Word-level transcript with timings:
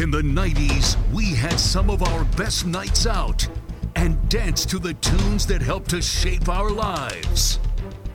in 0.00 0.10
the 0.10 0.22
90s, 0.22 0.96
we 1.12 1.34
had 1.34 1.60
some 1.60 1.90
of 1.90 2.02
our 2.02 2.24
best 2.36 2.64
nights 2.64 3.06
out 3.06 3.46
and 3.96 4.16
danced 4.30 4.70
to 4.70 4.78
the 4.78 4.94
tunes 4.94 5.46
that 5.46 5.60
helped 5.60 5.90
to 5.90 6.00
shape 6.00 6.48
our 6.48 6.70
lives. 6.70 7.58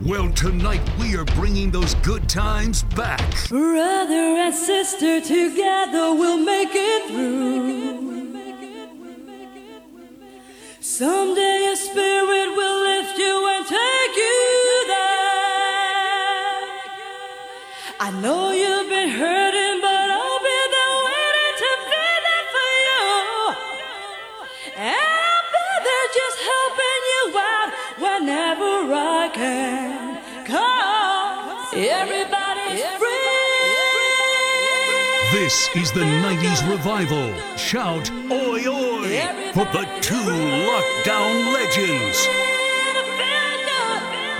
Well, 0.02 0.28
tonight 0.32 0.82
we 0.98 1.16
are 1.16 1.24
bringing 1.24 1.70
those 1.70 1.94
good 1.96 2.28
times 2.28 2.82
back. 2.82 3.48
Brother 3.48 4.14
and 4.14 4.54
sister 4.54 5.20
together 5.20 6.12
we'll 6.14 6.44
make 6.44 6.70
it 6.72 7.08
through. 7.08 7.75
This 35.46 35.70
is 35.76 35.92
the 35.92 36.00
90s 36.00 36.68
revival. 36.68 37.32
Shout 37.56 38.10
oi 38.32 38.66
oi 38.66 39.52
for 39.54 39.64
the 39.66 39.86
two 40.00 40.26
lockdown 40.66 41.54
legends. 41.54 42.26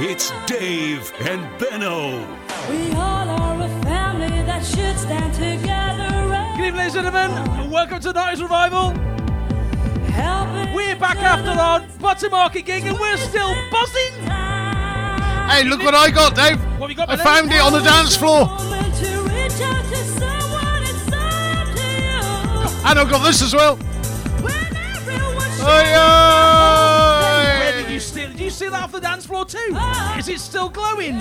It's 0.00 0.32
Dave 0.46 1.12
and 1.20 1.46
Benno. 1.60 2.26
We 2.68 2.90
all 2.90 3.28
are 3.28 3.62
a 3.62 3.68
family 3.84 4.42
that 4.50 4.64
should 4.64 4.98
stand 4.98 5.32
together. 5.32 6.10
Good 6.56 6.66
evening, 6.66 6.74
ladies 6.74 6.96
and 6.96 7.04
gentlemen, 7.04 7.70
welcome 7.70 8.00
to 8.00 8.12
Night 8.12 8.40
Revival. 8.40 8.88
We're 10.74 10.96
back 10.96 11.18
after 11.18 11.50
our 11.50 11.86
Butter 12.00 12.30
Market 12.30 12.62
gig 12.62 12.84
and 12.84 12.98
we're 12.98 13.16
still 13.18 13.54
buzzing. 13.70 14.12
Hey, 15.48 15.62
look 15.62 15.84
what 15.84 15.94
I 15.94 16.10
got, 16.10 16.34
Dave. 16.34 16.60
What 16.80 16.90
have 16.90 16.90
you 16.90 16.96
got, 16.96 17.10
I 17.10 17.16
found 17.16 17.52
it 17.52 17.60
on 17.60 17.72
the 17.72 17.82
dance 17.82 18.16
floor. 18.16 18.75
And 22.88 22.98
I've 23.00 23.10
got 23.10 23.24
this 23.24 23.42
as 23.42 23.52
well. 23.54 23.74
When 23.76 24.54
everyone's 24.54 25.60
Oi, 25.60 25.66
Where 25.66 27.68
oi. 27.68 27.72
did 27.82 27.90
you 27.90 27.98
steal? 28.00 28.28
Did 28.28 28.40
you 28.40 28.50
steal 28.50 28.70
that 28.70 28.82
off 28.84 28.92
the 28.92 29.00
dance 29.00 29.26
floor 29.26 29.44
too? 29.44 29.58
Ah. 29.74 30.16
Is 30.18 30.28
it 30.28 30.38
still 30.38 30.68
glowing? 30.68 31.16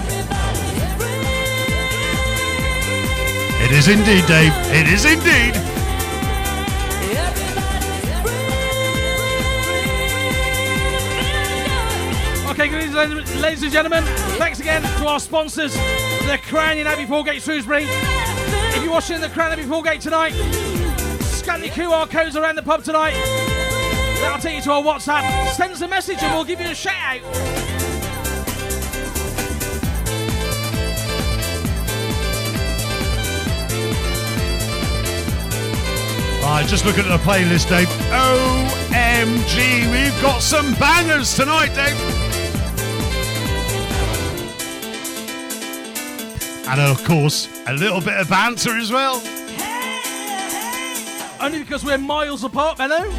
It 3.65 3.71
is 3.71 3.87
indeed, 3.87 4.25
Dave. 4.27 4.53
It 4.75 4.87
is 4.93 5.05
indeed. 5.05 5.55
Okay, 12.47 12.69
good 12.69 12.83
evening, 12.83 12.95
ladies- 13.17 13.35
ladies 13.41 13.63
and 13.63 13.71
gentlemen. 13.71 14.03
Thanks 14.37 14.59
again 14.61 14.81
to 14.81 15.07
our 15.07 15.19
sponsors, 15.19 15.73
the 15.73 16.39
Crown 16.47 16.77
in 16.77 16.87
Abbey 16.87 17.05
Foregate 17.05 17.41
Shrewsbury. 17.41 17.85
If 17.89 18.81
you're 18.83 18.93
watching 18.93 19.19
the 19.19 19.27
Crown 19.29 19.51
Abbey 19.51 19.63
Foregate 19.63 19.99
tonight, 19.99 20.33
scan 21.45 21.61
the 21.61 21.69
QR 21.69 22.09
codes 22.09 22.35
around 22.35 22.55
the 22.55 22.63
pub 22.63 22.83
tonight. 22.83 23.13
That'll 24.19 24.41
take 24.41 24.55
you 24.55 24.63
to 24.63 24.71
our 24.71 24.81
WhatsApp. 24.81 25.51
Send 25.51 25.71
us 25.71 25.81
a 25.81 25.87
message 25.87 26.17
and 26.23 26.33
we'll 26.33 26.43
give 26.43 26.59
you 26.59 26.69
a 26.69 26.73
shout 26.73 26.95
out. 26.97 27.21
Right, 36.41 36.65
just 36.67 36.83
look 36.83 36.97
at 36.97 37.05
the 37.05 37.19
playlist, 37.23 37.69
Dave. 37.69 37.89
OMG, 38.89 39.91
we've 39.91 40.21
got 40.23 40.41
some 40.41 40.73
bangers 40.79 41.35
tonight, 41.35 41.75
Dave. 41.75 41.95
And 46.67 46.81
of 46.81 47.03
course, 47.05 47.47
a 47.67 47.73
little 47.73 48.01
bit 48.01 48.15
of 48.15 48.29
banter 48.29 48.75
as 48.79 48.91
well. 48.91 49.21
Only 51.39 51.59
because 51.59 51.83
we're 51.85 51.97
miles 51.97 52.43
apart, 52.43 52.77
Benno. 52.77 53.09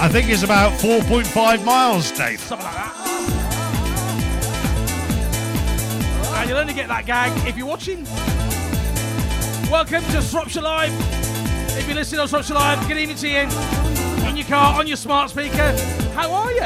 I 0.00 0.08
think 0.08 0.28
it's 0.28 0.42
about 0.42 0.72
4.5 0.80 1.64
miles, 1.64 2.10
Dave. 2.12 2.40
Something 2.40 2.66
like 2.66 2.74
that. 2.74 3.00
And 6.36 6.48
you'll 6.48 6.58
only 6.58 6.74
get 6.74 6.88
that 6.88 7.06
gag 7.06 7.32
if 7.48 7.56
you're 7.56 7.66
watching. 7.66 8.04
Welcome 9.70 10.04
to 10.12 10.20
Shropshire 10.20 10.62
Live. 10.62 10.92
If 11.78 11.86
you're 11.86 11.96
listening 11.96 12.20
on 12.20 12.28
Shropshire 12.28 12.54
Live, 12.54 12.86
good 12.86 12.98
evening 12.98 13.16
to 13.18 13.28
you. 13.28 13.48
In 14.28 14.36
your 14.36 14.46
car, 14.46 14.78
on 14.78 14.86
your 14.86 14.96
smart 14.96 15.30
speaker. 15.30 15.76
How 16.14 16.32
are 16.32 16.52
you? 16.52 16.62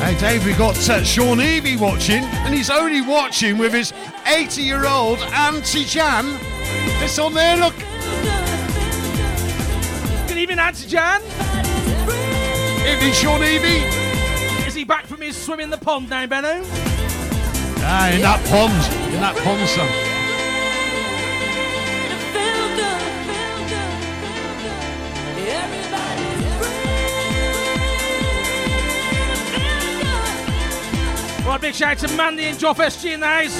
Hey, 0.00 0.18
Dave, 0.18 0.46
we 0.46 0.54
got 0.54 0.76
uh, 0.88 1.04
Sean 1.04 1.42
Evie 1.42 1.76
watching, 1.76 2.24
and 2.24 2.54
he's 2.54 2.70
only 2.70 3.02
watching 3.02 3.58
with 3.58 3.74
his 3.74 3.92
80 4.26 4.62
year 4.62 4.86
old 4.86 5.18
Auntie 5.18 5.84
Jan. 5.84 6.38
It's 7.02 7.18
on 7.18 7.34
there, 7.34 7.58
look. 7.58 7.74
Good 10.26 10.38
evening, 10.38 10.58
Auntie 10.58 10.88
Jan. 10.88 11.20
Evening, 12.88 13.12
Sean 13.12 13.42
Evie. 13.44 13.84
Is 14.66 14.74
he 14.74 14.84
back 14.84 15.04
from 15.04 15.20
his 15.20 15.36
swim 15.36 15.60
in 15.60 15.68
the 15.68 15.76
pond 15.76 16.08
now, 16.08 16.26
Benno? 16.26 16.62
Ah, 17.82 18.08
in 18.08 18.22
that 18.22 18.42
pond. 18.46 19.14
In 19.14 19.20
that 19.20 19.36
pond, 19.36 19.68
son. 19.68 20.09
Big 31.60 31.74
shout 31.74 32.02
out 32.02 32.08
to 32.08 32.16
Mandy 32.16 32.44
and 32.44 32.58
Joff 32.58 32.76
SG 32.76 33.12
in 33.12 33.20
the 33.20 33.26
house. 33.26 33.52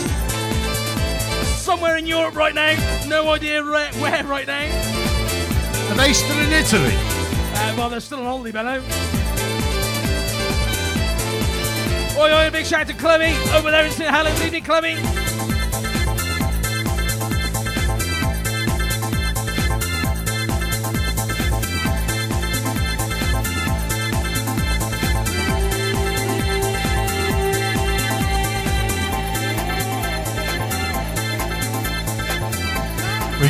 Somewhere 1.61 1.97
in 1.97 2.07
Europe 2.07 2.35
right 2.35 2.55
now. 2.55 2.75
No 3.07 3.31
idea 3.31 3.63
where, 3.63 3.93
where 3.95 4.25
right 4.25 4.47
now. 4.47 4.65
Are 5.91 5.97
they 5.97 6.13
still 6.13 6.39
in 6.39 6.53
Italy? 6.53 6.95
Uh, 6.95 7.75
well, 7.77 7.91
they're 7.91 8.01
still 8.01 8.21
on 8.21 8.25
holiday, 8.25 8.53
Benno. 8.53 8.83
Oi, 12.19 12.33
oi, 12.33 12.49
a 12.49 12.51
big 12.51 12.65
shout 12.65 12.83
out 12.83 12.87
to 12.87 12.95
Chloe 12.95 13.35
over 13.55 13.71
there 13.71 13.85
in 13.85 13.93
St. 13.93 14.11
Helens. 14.11 14.43
Evening, 14.43 14.65
Chloe. 14.65 15.30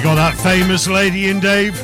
We 0.00 0.04
got 0.04 0.14
that 0.14 0.34
famous 0.38 0.88
lady 0.88 1.28
in, 1.28 1.40
Dave. 1.40 1.76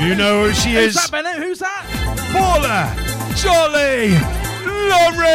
You 0.00 0.16
know 0.16 0.48
who 0.48 0.52
she 0.52 0.74
Who's 0.74 0.86
is. 0.86 0.94
that, 0.96 1.12
Benno? 1.12 1.30
Who's 1.34 1.60
that? 1.60 1.86
Paula 2.32 2.96
Jolly 3.36 4.10
Laurie. 4.90 5.30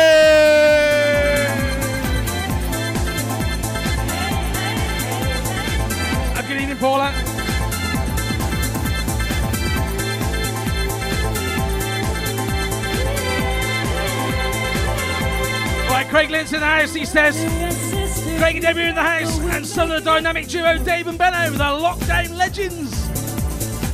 Good 6.45 6.61
evening, 6.61 6.77
Paula. 6.77 7.13
Right, 15.89 16.05
Craig 16.09 16.29
Lynch 16.29 16.51
in 16.51 16.59
the 16.59 16.65
house. 16.65 16.93
He 16.93 17.05
says, 17.05 17.37
Craig 18.38 18.56
and 18.56 18.62
Debbie 18.62 18.81
are 18.81 18.88
in 18.89 18.95
the 18.95 19.04
house, 19.04 19.39
and 19.39 19.66
some 19.66 19.92
of 19.92 20.04
the 20.04 20.10
dynamic 20.10 20.48
duo 20.48 20.77
Dave 20.83 21.07
and 21.07 21.18
Benno, 21.18 21.51
the 21.51 21.57
lockdown 21.57 22.36
legends. 22.38 22.92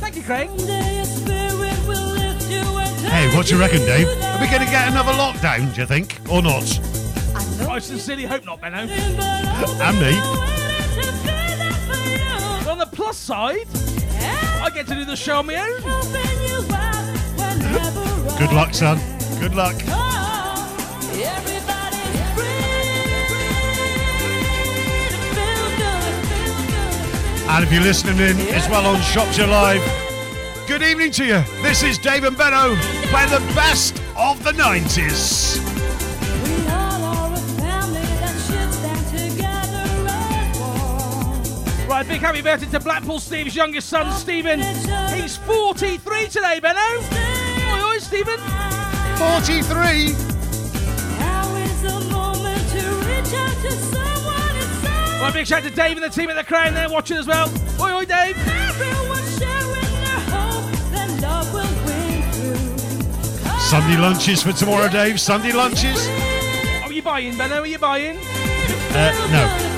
Thank 0.00 0.16
you, 0.16 0.22
Craig. 0.22 0.50
Hey, 3.08 3.36
what 3.36 3.46
do 3.46 3.54
you 3.54 3.60
reckon, 3.60 3.80
Dave? 3.80 4.08
Are 4.08 4.40
we 4.40 4.46
going 4.46 4.64
to 4.64 4.70
get 4.70 4.88
another 4.88 5.12
lockdown, 5.12 5.74
do 5.74 5.80
you 5.82 5.86
think? 5.86 6.18
Or 6.30 6.42
not? 6.42 6.64
I 7.68 7.78
sincerely 7.78 8.24
hope 8.24 8.44
not, 8.44 8.60
Benno. 8.60 8.78
And 8.78 10.00
me. 10.00 10.18
On 12.70 12.78
the 12.78 12.86
plus 12.90 13.16
side, 13.16 13.66
I 14.62 14.70
get 14.74 14.86
to 14.88 14.94
do 14.94 15.04
the 15.04 15.16
show 15.16 15.38
on 15.38 15.46
my 15.46 15.56
own. 15.56 15.82
Good 18.38 18.52
luck, 18.52 18.74
son. 18.74 18.98
Good 19.38 19.54
luck. 19.54 19.76
And 27.54 27.62
if 27.62 27.70
you're 27.70 27.82
listening 27.82 28.16
in 28.16 28.38
as 28.54 28.66
well 28.70 28.86
on 28.86 28.98
Shropshire 29.02 29.46
Live, 29.46 29.82
good 30.66 30.82
evening 30.82 31.10
to 31.10 31.24
you. 31.26 31.44
This 31.60 31.82
is 31.82 31.98
Dave 31.98 32.24
and 32.24 32.34
Benno 32.34 32.74
playing 33.10 33.28
the 33.28 33.40
best 33.54 34.02
of 34.16 34.42
the 34.42 34.52
90s. 34.52 35.58
We 36.44 36.66
all 36.70 37.04
are 37.04 37.30
a 37.30 37.36
family 37.60 38.00
that 38.00 38.32
should 38.46 38.72
stand 38.72 39.06
together 39.06 39.84
as 40.08 40.58
one. 40.58 41.88
Right, 41.88 42.08
big 42.08 42.22
happy 42.22 42.40
birthday 42.40 42.70
to 42.70 42.80
Blackpool 42.80 43.20
Steve's 43.20 43.54
youngest 43.54 43.90
son, 43.90 44.10
Stephen. 44.12 44.60
He's 45.14 45.36
43 45.36 46.28
today, 46.28 46.58
Benno. 46.58 46.80
Oi, 46.80 47.82
oi, 47.84 47.98
Stephen. 47.98 48.38
43. 49.18 50.32
Now 55.22 55.28
is 55.28 55.48
the 55.48 55.52
moment 55.52 55.52
to 55.52 55.52
reach 55.52 55.52
out 55.52 55.62
to 55.62 55.62
someone 55.62 55.62
inside. 55.62 55.62
Right, 55.62 55.62
big 55.62 55.62
shout 55.62 55.62
out 55.62 55.70
to 55.70 55.74
Dave 55.74 55.96
and 55.96 56.04
the 56.04 56.10
team 56.10 56.30
at 56.30 56.36
the 56.36 56.44
Crown 56.44 56.74
there 56.74 56.88
watching 56.90 57.16
as 57.16 57.26
well. 57.26 57.48
Oi, 57.80 57.92
oi, 57.92 58.04
Dave. 58.04 58.36
Everyone 58.48 59.24
sharing 59.38 59.94
their 60.02 60.20
hope 60.30 60.72
that 60.90 61.08
love 61.22 61.52
will 61.52 61.74
win 61.86 62.22
through. 62.32 63.60
Sunday 63.60 63.96
lunches 63.96 64.42
for 64.42 64.52
tomorrow, 64.52 64.88
Dave. 64.88 65.20
Sunday 65.20 65.52
lunches. 65.52 66.08
Oh, 66.08 66.82
are 66.84 66.92
you 66.92 67.02
buying, 67.02 67.36
Benno? 67.36 67.60
Are 67.60 67.66
you 67.66 67.78
buying? 67.78 68.18
Uh, 68.90 69.12
no. 69.30 69.68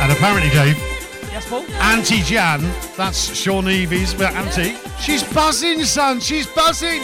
And 0.00 0.10
apparently, 0.10 0.50
Dave, 0.50 0.91
Paul? 1.52 1.66
Auntie 1.82 2.22
Jan, 2.22 2.62
that's 2.96 3.34
Sean 3.36 3.64
Evie's 3.64 4.14
but 4.14 4.32
auntie, 4.34 4.74
she's 4.98 5.22
buzzing, 5.34 5.84
son. 5.84 6.18
She's 6.18 6.46
buzzing. 6.46 7.02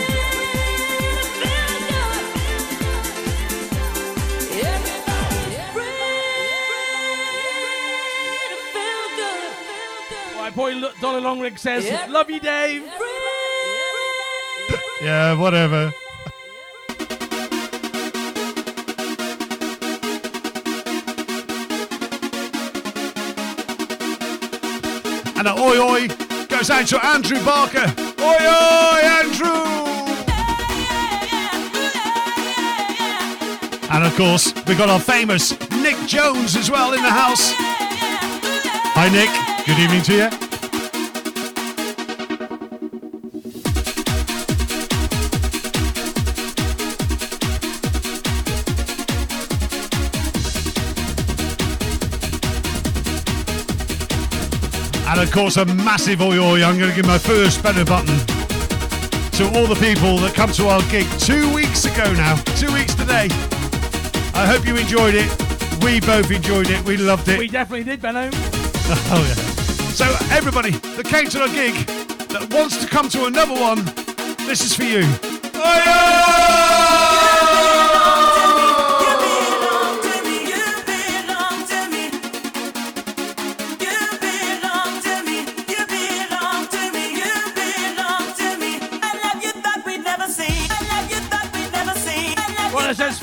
Right, 10.34 10.54
boy, 10.54 10.80
Dollar 10.98 11.20
Longrig 11.20 11.58
says, 11.58 11.84
Love 12.08 12.30
you, 12.30 12.40
Dave. 12.40 12.84
Yeah, 15.02 15.34
whatever. 15.34 15.92
And 25.38 25.46
a 25.46 25.52
oi 25.52 25.78
oi 25.78 26.08
goes 26.48 26.68
out 26.68 26.88
to 26.88 27.06
Andrew 27.06 27.40
Barker. 27.44 27.94
Oi 28.18 28.38
oi, 28.44 29.00
Andrew! 29.04 29.62
And 33.88 34.04
of 34.04 34.16
course, 34.16 34.52
we've 34.66 34.76
got 34.76 34.88
our 34.88 34.98
famous 34.98 35.52
Nick 35.70 35.96
Jones 36.08 36.56
as 36.56 36.72
well 36.72 36.92
in 36.92 37.02
the 37.04 37.10
house. 37.10 37.52
Hi, 38.96 39.08
Nick. 39.10 39.30
Good 39.64 39.78
evening 39.78 40.02
to 40.02 40.14
you. 40.16 40.47
Of 55.28 55.34
course, 55.34 55.58
a 55.58 55.66
massive 55.66 56.22
oi 56.22 56.38
oi. 56.38 56.64
I'm 56.64 56.78
going 56.78 56.88
to 56.88 56.96
give 56.96 57.04
my 57.04 57.18
first 57.18 57.62
Benno 57.62 57.84
button 57.84 58.16
to 59.36 59.44
all 59.54 59.66
the 59.66 59.76
people 59.78 60.16
that 60.24 60.32
come 60.34 60.50
to 60.52 60.68
our 60.68 60.80
gig 60.88 61.06
two 61.20 61.52
weeks 61.52 61.84
ago 61.84 62.10
now. 62.14 62.36
Two 62.56 62.72
weeks 62.72 62.94
today. 62.94 63.28
I 64.32 64.46
hope 64.48 64.66
you 64.66 64.74
enjoyed 64.74 65.14
it. 65.14 65.28
We 65.84 66.00
both 66.00 66.30
enjoyed 66.30 66.70
it. 66.70 66.82
We 66.86 66.96
loved 66.96 67.28
it. 67.28 67.38
We 67.38 67.46
definitely 67.46 67.84
did, 67.84 68.00
Benno. 68.00 68.30
Oh, 69.12 69.20
yeah. 69.20 69.34
So, 69.92 70.06
everybody 70.34 70.70
that 70.70 71.04
came 71.04 71.28
to 71.28 71.42
our 71.42 71.48
gig 71.48 71.74
that 72.32 72.50
wants 72.50 72.78
to 72.78 72.86
come 72.88 73.10
to 73.10 73.26
another 73.26 73.52
one, 73.52 73.84
this 74.48 74.64
is 74.64 74.74
for 74.74 74.84
you. 74.84 75.04
Well, 75.52 75.76
it 75.76 76.27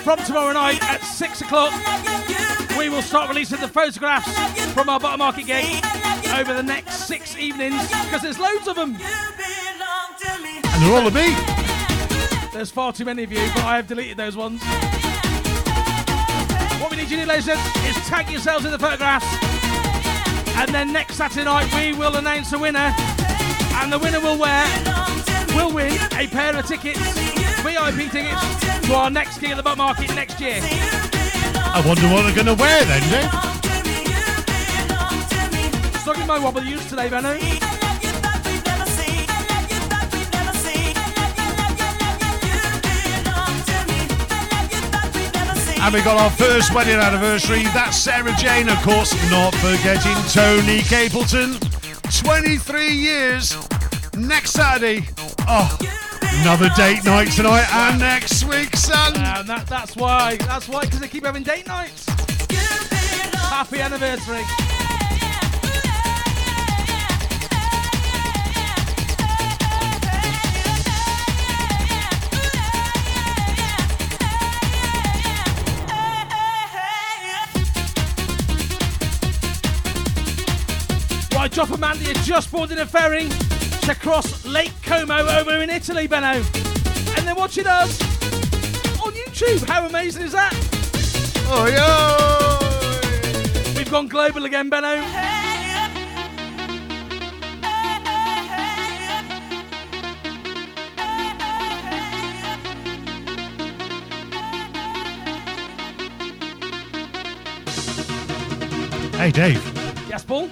from 0.05 0.19
tomorrow 0.19 0.53
night 0.53 0.79
at 0.83 1.03
6 1.03 1.41
o'clock, 1.41 1.73
we 2.77 2.89
will 2.89 3.01
start 3.01 3.27
releasing 3.27 3.59
the 3.59 3.67
photographs 3.67 4.31
from 4.71 4.87
our 4.87 4.99
Butter 4.99 5.17
Market 5.17 5.47
gate 5.47 5.81
over 6.37 6.53
the 6.53 6.61
next 6.61 7.07
six 7.07 7.35
evenings 7.35 7.81
because 7.87 8.21
there's 8.21 8.37
loads 8.37 8.67
of 8.67 8.75
them. 8.75 8.91
And 8.91 10.83
they're 10.83 10.93
all 10.93 11.07
of 11.07 11.13
me. 11.15 11.33
There's 12.53 12.69
far 12.69 12.93
too 12.93 13.03
many 13.03 13.23
of 13.23 13.31
you, 13.31 13.39
but 13.55 13.63
I 13.63 13.77
have 13.77 13.87
deleted 13.87 14.15
those 14.15 14.37
ones. 14.37 14.61
What 16.79 16.91
we 16.91 16.97
need 16.97 17.09
you 17.09 17.17
to 17.17 17.23
do, 17.23 17.27
ladies 17.27 17.47
and 17.47 17.57
gents, 17.57 17.97
is 17.97 18.07
tag 18.07 18.29
yourselves 18.29 18.63
in 18.63 18.71
the 18.71 18.77
photographs. 18.77 19.25
And 20.55 20.69
then 20.71 20.93
next 20.93 21.15
Saturday 21.15 21.45
night, 21.45 21.73
we 21.73 21.97
will 21.97 22.15
announce 22.15 22.53
a 22.53 22.59
winner. 22.59 22.93
And 23.77 23.91
the 23.91 23.97
winner 23.97 24.21
will 24.21 24.37
wear, 24.37 24.67
will 25.55 25.73
win 25.73 25.93
a 26.13 26.27
pair 26.27 26.55
of 26.55 26.67
tickets, 26.67 26.99
VIP 27.63 28.11
tickets, 28.11 28.64
to 28.85 28.93
our 28.93 29.09
next 29.09 29.39
gig 29.39 29.49
at 29.49 29.57
the 29.57 29.63
Butter 29.63 29.77
Market 29.77 30.13
next 30.13 30.39
year. 30.39 30.59
I 30.61 31.81
wonder 31.85 32.03
what 32.03 32.21
they're 32.21 32.35
going 32.35 32.45
to 32.45 32.53
wear 32.53 32.85
then, 32.85 33.01
Dave. 33.09 33.31
Stuck 36.01 36.17
in 36.19 36.27
my 36.27 36.37
wobble 36.37 36.63
use 36.63 36.87
today, 36.87 37.09
Benno. 37.09 37.31
And 45.81 45.93
we 45.93 46.01
got 46.01 46.17
our 46.19 46.31
first 46.31 46.73
wedding 46.73 46.95
anniversary. 46.95 47.63
That's 47.73 47.97
Sarah 47.97 48.33
Jane, 48.37 48.69
of 48.69 48.77
course. 48.83 49.13
Not 49.31 49.55
forgetting 49.55 50.15
Tony 50.31 50.79
Capleton. 50.81 51.59
23 52.23 52.89
years. 52.89 53.55
Next 54.15 54.51
Saturday. 54.51 55.07
Oh, 55.47 55.77
another 56.41 56.69
date 56.75 57.03
night 57.03 57.31
tonight 57.31 57.65
and 57.73 57.99
next 57.99 58.43
week, 58.45 58.75
son. 58.75 59.15
And 59.15 59.47
that, 59.47 59.67
that's 59.67 59.95
why. 59.95 60.37
That's 60.37 60.67
why, 60.67 60.81
because 60.81 60.99
they 60.99 61.07
keep 61.07 61.25
having 61.25 61.43
date 61.43 61.67
nights. 61.67 62.05
Happy 63.49 63.79
anniversary. 63.79 64.43
Right, 81.33 81.51
Drop 81.51 81.69
and 81.69 81.79
Mandy 81.79 82.09
are 82.09 82.13
just 82.23 82.51
boarding 82.51 82.79
a 82.79 82.85
ferry 82.85 83.29
to 83.85 83.93
cross 83.93 84.43
Lake 84.45 84.73
Como 84.81 85.13
over 85.13 85.61
in 85.61 85.69
Italy, 85.69 86.07
Benno. 86.07 86.41
And 87.17 87.27
they're 87.27 87.35
watching 87.35 87.67
us 87.67 88.01
on 88.99 89.13
YouTube. 89.13 89.63
How 89.67 89.85
amazing 89.85 90.23
is 90.23 90.31
that? 90.31 90.51
Oh, 91.47 91.67
yo. 91.67 92.57
We've 93.77 93.91
gone 93.91 94.07
global 94.07 94.45
again, 94.45 94.69
Benno. 94.69 95.03
Hey, 109.15 109.31
Dave. 109.31 109.63
Yes, 110.09 110.23
Paul? 110.23 110.49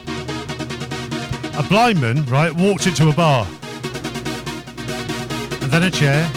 A 1.64 1.70
blind 1.70 2.02
man, 2.02 2.26
right, 2.26 2.54
walked 2.54 2.88
into 2.88 3.08
a 3.08 3.14
bar. 3.14 3.48
And 5.62 5.72
then 5.72 5.84
a 5.84 5.90
chair. 5.92 6.30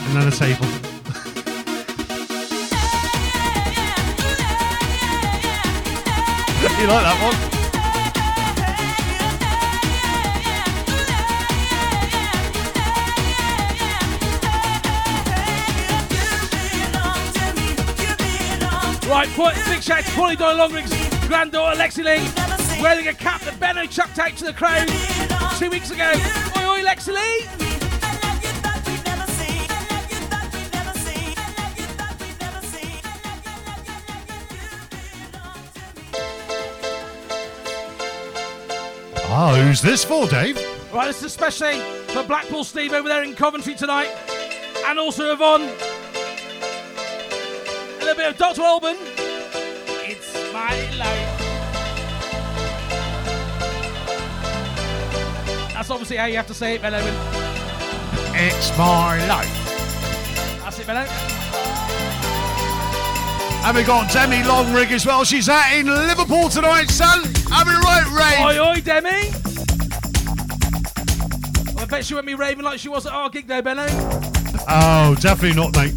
And 0.00 0.16
then 0.16 0.28
a 0.28 0.30
table. 0.30 0.66
you 6.80 6.86
like 6.86 7.02
that 7.02 7.18
one? 7.22 7.62
Right, 19.10 19.28
put, 19.30 19.54
big 19.66 19.82
shout 19.82 19.98
out 19.98 20.04
to 20.04 20.10
Paulie 20.12 20.38
Doyle 20.38 20.56
Longrig's 20.56 20.92
granddaughter 21.26 21.78
Lexi 21.78 22.04
Lee, 22.04 22.51
Wearing 22.82 23.06
a 23.06 23.14
cap 23.14 23.40
that 23.42 23.60
Benno 23.60 23.86
chucked 23.86 24.18
out 24.18 24.36
to 24.38 24.44
the 24.44 24.52
crowd 24.52 24.88
two 25.56 25.70
weeks 25.70 25.92
ago. 25.92 26.10
Oi, 26.56 26.68
oi, 26.68 26.82
Lexi 26.82 27.14
Lee! 27.14 27.46
Ah, 39.34 39.56
who's 39.56 39.80
this 39.80 40.04
for, 40.04 40.26
Dave? 40.26 40.56
Right, 40.92 41.06
this 41.06 41.18
is 41.18 41.24
especially 41.26 41.78
for 42.12 42.24
Blackpool 42.24 42.64
Steve 42.64 42.92
over 42.92 43.08
there 43.08 43.22
in 43.22 43.36
Coventry 43.36 43.76
tonight, 43.76 44.10
and 44.86 44.98
also 44.98 45.32
Yvonne. 45.32 45.62
A 45.62 45.66
little 48.00 48.16
bit 48.16 48.26
of 48.26 48.36
Dr. 48.36 48.62
Alban. 48.62 48.96
It's 48.98 50.34
my 50.52 50.90
life. 50.96 51.41
Obviously 55.92 56.16
how 56.16 56.24
you 56.24 56.36
have 56.36 56.46
to 56.46 56.54
say 56.54 56.74
it, 56.74 56.82
Ben 56.82 56.94
Owen. 56.94 57.14
It's 58.34 58.76
my 58.78 59.24
life. 59.28 59.48
That's 60.64 60.78
it, 60.78 60.86
Ben 60.86 60.96
Owen. 60.96 61.08
And 63.64 63.76
we 63.76 63.84
got 63.84 64.10
Demi 64.10 64.38
Longrig 64.38 64.90
as 64.90 65.06
well. 65.06 65.22
She's 65.22 65.48
out 65.48 65.72
in 65.72 65.86
Liverpool 65.86 66.48
tonight, 66.48 66.90
son. 66.90 67.22
Having 67.50 67.74
a 67.74 67.80
right 67.80 68.06
rave. 68.10 68.44
Oi, 68.46 68.58
oi, 68.70 68.80
Demi. 68.80 69.30
I 71.80 71.84
bet 71.84 72.04
she 72.04 72.14
won't 72.14 72.26
be 72.26 72.34
raving 72.34 72.64
like 72.64 72.80
she 72.80 72.88
was 72.88 73.06
at 73.06 73.12
our 73.12 73.28
gig, 73.28 73.46
though, 73.46 73.62
Benno. 73.62 73.86
Oh, 74.68 75.14
definitely 75.20 75.54
not, 75.54 75.76
mate. 75.76 75.92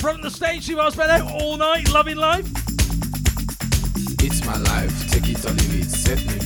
Front 0.00 0.18
of 0.18 0.24
the 0.24 0.30
stage, 0.30 0.62
she 0.64 0.74
was, 0.74 0.94
Benno, 0.94 1.26
all 1.32 1.56
night, 1.56 1.90
loving 1.90 2.16
life. 2.16 2.46
It's 4.22 4.44
my 4.44 4.56
life, 4.58 5.10
take 5.10 5.28
it 5.28 5.44
or 5.44 5.50
leave 5.50 5.80
it, 5.80 5.90
set 5.90 6.18
me 6.26 6.38
free. 6.38 6.43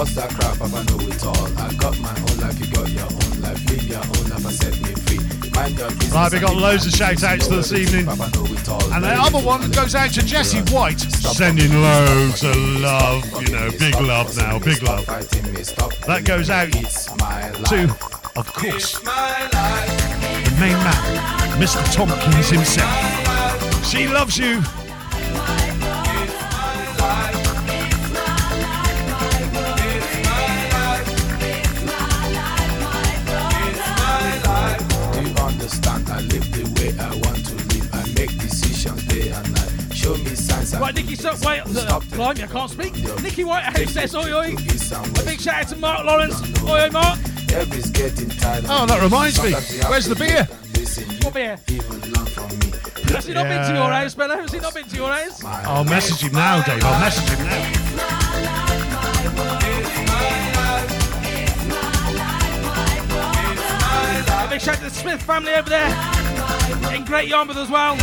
What's 0.00 0.14
that 0.14 0.30
crap? 0.30 0.58
I 0.62 0.82
know 0.84 0.98
it 1.12 1.26
all. 1.26 1.58
I 1.58 1.74
got 1.74 1.98
my 2.00 2.08
own 2.08 2.38
life, 2.40 2.58
you 2.58 2.72
got 2.72 2.88
your 2.88 3.04
own 3.04 3.42
life. 3.42 3.60
Live 3.68 3.84
your 3.84 3.98
own 3.98 4.30
life 4.30 4.44
and 4.46 4.54
set 4.54 4.80
me 4.80 4.94
free. 4.94 5.50
Mind 5.50 5.76
your 5.76 5.90
business. 5.90 6.12
Right, 6.12 6.32
we 6.32 6.38
got 6.40 6.56
loads 6.56 6.86
of 6.86 6.92
shout 6.92 7.22
outs 7.22 7.48
this 7.48 7.70
evening. 7.74 8.06
Papa 8.06 8.30
know 8.34 8.46
it 8.46 8.66
all. 8.66 8.92
And 8.94 9.04
the 9.04 9.10
other 9.10 9.40
one 9.40 9.70
goes 9.72 9.94
out 9.94 10.08
to 10.14 10.24
Jesse 10.24 10.62
White, 10.72 11.00
sending 11.00 11.70
loads 11.82 12.42
of 12.42 12.56
love, 12.56 13.42
you 13.42 13.52
know, 13.52 13.70
big 13.72 13.94
love 14.00 14.34
now, 14.38 14.58
big 14.58 14.82
love. 14.82 15.04
That 15.04 16.22
goes 16.24 16.48
out 16.48 16.72
to, 16.72 17.82
of 18.36 18.54
course, 18.54 18.98
the 19.00 20.56
main 20.58 20.80
man, 20.80 21.60
Mr. 21.60 21.84
Tompkins 21.94 22.48
himself. 22.48 23.84
She 23.84 24.08
loves 24.08 24.38
you. 24.38 24.62
Right, 40.90 41.04
Nikki, 41.04 41.14
so, 41.14 41.30
wait, 41.46 41.60
uh, 41.60 42.00
blimey, 42.16 42.42
I 42.42 42.48
can't 42.48 42.68
speak. 42.68 42.94
Nikki 43.22 43.44
Whitehouse 43.44 43.92
says, 43.92 44.12
oi, 44.12 44.32
oi. 44.32 44.56
A 44.56 45.24
big 45.24 45.40
shout 45.40 45.54
out 45.54 45.68
to 45.68 45.76
Mark 45.76 46.04
Lawrence. 46.04 46.42
Oi, 46.64 46.86
oi, 46.86 46.90
Mark. 46.90 47.16
Everybody's 47.52 47.90
getting 47.90 48.28
tired. 48.28 48.64
Oh, 48.68 48.86
that 48.86 49.00
reminds 49.00 49.40
me. 49.40 49.52
Where's 49.88 50.06
the 50.06 50.16
beer? 50.16 50.48
What 51.22 51.34
beer? 51.34 51.58
Has 53.14 53.24
he 53.24 53.34
not 53.34 53.44
been 53.44 53.64
to 53.68 53.72
your 53.72 53.88
house, 53.88 54.16
Benno? 54.16 54.34
Has 54.34 54.50
he 54.50 54.58
not 54.58 54.74
been 54.74 54.88
to 54.88 54.96
your 54.96 55.12
house? 55.12 55.44
I'll 55.44 55.84
message 55.84 56.26
him 56.26 56.32
now, 56.32 56.60
Dave. 56.64 56.82
I'll 56.82 56.98
message 56.98 57.38
him 57.38 57.46
now. 57.46 57.70
A 64.44 64.48
big 64.50 64.60
shout 64.60 64.74
out 64.74 64.78
to 64.78 64.84
the 64.86 64.90
Smith 64.90 65.22
family 65.22 65.52
over 65.52 65.70
there 65.70 65.86
in 66.92 67.04
Great 67.04 67.28
Yarmouth 67.28 67.58
as 67.58 67.70
well. 67.70 67.94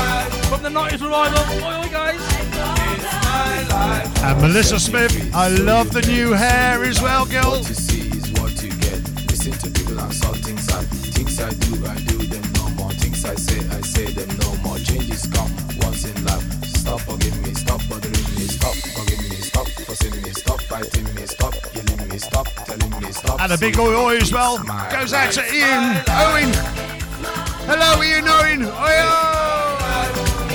From 0.45 0.63
the 0.63 0.69
90s 0.69 1.01
revival. 1.01 1.67
Oi, 1.67 1.83
oi, 1.83 1.89
guys. 1.91 2.36
And 3.71 4.41
Melissa 4.41 4.79
Smith, 4.79 5.13
I 5.33 5.49
love 5.49 5.91
the 5.91 6.01
new 6.01 6.31
hair 6.33 6.83
as 6.83 7.01
well, 7.01 7.25
girl. 7.25 7.51
What 7.51 7.67
you 7.69 7.75
see 7.75 8.09
is 8.09 8.31
what 8.39 8.61
you 8.63 8.69
get. 8.81 8.99
Listen 9.29 9.53
to 9.53 9.69
people 9.71 9.99
and 9.99 10.13
saw 10.13 10.31
things 10.33 10.67
I 10.69 10.83
things 11.15 11.39
I 11.39 11.49
do, 11.49 11.85
I 11.85 11.95
do 12.07 12.17
them 12.27 12.45
no 12.53 12.69
more. 12.75 12.91
Things 12.93 13.25
I 13.25 13.35
say, 13.35 13.59
I 13.69 13.81
say 13.81 14.05
them 14.11 14.29
no 14.39 14.55
more. 14.63 14.77
Changes 14.79 15.27
come 15.27 15.51
once 15.81 16.05
in 16.05 16.25
life. 16.25 16.43
Stop 16.65 17.01
forgiving 17.01 17.41
me, 17.43 17.53
stop 17.53 17.81
bothering 17.89 18.13
me, 18.35 18.47
stop 18.47 18.75
forgiving 18.75 19.29
me, 19.29 19.35
stop 19.37 19.67
me, 19.67 20.31
stop 20.33 20.61
fighting 20.61 21.15
me, 21.15 21.25
stop 21.25 21.53
killing 21.73 22.09
me, 22.09 22.17
stop 22.17 22.47
telling 22.65 23.01
me, 23.01 23.11
stop. 23.11 23.41
And 23.41 23.51
a 23.51 23.57
big 23.57 23.77
oi 23.77 23.93
oi 23.95 24.17
as 24.17 24.31
well. 24.31 24.57
Goes 24.91 25.13
out 25.13 25.31
to 25.33 25.43
Ian 25.53 26.03
Owen. 26.07 26.51
Hello, 27.67 28.01
Ian 28.03 28.27
Owen. 28.27 28.61
Oi, 28.65 30.46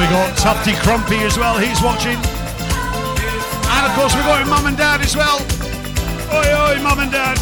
we 0.00 0.06
got 0.06 0.34
Tufty 0.34 0.72
Crumpy 0.72 1.20
as 1.26 1.36
well. 1.36 1.58
He's 1.58 1.82
watching. 1.82 2.16
And 2.16 3.86
of 3.86 3.92
course, 3.92 4.14
we've 4.14 4.24
got 4.24 4.46
mum 4.48 4.64
and 4.64 4.76
dad 4.76 5.02
as 5.02 5.14
well. 5.14 5.38
Oi, 6.32 6.78
oi, 6.78 6.82
mum 6.82 7.00
and 7.00 7.12
dad. 7.12 7.36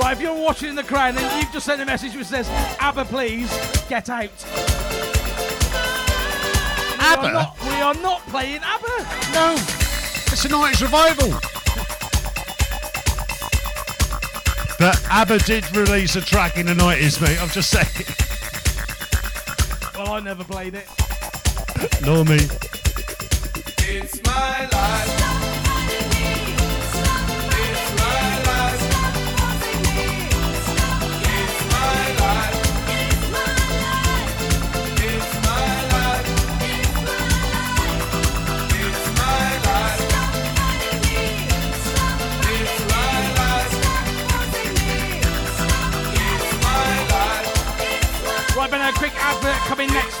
Right, 0.00 0.12
if 0.12 0.20
you're 0.20 0.34
watching 0.34 0.70
in 0.70 0.74
the 0.74 0.82
crowd 0.82 1.14
then 1.14 1.40
you've 1.40 1.52
just 1.52 1.66
sent 1.66 1.80
a 1.80 1.86
message 1.86 2.16
which 2.16 2.26
says, 2.26 2.48
ABBA, 2.80 3.04
please, 3.04 3.50
get 3.88 4.10
out. 4.10 4.30
We 6.98 7.04
are 7.04 7.18
ABBA? 7.18 7.32
not, 7.32 7.56
we 7.62 7.80
are 7.80 7.94
not 7.94 8.20
playing 8.22 8.62
ABBA. 8.64 9.32
No, 9.32 9.52
it's 9.52 10.44
a 10.44 10.48
90s 10.48 10.82
revival. 10.82 11.55
But 14.78 15.02
ABBA 15.10 15.38
did 15.40 15.76
release 15.76 16.16
a 16.16 16.20
track 16.20 16.58
in 16.58 16.66
the 16.66 16.74
90s, 16.74 17.20
mate. 17.20 17.40
I'm 17.40 17.48
just 17.48 17.70
saying. 17.70 18.06
Well, 19.96 20.12
I 20.12 20.20
never 20.20 20.44
played 20.44 20.74
it. 20.74 20.86
Nor 22.04 22.24
me. 22.24 22.36
It's 23.88 24.22
my 24.24 24.68
life. 24.70 25.65
Quick 48.98 49.12
advert 49.16 49.56
coming 49.68 49.88
next. 49.92 50.16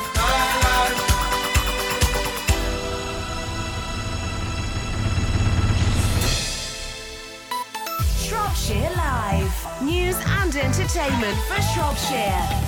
Shropshire 8.22 8.90
Live. 8.96 9.82
News 9.82 10.16
and 10.16 10.56
entertainment 10.56 11.38
for 11.48 11.62
Shropshire. 11.72 12.65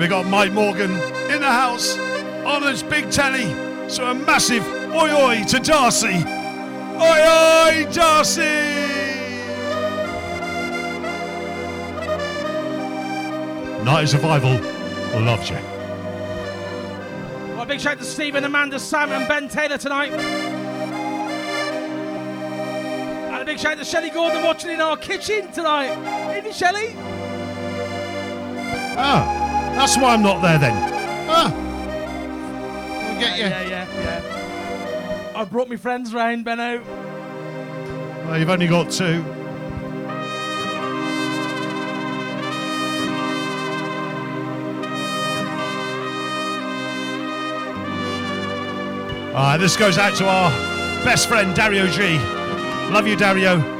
We 0.00 0.08
got 0.08 0.24
Mike 0.24 0.52
Morgan 0.52 0.92
in 1.30 1.40
the 1.42 1.52
house 1.52 1.98
on 2.46 2.62
his 2.62 2.82
big 2.82 3.10
telly. 3.10 3.54
So 3.86 4.06
a 4.06 4.14
massive 4.14 4.66
oi 4.94 5.12
oi 5.12 5.44
to 5.44 5.60
Darcy. 5.60 6.24
Oi 6.96 7.20
oi, 7.28 7.86
Darcy! 7.92 8.40
Night 13.84 14.04
of 14.04 14.08
Survival 14.08 14.58
loves 15.20 15.50
you. 15.50 15.56
Right, 17.56 17.68
big 17.68 17.80
shout 17.80 17.92
out 17.92 17.98
to 17.98 18.04
Stephen, 18.04 18.44
Amanda, 18.44 18.78
Sam, 18.78 19.12
and 19.12 19.28
Ben 19.28 19.50
Taylor 19.50 19.76
tonight. 19.76 20.12
And 23.32 23.42
a 23.42 23.44
big 23.44 23.58
shout 23.58 23.72
out 23.72 23.78
to 23.80 23.84
Shelley 23.84 24.08
Gordon 24.08 24.44
watching 24.44 24.70
in 24.70 24.80
our 24.80 24.96
kitchen 24.96 25.52
tonight. 25.52 25.92
Isn't 26.38 26.46
it, 26.46 26.54
Shelley? 26.54 26.94
Ah, 28.96 29.39
that's 29.80 29.96
why 29.96 30.12
I'm 30.12 30.22
not 30.22 30.42
there 30.42 30.58
then. 30.58 30.74
Ah. 31.30 31.54
I'll 33.06 33.18
get 33.18 33.38
you. 33.38 33.44
Yeah, 33.44 33.62
yeah, 33.62 33.86
yeah. 33.94 35.32
I 35.34 35.44
brought 35.44 35.70
my 35.70 35.76
friends 35.76 36.12
round, 36.12 36.44
Benno. 36.44 36.82
Well, 38.26 38.38
you've 38.38 38.50
only 38.50 38.66
got 38.66 38.90
two. 38.90 39.24
All 49.30 49.46
right, 49.46 49.56
this 49.56 49.78
goes 49.78 49.96
out 49.96 50.14
to 50.16 50.28
our 50.28 50.50
best 51.04 51.26
friend 51.26 51.56
Dario 51.56 51.86
G. 51.86 52.18
Love 52.92 53.06
you, 53.06 53.16
Dario. 53.16 53.79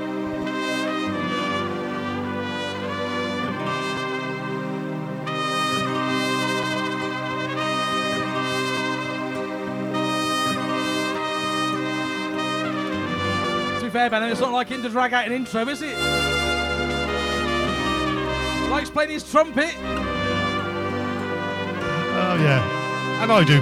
Fair, 14.00 14.08
Benno, 14.08 14.30
it's 14.30 14.40
not 14.40 14.52
like 14.52 14.68
him 14.68 14.82
to 14.82 14.88
drag 14.88 15.12
out 15.12 15.26
an 15.26 15.32
intro, 15.32 15.68
is 15.68 15.82
it? 15.82 15.94
Likes 18.70 18.88
playing 18.88 19.10
his 19.10 19.30
trumpet. 19.30 19.74
Oh 22.16 22.38
yeah, 22.40 23.22
and 23.22 23.30
I 23.30 23.44
do. 23.44 23.60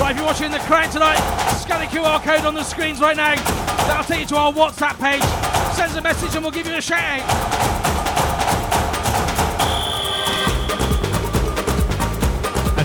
Right, 0.00 0.10
if 0.12 0.16
you're 0.16 0.26
watching 0.26 0.52
the 0.52 0.58
crowd 0.58 0.92
tonight, 0.92 1.18
scan 1.58 1.80
the 1.80 1.86
QR 1.86 2.22
code 2.22 2.44
on 2.44 2.54
the 2.54 2.62
screens 2.62 3.00
right 3.00 3.16
now. 3.16 3.34
That'll 3.88 4.04
take 4.04 4.20
you 4.20 4.26
to 4.26 4.36
our 4.36 4.52
WhatsApp 4.52 4.96
page. 5.00 5.22
Send 5.74 5.90
us 5.90 5.96
a 5.96 6.02
message 6.02 6.34
and 6.36 6.44
we'll 6.44 6.52
give 6.52 6.68
you 6.68 6.74
a 6.74 6.80
shout 6.80 7.02
out. 7.02 7.55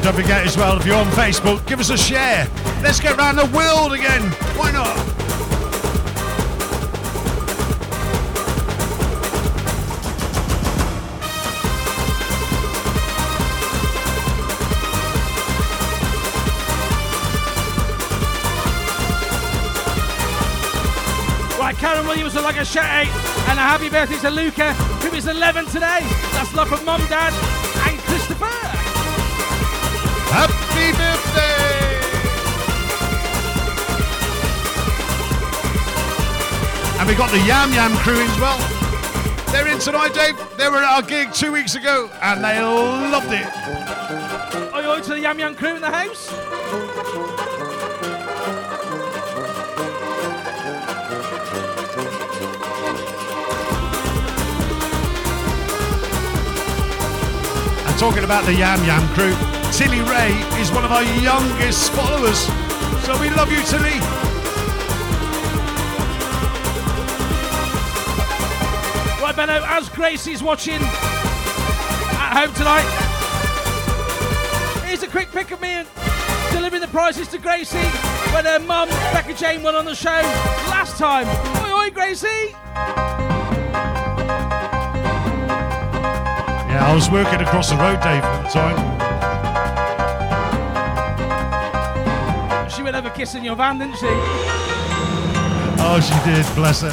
And 0.01 0.15
don't 0.15 0.23
forget 0.23 0.47
as 0.47 0.57
well, 0.57 0.79
if 0.79 0.85
you're 0.87 0.95
on 0.95 1.05
Facebook, 1.11 1.63
give 1.67 1.79
us 1.79 1.91
a 1.91 1.97
share. 1.97 2.49
Let's 2.81 2.99
get 2.99 3.15
around 3.19 3.35
the 3.35 3.45
world 3.55 3.93
again. 3.93 4.23
Why 4.57 4.71
not? 4.71 4.97
Right, 21.59 21.77
Karen 21.77 22.07
Williams 22.07 22.33
would 22.33 22.43
like 22.43 22.57
a 22.57 22.65
shout 22.65 22.85
out 22.85 23.05
and 23.49 23.59
a 23.59 23.61
happy 23.61 23.89
birthday 23.89 24.17
to 24.17 24.31
Luca, 24.31 24.73
who 24.73 25.15
is 25.15 25.27
11 25.27 25.67
today. 25.67 25.99
That's 26.31 26.51
love 26.55 26.69
from 26.69 26.83
Mum, 26.85 27.01
Dad. 27.07 27.60
Happy 30.31 30.91
birthday! 30.97 31.99
And 36.99 37.07
we 37.09 37.15
got 37.15 37.29
the 37.31 37.39
Yam 37.39 37.73
Yam 37.73 37.91
crew 37.97 38.21
as 38.21 38.39
well. 38.39 38.57
They're 39.51 39.67
in 39.67 39.79
tonight, 39.79 40.13
Dave. 40.13 40.37
They 40.57 40.69
were 40.69 40.77
at 40.77 40.89
our 40.89 41.01
gig 41.01 41.33
two 41.33 41.51
weeks 41.51 41.75
ago 41.75 42.09
and 42.21 42.41
they 42.41 42.61
loved 42.61 43.33
it. 43.33 43.45
Oi, 44.73 44.85
oi 44.87 45.01
to 45.01 45.09
the 45.09 45.19
Yam 45.19 45.37
Yam 45.37 45.53
crew 45.55 45.75
in 45.75 45.81
the 45.81 45.91
house. 45.91 46.31
And 57.85 57.99
talking 57.99 58.23
about 58.23 58.45
the 58.45 58.53
Yam 58.53 58.81
Yam 58.85 59.05
crew, 59.13 59.35
Tilly 59.71 60.01
Ray 60.01 60.33
is 60.59 60.69
one 60.71 60.83
of 60.83 60.91
our 60.91 61.03
youngest 61.03 61.91
followers. 61.93 62.39
So 63.05 63.19
we 63.19 63.29
love 63.29 63.49
you, 63.51 63.61
Tilly. 63.63 63.99
Right, 69.21 69.33
Benno, 69.35 69.63
as 69.65 69.87
Gracie's 69.89 70.43
watching 70.43 70.81
at 70.81 72.33
home 72.35 72.53
tonight, 72.53 72.85
here's 74.85 75.03
a 75.03 75.07
quick 75.07 75.31
pic 75.31 75.51
of 75.51 75.61
me 75.61 75.69
and 75.69 75.87
delivering 76.51 76.81
the 76.81 76.89
prizes 76.89 77.29
to 77.29 77.37
Gracie 77.37 77.77
when 78.33 78.43
her 78.43 78.59
mum, 78.59 78.89
Becca 79.13 79.33
Jane, 79.35 79.63
went 79.63 79.77
on 79.77 79.85
the 79.85 79.95
show 79.95 80.21
last 80.69 80.97
time. 80.97 81.27
Oi, 81.63 81.85
oi, 81.85 81.89
Gracie! 81.91 82.27
Yeah, 86.67 86.87
I 86.87 86.93
was 86.93 87.09
working 87.09 87.39
across 87.39 87.69
the 87.69 87.77
road, 87.77 88.01
Dave, 88.01 88.21
at 88.23 88.43
the 88.43 88.49
time. 88.49 88.90
She 93.01 93.05
went 93.05 93.13
over 93.15 93.19
kissing 93.19 93.43
your 93.43 93.55
van, 93.55 93.79
didn't 93.79 93.95
she? 93.95 94.05
Oh, 95.83 95.99
she 95.99 96.13
did, 96.29 96.45
bless 96.53 96.81
her. 96.81 96.89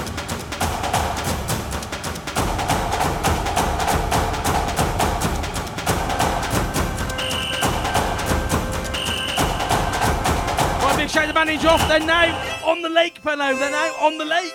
Right, 10.83 10.97
big 10.97 11.11
shout 11.11 11.27
to 11.29 11.35
bandage 11.35 11.67
off. 11.67 11.87
They're 11.89 12.01
now 12.01 12.35
on 12.65 12.81
the 12.81 12.89
lake, 12.89 13.23
Benno. 13.23 13.55
They're 13.55 13.71
now 13.71 13.93
on 14.01 14.17
the 14.17 14.25
lake. 14.25 14.55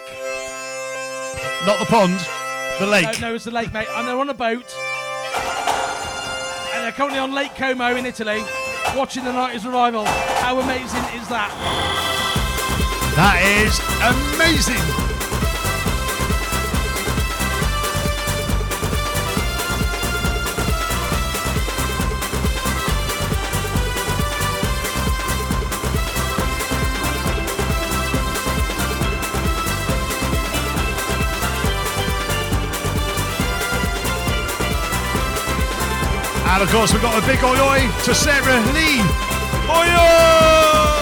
Not 1.68 1.78
the 1.78 1.86
pond, 1.86 2.20
the 2.80 2.88
lake. 2.88 3.22
No, 3.22 3.30
no, 3.30 3.36
it's 3.36 3.44
the 3.44 3.52
lake, 3.52 3.72
mate. 3.72 3.88
And 3.92 4.08
they're 4.08 4.20
on 4.20 4.30
a 4.32 4.34
boat. 4.34 4.76
And 6.74 6.84
they're 6.84 6.92
currently 6.94 7.20
on 7.20 7.32
Lake 7.32 7.54
Como 7.54 7.96
in 7.96 8.08
Italy, 8.08 8.44
watching 8.96 9.24
the 9.24 9.32
Night's 9.32 9.66
Revival. 9.66 10.06
How 10.06 10.60
amazing 10.60 11.04
is 11.20 11.28
that? 11.30 11.52
That 13.16 13.42
is 13.62 13.80
amazing. 14.36 15.13
And 36.54 36.62
of 36.62 36.70
course, 36.70 36.94
we've 36.94 37.02
got 37.02 37.22
a 37.22 37.26
big 37.26 37.44
oi 37.44 37.58
oi 37.60 37.80
to 38.06 38.14
Sarah 38.14 38.60
Lee. 38.78 39.02
Oi 39.70 39.88
oi! 39.90 41.00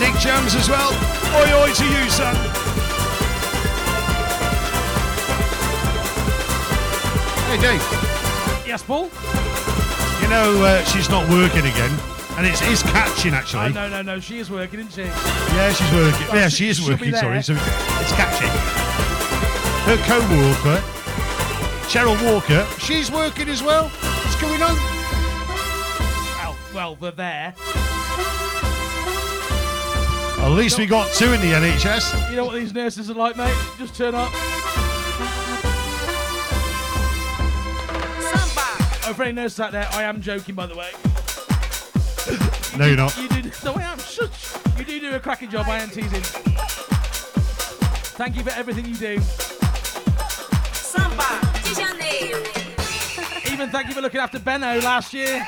Nick 0.00 0.14
Jones 0.18 0.54
as 0.54 0.68
well. 0.68 0.92
Oi 1.36 1.52
oi 1.62 1.72
to 1.74 1.84
you, 1.84 2.08
son. 2.10 2.34
Hey, 7.50 7.58
Dave. 7.60 7.82
Yes, 8.66 8.82
Paul? 8.82 9.10
You 10.22 10.28
know 10.28 10.64
uh, 10.64 10.82
she's 10.84 11.10
not 11.10 11.28
working 11.28 11.66
again, 11.66 11.92
and 12.38 12.46
it's 12.46 12.62
is 12.62 12.82
catching 12.82 13.34
Oh, 13.34 13.36
actually. 13.36 13.72
no, 13.74 13.88
no, 13.90 14.00
no. 14.00 14.20
She 14.20 14.38
is 14.38 14.50
working, 14.50 14.80
isn't 14.80 14.92
she? 14.92 15.02
Yeah, 15.02 15.72
she's 15.72 15.92
working. 15.92 16.26
Well, 16.28 16.36
yeah, 16.36 16.48
she- 16.48 16.64
she 16.64 16.68
is 16.70 16.88
working. 16.88 17.14
Sorry, 17.14 17.42
so 17.42 17.52
it's 17.52 18.12
catching. 18.12 18.48
Her 19.84 19.98
co-worker, 20.06 20.80
Cheryl 21.92 22.16
Walker, 22.24 22.66
she's 22.78 23.10
working 23.12 23.50
as 23.50 23.62
well. 23.62 23.88
What's 23.90 24.40
going 24.40 24.62
on? 24.62 24.74
Well, 26.38 26.56
well, 26.74 26.96
we're 26.98 27.10
there. 27.10 27.54
At 30.38 30.48
least 30.52 30.78
we 30.78 30.86
got 30.86 31.12
two 31.12 31.34
in 31.34 31.42
the 31.42 31.48
NHS. 31.48 32.30
You 32.30 32.36
know 32.36 32.46
what 32.46 32.54
these 32.54 32.72
nurses 32.72 33.10
are 33.10 33.14
like, 33.14 33.36
mate? 33.36 33.54
Just 33.76 33.94
turn 33.94 34.14
up. 34.14 34.30
Oh, 39.04 39.12
for 39.14 39.24
any 39.24 39.32
nurses 39.32 39.60
out 39.60 39.72
there, 39.72 39.86
I 39.92 40.04
am 40.04 40.22
joking, 40.22 40.54
by 40.54 40.64
the 40.64 40.74
way. 40.74 40.92
No, 42.78 42.86
you're 42.86 42.96
not. 42.96 43.14
You 43.18 43.28
do. 43.28 43.50
No, 43.66 43.74
I 43.74 43.82
am. 43.82 43.98
Shush. 43.98 44.56
You 44.78 44.84
do 44.86 44.98
do 44.98 45.14
a 45.14 45.20
cracking 45.20 45.50
job. 45.50 45.66
I 45.68 45.80
am 45.80 45.90
teasing. 45.90 46.22
Thank 48.16 48.36
you 48.36 48.42
for 48.42 48.50
everything 48.52 48.86
you 48.86 48.94
do. 48.94 49.20
thank 53.72 53.88
you 53.88 53.94
for 53.94 54.02
looking 54.02 54.20
after 54.20 54.38
Benno 54.38 54.78
last 54.80 55.14
year. 55.14 55.42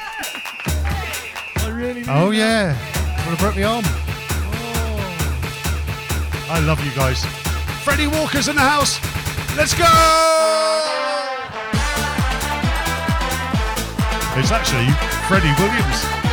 I 1.57 1.69
really 1.71 2.03
Oh, 2.09 2.31
that. 2.31 2.37
yeah. 2.37 3.27
Want 3.27 3.39
to 3.39 3.45
me 3.57 3.63
on? 3.63 3.83
Oh. 3.85 3.91
I 6.51 6.61
love 6.61 6.83
you 6.85 6.91
guys. 6.95 7.25
Freddie 7.85 8.07
Walker's 8.07 8.49
in 8.49 8.57
the 8.57 8.63
house. 8.63 8.99
Let's 9.57 9.75
go! 9.75 9.85
It's 14.41 14.51
actually 14.51 14.89
Freddie 15.29 15.53
Williams. 15.63 16.24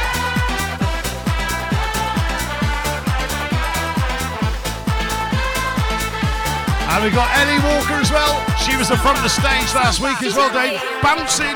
And 6.91 7.06
we 7.06 7.10
got 7.10 7.32
Ellie 7.38 7.58
Walker 7.63 7.93
as 8.01 8.12
well. 8.12 8.36
She 8.58 8.75
was 8.75 8.89
the 8.89 8.97
front 8.97 9.17
of 9.17 9.23
the 9.23 9.30
stage 9.30 9.73
last 9.73 10.01
week 10.01 10.21
as 10.23 10.36
well, 10.36 10.51
Dave. 10.51 10.77
Bouncing. 11.01 11.56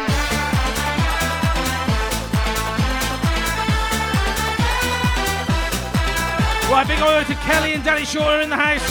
Right, 6.72 6.88
big 6.88 6.98
hello 6.98 7.24
to 7.24 7.36
Kelly 7.44 7.74
and 7.74 7.84
Danny 7.84 8.06
Shorter 8.06 8.40
in 8.40 8.50
the 8.50 8.56
house. 8.56 8.82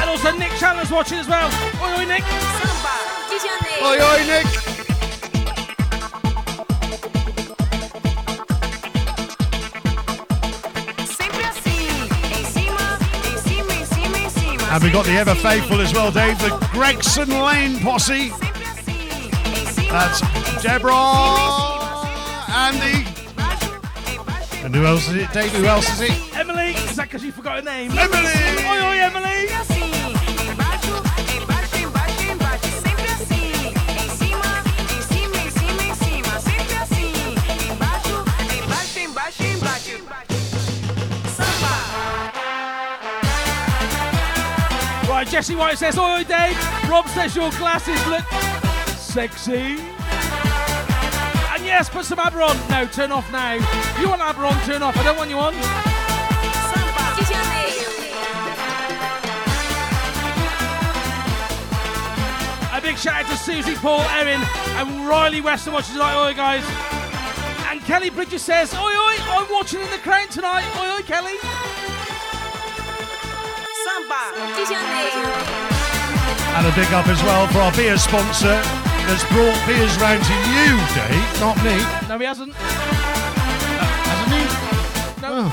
And 0.00 0.08
also 0.08 0.32
Nick 0.36 0.50
Chandler's 0.58 0.90
watching 0.90 1.18
as 1.18 1.28
well. 1.28 1.48
Oi, 1.82 2.00
oi, 2.00 2.04
Nick. 2.06 2.24
Oi, 3.84 4.00
oi, 4.00 4.26
Nick. 4.26 4.77
And 14.70 14.84
we 14.84 14.90
got 14.90 15.06
the 15.06 15.12
ever 15.12 15.34
faithful 15.34 15.80
as 15.80 15.92
well, 15.94 16.10
Dave. 16.12 16.38
The 16.40 16.50
Gregson 16.72 17.30
Lane 17.30 17.80
posse. 17.80 18.28
Sempre 18.28 18.62
assim, 18.62 18.98
em 19.60 19.66
cima. 19.66 19.92
That's 19.92 20.62
Deborah, 20.62 20.94
Andy. 22.54 23.06
And 24.64 24.74
who 24.74 24.84
else 24.84 25.08
is 25.08 25.14
it, 25.14 25.32
Dave? 25.32 25.52
Who 25.52 25.64
else 25.64 25.88
is 25.94 26.10
it? 26.10 26.36
Emily. 26.36 26.72
Is 26.72 26.96
that 26.96 27.04
because 27.04 27.24
you 27.24 27.32
forgot 27.32 27.56
her 27.56 27.62
name? 27.62 27.92
Emily! 27.92 28.66
Oi, 28.68 28.84
oi, 28.84 28.98
Emily. 28.98 29.77
Jesse 45.30 45.54
White 45.54 45.76
says, 45.76 45.98
Oi, 45.98 46.24
Dave. 46.24 46.56
Rob 46.88 47.06
says 47.08 47.36
your 47.36 47.50
glasses 47.52 48.04
look 48.06 48.24
sexy. 48.96 49.78
And 51.52 51.64
yes, 51.64 51.90
put 51.90 52.06
some 52.06 52.18
ABBA 52.18 52.40
on. 52.40 52.56
No, 52.70 52.86
turn 52.86 53.12
off 53.12 53.30
now. 53.30 53.54
You 54.00 54.08
want 54.08 54.22
ABBA 54.22 54.40
on, 54.40 54.64
turn 54.64 54.82
off. 54.82 54.96
I 54.96 55.02
don't 55.02 55.16
want 55.16 55.28
you 55.28 55.38
on. 55.38 55.54
A 62.74 62.80
big 62.80 62.96
shout 62.96 63.24
out 63.24 63.30
to 63.30 63.36
Susie, 63.36 63.74
Paul, 63.74 64.00
Erin, 64.00 64.40
and 64.40 65.08
Riley 65.08 65.40
Weston 65.40 65.74
watching 65.74 65.94
tonight. 65.94 66.26
Oi, 66.26 66.32
guys. 66.32 66.64
And 67.68 67.80
Kelly 67.82 68.08
Bridges 68.08 68.42
says, 68.42 68.72
Oi, 68.72 68.78
oi, 68.78 69.16
I'm 69.28 69.52
watching 69.52 69.80
in 69.80 69.90
the 69.90 69.98
crown 69.98 70.28
tonight. 70.28 70.64
Oi, 70.78 70.96
oi, 70.96 71.02
Kelly. 71.02 71.36
Samba. 74.08 74.32
And 76.56 76.66
a 76.66 76.72
big 76.74 76.92
up 76.92 77.06
as 77.08 77.22
well 77.22 77.46
for 77.48 77.58
our 77.58 77.72
beer 77.72 77.98
sponsor 77.98 78.60
that's 79.06 79.24
brought 79.28 79.66
beers 79.66 79.96
round 79.98 80.24
to 80.24 80.32
you, 80.32 80.76
Dave, 80.96 81.40
not 81.40 81.56
me. 81.62 81.76
No, 82.08 82.18
he 82.18 82.24
hasn't. 82.24 82.54
Hasn't 84.08 84.32
he? 84.32 84.42
No. 85.22 85.28
Oh. 85.30 85.50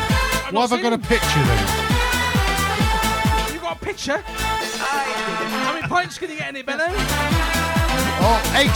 I've 0.48 0.54
Why 0.54 0.62
have 0.62 0.74
I 0.74 0.82
got 0.82 0.94
a 0.94 0.98
picture 0.98 1.44
then? 1.44 1.68
You 3.54 3.60
got 3.60 3.76
a 3.76 3.80
picture? 3.86 4.24
How 4.24 5.74
many 5.74 5.88
pints 5.88 6.18
can 6.18 6.30
you 6.30 6.38
get 6.38 6.50
in 6.50 6.56
it, 6.56 6.66
Benno? 6.66 6.86
Oh, 6.88 8.40
eight. 8.56 8.76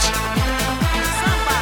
Samba. 1.20 1.56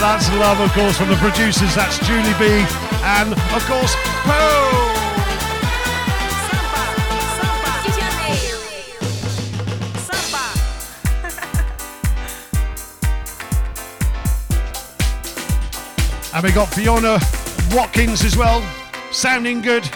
That's 0.00 0.28
love, 0.32 0.60
of 0.60 0.70
course, 0.72 0.98
from 0.98 1.08
the 1.08 1.16
producers. 1.16 1.74
That's 1.74 1.98
Julie 2.06 2.34
B. 2.38 2.66
And, 3.04 3.32
of 3.32 3.64
course, 3.66 3.94
Poe. 4.24 4.93
And 16.34 16.42
we 16.42 16.50
got 16.52 16.66
Fiona 16.66 17.18
Watkins 17.72 18.24
as 18.24 18.36
well. 18.36 18.62
Sounding 19.12 19.62
good. 19.62 19.88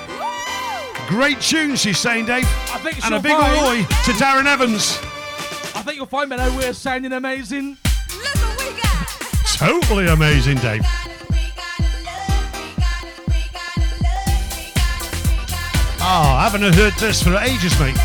Great 1.09 1.41
tune, 1.41 1.75
she's 1.75 1.99
saying, 1.99 2.27
Dave. 2.27 2.45
I 2.73 2.79
think 2.79 3.05
And 3.05 3.15
a 3.15 3.21
big 3.21 3.33
find- 3.33 3.61
oi 3.61 3.83
to 3.83 4.13
Darren 4.13 4.47
Evans. 4.47 4.99
I 5.75 5.83
think 5.83 5.97
you'll 5.97 6.07
find, 6.07 6.31
Benno, 6.31 6.55
we're 6.57 6.73
sounding 6.75 7.13
amazing. 7.13 7.77
Look 8.15 8.35
what 8.37 8.59
we 8.75 8.81
got. 8.81 9.09
Totally 9.57 10.07
amazing, 10.09 10.59
Dave. 10.59 10.83
Oh, 16.01 16.37
I 16.39 16.49
haven't 16.49 16.73
heard 16.75 16.95
this 16.95 17.23
for 17.23 17.35
ages, 17.37 17.79
mate. 17.81 17.97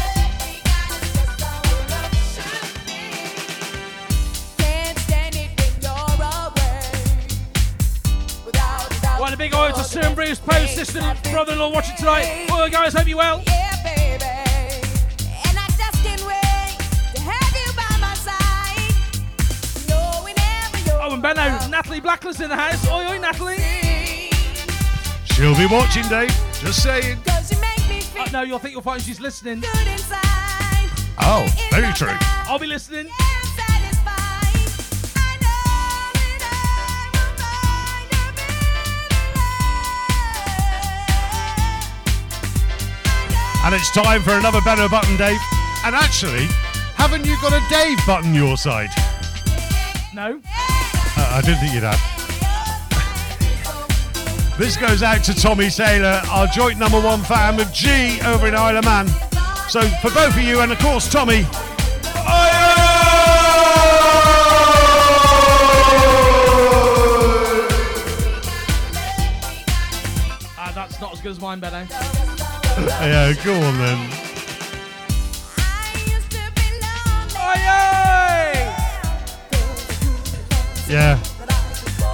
Bruce 10.34 10.56
Post, 10.56 10.76
sister 10.76 11.00
and 11.00 11.22
brother-in-law 11.32 11.70
watching 11.72 11.96
tonight. 11.96 12.50
Oi, 12.52 12.68
guys, 12.68 12.94
hope 12.94 13.08
you're 13.08 13.18
well. 13.18 13.44
Oh, 21.06 21.14
and 21.14 21.22
Benno, 21.22 21.68
Natalie 21.70 22.00
Blackland's 22.00 22.42
in 22.42 22.50
the 22.50 22.56
house. 22.56 22.84
Oi, 22.90 23.12
oi, 23.12 23.20
Natalie. 23.20 24.32
She'll 25.26 25.56
be 25.56 25.68
watching, 25.68 26.08
Dave. 26.10 26.36
Just 26.62 26.82
saying. 26.82 27.20
Oh, 27.28 28.26
no, 28.32 28.42
you'll 28.42 28.58
think 28.58 28.72
you'll 28.72 28.82
find 28.82 29.04
she's 29.04 29.20
listening. 29.20 29.62
Oh, 31.20 31.48
very 31.70 31.94
true. 31.94 32.18
I'll 32.48 32.58
be 32.58 32.66
listening. 32.66 33.08
And 43.64 43.74
it's 43.74 43.92
time 43.92 44.22
for 44.22 44.32
another 44.32 44.60
Benno 44.62 44.90
button, 44.90 45.16
Dave. 45.16 45.40
And 45.86 45.96
actually, 45.96 46.48
haven't 46.96 47.26
you 47.26 47.38
got 47.42 47.54
a 47.54 47.62
Dave 47.70 47.98
button 48.06 48.34
your 48.34 48.58
side? 48.58 48.90
No. 50.14 50.42
Uh, 50.46 51.32
I 51.32 51.42
didn't 51.44 51.60
think 51.60 51.74
you'd 51.74 51.84
have. 51.84 52.00
This 54.56 54.78
goes 54.78 55.02
out 55.02 55.24
to 55.24 55.34
Tommy 55.34 55.68
Sailor, 55.72 56.22
our 56.30 56.46
joint 56.46 56.78
number 56.78 57.02
one 57.02 57.24
fan 57.24 57.58
with 57.58 57.74
G 57.74 58.20
over 58.22 58.48
in 58.48 58.54
Isle 58.54 58.78
of 58.78 58.86
Man. 58.86 59.08
So 59.68 59.82
for 60.00 60.12
both 60.12 60.38
of 60.38 60.44
you 60.44 60.60
and 60.60 60.72
of 60.72 60.78
course 60.78 61.10
Tommy. 61.12 61.44
Ah, 70.56 70.72
that's 70.76 71.02
not 71.02 71.14
as 71.14 71.22
good 71.22 71.32
as 71.32 71.42
mine, 71.42 71.60
Benno. 71.60 71.88
Yeah, 73.04 73.34
go 73.44 73.54
on 73.54 73.78
then. 73.78 74.10
Yeah, 80.90 81.20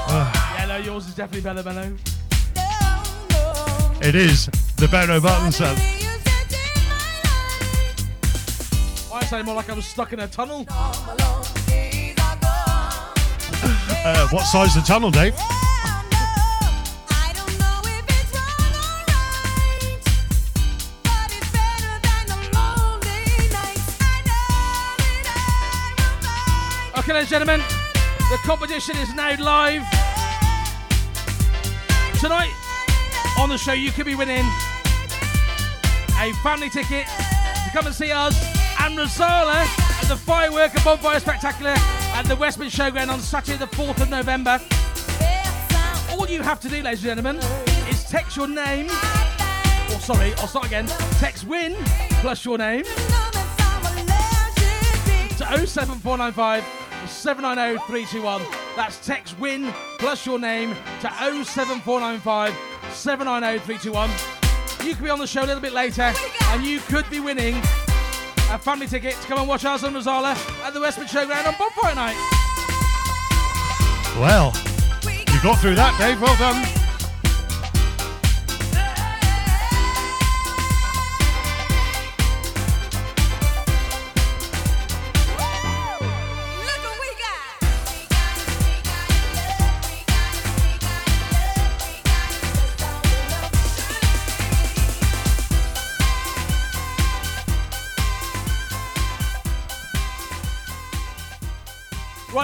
Yeah, 0.07 0.65
no, 0.67 0.77
yours 0.77 1.07
is 1.07 1.15
definitely 1.15 1.41
better, 1.41 1.63
Benno. 1.63 1.95
it 4.01 4.15
is 4.15 4.45
the 4.77 4.87
Benno 4.87 5.19
button 5.19 5.51
son. 5.51 5.75
I 9.13 9.25
sound 9.25 9.45
more 9.45 9.55
like 9.55 9.69
I 9.69 9.73
was 9.73 9.85
stuck 9.85 10.13
in 10.13 10.19
a 10.19 10.27
tunnel. 10.27 10.65
Uh, 14.01 14.27
what 14.29 14.43
size 14.45 14.75
the 14.75 14.81
tunnel, 14.81 15.11
Dave? 15.11 15.35
Ladies 27.09 27.31
and 27.31 27.47
gentlemen, 27.47 27.67
the 28.29 28.37
competition 28.43 28.95
is 28.97 29.15
now 29.15 29.35
live. 29.41 29.81
Tonight 32.19 32.53
on 33.39 33.49
the 33.49 33.57
show, 33.57 33.73
you 33.73 33.91
could 33.91 34.05
be 34.05 34.13
winning 34.13 34.45
a 36.19 36.31
family 36.43 36.69
ticket 36.69 37.07
to 37.07 37.69
come 37.73 37.87
and 37.87 37.95
see 37.95 38.11
us 38.11 38.39
and 38.81 38.95
Rosala 38.95 39.65
at 39.65 40.07
the 40.07 40.15
Firework 40.15 40.75
and 40.75 40.83
Bonfire 40.83 41.19
Spectacular 41.19 41.73
at 41.75 42.25
the 42.27 42.35
West 42.35 42.59
Mid 42.59 42.71
Showground 42.71 43.09
on 43.09 43.19
Saturday, 43.19 43.57
the 43.57 43.65
4th 43.65 44.01
of 44.01 44.09
November. 44.11 44.61
All 46.11 46.29
you 46.29 46.43
have 46.43 46.59
to 46.59 46.69
do, 46.69 46.83
ladies 46.83 47.03
and 47.03 47.17
gentlemen, 47.17 47.37
is 47.89 48.03
text 48.03 48.37
your 48.37 48.47
name. 48.47 48.85
Or 48.85 49.99
sorry, 49.99 50.35
I'll 50.35 50.47
start 50.47 50.67
again. 50.67 50.85
Text 51.17 51.47
win 51.47 51.75
plus 52.21 52.45
your 52.45 52.59
name 52.59 52.83
to 55.39 55.65
07495 55.65 56.78
790 57.19 57.85
321. 57.85 58.41
That's 58.75 59.05
text 59.05 59.37
win 59.39 59.73
plus 59.97 60.25
your 60.25 60.39
name 60.39 60.69
to 61.01 61.09
07495 61.43 62.57
790 62.93 63.59
321. 63.65 64.09
You 64.87 64.95
could 64.95 65.03
be 65.03 65.09
on 65.09 65.19
the 65.19 65.27
show 65.27 65.43
a 65.43 65.47
little 65.47 65.61
bit 65.61 65.73
later 65.73 66.13
and 66.47 66.63
you 66.63 66.79
could 66.79 67.09
be 67.09 67.19
winning 67.19 67.55
a 68.51 68.57
family 68.57 68.87
ticket 68.87 69.15
to 69.15 69.27
come 69.27 69.39
and 69.39 69.49
watch 69.49 69.65
Ars 69.65 69.83
and 69.83 69.95
Rosala 69.95 70.33
at 70.63 70.73
the 70.73 70.79
West 70.79 70.97
Mid 70.97 71.09
Showground 71.09 71.45
on 71.45 71.55
Bonfire 71.59 71.95
Night. 71.95 72.15
Well, 74.17 74.53
you 75.03 75.41
got 75.43 75.59
through 75.59 75.75
that, 75.75 75.95
Dave. 75.99 76.21
Well 76.21 76.37
done. 76.37 76.78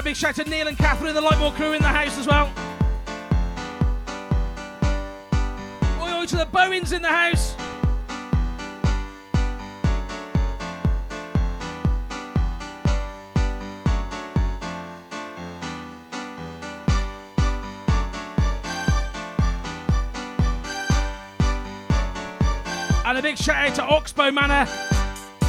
Big 0.05 0.15
shout 0.15 0.35
to 0.35 0.43
Neil 0.43 0.67
and 0.67 0.77
Catherine, 0.77 1.15
the 1.15 1.21
Lightmore 1.21 1.51
crew 1.53 1.73
in 1.73 1.81
the 1.81 1.87
house 1.87 2.15
as 2.19 2.27
well. 2.27 2.45
Oi, 5.99 6.21
oi 6.21 6.25
to 6.27 6.37
the 6.37 6.45
Bowens 6.45 6.91
in 6.91 7.01
the 7.01 7.07
house. 7.07 7.55
And 23.07 23.17
a 23.17 23.21
big 23.23 23.39
shout 23.39 23.69
out 23.69 23.73
to 23.73 23.83
Oxbow 23.83 24.29
Manor 24.29 24.67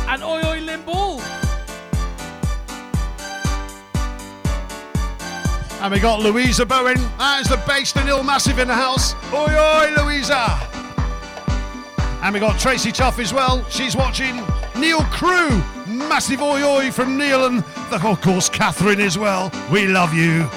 and 0.08 0.22
Oi 0.22 0.42
Oi 0.48 0.60
Limball. 0.62 1.35
And 5.86 5.94
we 5.94 6.00
got 6.00 6.18
Louisa 6.18 6.66
Bowen. 6.66 6.96
That 7.16 7.42
is 7.42 7.48
the 7.48 7.58
based 7.58 7.96
and 7.96 8.08
ill 8.08 8.24
massive 8.24 8.58
in 8.58 8.66
the 8.66 8.74
house. 8.74 9.14
Oi, 9.32 9.54
oi, 9.54 9.94
Louisa. 9.96 10.58
And 12.24 12.34
we 12.34 12.40
got 12.40 12.58
Tracy 12.58 12.90
Tuff 12.90 13.20
as 13.20 13.32
well. 13.32 13.64
She's 13.70 13.94
watching. 13.94 14.42
Neil 14.76 15.04
Crew. 15.12 15.62
Massive 15.86 16.42
oi, 16.42 16.64
oi 16.64 16.90
from 16.90 17.16
Neil 17.16 17.46
and, 17.46 17.62
the, 17.88 18.04
of 18.04 18.20
course, 18.20 18.48
Catherine 18.48 19.00
as 19.00 19.16
well. 19.16 19.52
We 19.70 19.86
love 19.86 20.12
you. 20.12 20.50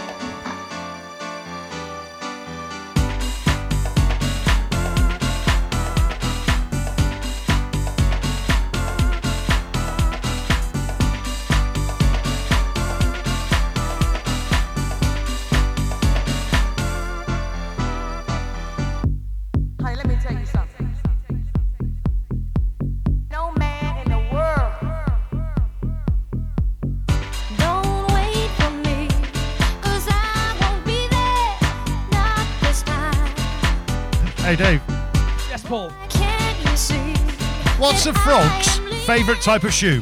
What's 38.00 38.18
a 38.18 38.22
frog's 38.22 38.78
favourite 39.06 39.42
type 39.42 39.66
of 39.66 39.74
shoe? 39.74 40.02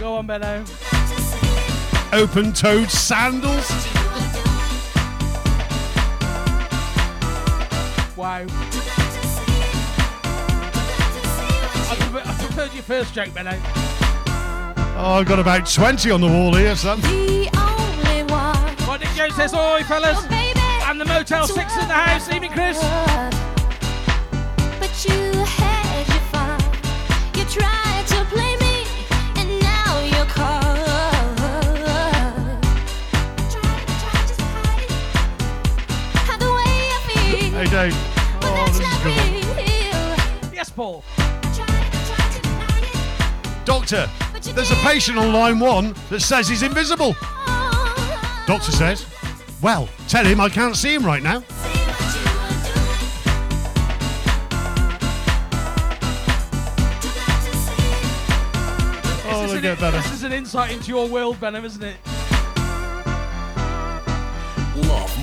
Go 0.00 0.16
on, 0.16 0.26
Benno. 0.26 0.64
Open 2.12 2.52
toed 2.52 2.90
sandals? 2.90 3.70
Wow. 8.16 8.46
I, 11.86 11.94
prefer, 11.96 12.18
I 12.18 12.36
preferred 12.40 12.72
your 12.74 12.82
first 12.82 13.14
joke, 13.14 13.32
Benno. 13.32 13.56
Oh, 14.96 15.18
I've 15.20 15.26
got 15.26 15.38
about 15.38 15.72
20 15.72 16.10
on 16.10 16.20
the 16.20 16.26
wall 16.26 16.52
here, 16.56 16.74
son. 16.74 17.00
The 17.00 17.48
only 17.56 18.24
one. 18.24 18.88
Right, 18.88 18.98
Nick 18.98 19.10
Jones 19.10 19.36
says, 19.36 19.54
Oi, 19.54 19.84
fellas. 19.84 20.18
Oh, 20.20 20.26
baby. 20.28 20.58
And 20.58 21.00
the 21.00 21.04
Motel 21.04 21.46
6 21.46 21.58
in 21.58 21.86
the 21.86 21.94
house. 21.94 22.28
Evening, 22.28 22.50
Chris. 22.50 22.82
Good. 40.92 41.02
real. 41.02 41.04
Yes, 41.42 41.60
Paul. 41.62 42.44
Doctor, 43.64 44.10
there's 44.52 44.70
a 44.70 44.76
patient 44.76 45.18
on 45.18 45.32
line 45.32 45.58
one 45.58 45.94
that 46.10 46.20
says 46.20 46.48
he's 46.48 46.62
invisible. 46.62 47.14
Doctor 48.46 48.72
says, 48.72 49.06
well, 49.62 49.88
tell 50.08 50.24
him 50.24 50.40
I 50.40 50.48
can't 50.48 50.76
see 50.76 50.92
him 50.94 51.04
right 51.06 51.22
now. 51.22 51.44
Oh, 59.24 59.42
This 59.42 59.52
is 59.52 59.64
an, 59.64 59.78
better. 59.78 59.96
This 59.98 60.12
is 60.12 60.22
an 60.24 60.32
insight 60.32 60.72
into 60.72 60.88
your 60.88 61.08
world, 61.08 61.40
Benno, 61.40 61.64
isn't 61.64 61.82
it? 61.82 61.96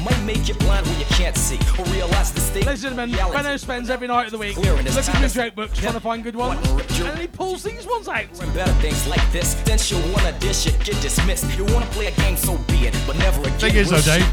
Might 0.03 0.21
make 0.23 0.47
you 0.47 0.53
blind 0.55 0.85
when 0.87 0.99
you 0.99 1.05
can't 1.05 1.35
see 1.37 1.59
or 1.77 1.85
realize 1.85 2.31
the 2.31 2.39
state. 2.41 2.65
Ladies 2.65 2.83
and 2.85 2.95
gentlemen. 3.11 3.33
Benno 3.33 3.57
spends 3.57 3.89
every 3.89 4.07
night 4.07 4.25
of 4.25 4.31
the 4.31 4.37
week 4.37 4.55
Clearing 4.55 4.85
his 4.85 4.95
looking 4.95 5.13
through 5.15 5.27
to- 5.29 5.33
joke 5.35 5.55
books 5.55 5.77
trying 5.79 5.93
to 5.93 5.99
find 5.99 6.23
good 6.23 6.35
ones, 6.35 6.59
What, 6.69 6.77
ripped 6.77 6.99
you- 6.99 7.05
and 7.05 7.19
he 7.19 7.27
pulls 7.27 7.63
these 7.63 7.85
ones 7.85 8.07
out. 8.07 8.25
And 8.41 8.53
better 8.53 8.71
things 8.73 9.07
like 9.07 9.31
this, 9.31 9.55
then 9.65 9.77
she'll 9.77 10.01
wanna 10.13 10.31
dish 10.39 10.67
it, 10.67 10.79
get 10.83 10.99
dismissed. 11.01 11.45
You 11.57 11.65
wanna 11.65 11.85
play 11.87 12.07
a 12.07 12.11
game, 12.11 12.37
so 12.37 12.57
be 12.67 12.87
it, 12.87 12.95
but 13.07 13.17
never 13.17 13.41
again. 13.41 13.59
Thing 13.59 13.75
is, 13.75 13.89
though, 13.89 14.01
Dave, 14.01 14.25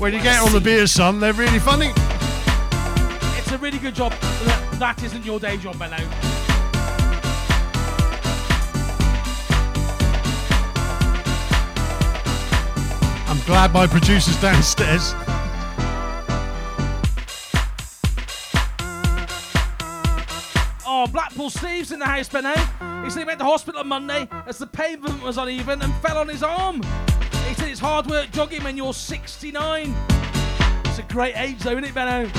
when 0.00 0.12
you 0.12 0.20
get 0.20 0.36
to 0.38 0.46
on 0.46 0.52
the 0.52 0.58
see. 0.58 0.64
beers, 0.64 0.92
son, 0.92 1.20
they're 1.20 1.32
really 1.32 1.58
funny. 1.58 1.92
It's 3.38 3.50
a 3.52 3.58
really 3.58 3.78
good 3.78 3.94
job 3.94 4.12
that 4.44 4.78
that 4.78 5.02
isn't 5.02 5.24
your 5.24 5.38
day 5.38 5.56
job, 5.56 5.78
Benno. 5.78 5.98
Glad 13.46 13.72
my 13.72 13.86
producer's 13.86 14.40
downstairs. 14.40 15.14
Oh, 20.86 21.06
Blackpool 21.12 21.50
Steve's 21.50 21.92
in 21.92 21.98
the 21.98 22.06
house, 22.06 22.28
Benno. 22.28 22.50
Eh? 22.50 23.04
He 23.04 23.10
said 23.10 23.20
he 23.20 23.24
went 23.24 23.38
to 23.40 23.44
hospital 23.44 23.80
on 23.80 23.88
Monday 23.88 24.28
as 24.46 24.58
the 24.58 24.66
pavement 24.66 25.22
was 25.22 25.36
uneven 25.36 25.82
and 25.82 25.94
fell 25.96 26.18
on 26.18 26.28
his 26.28 26.42
arm. 26.42 26.82
He 27.46 27.54
said 27.54 27.68
it's 27.68 27.80
hard 27.80 28.06
work 28.06 28.30
jogging 28.30 28.62
when 28.64 28.76
you're 28.76 28.94
69. 28.94 29.94
It's 30.86 30.98
a 30.98 31.02
great 31.02 31.36
age, 31.36 31.58
though, 31.58 31.72
isn't 31.72 31.84
it, 31.84 31.94
Benno? 31.94 32.30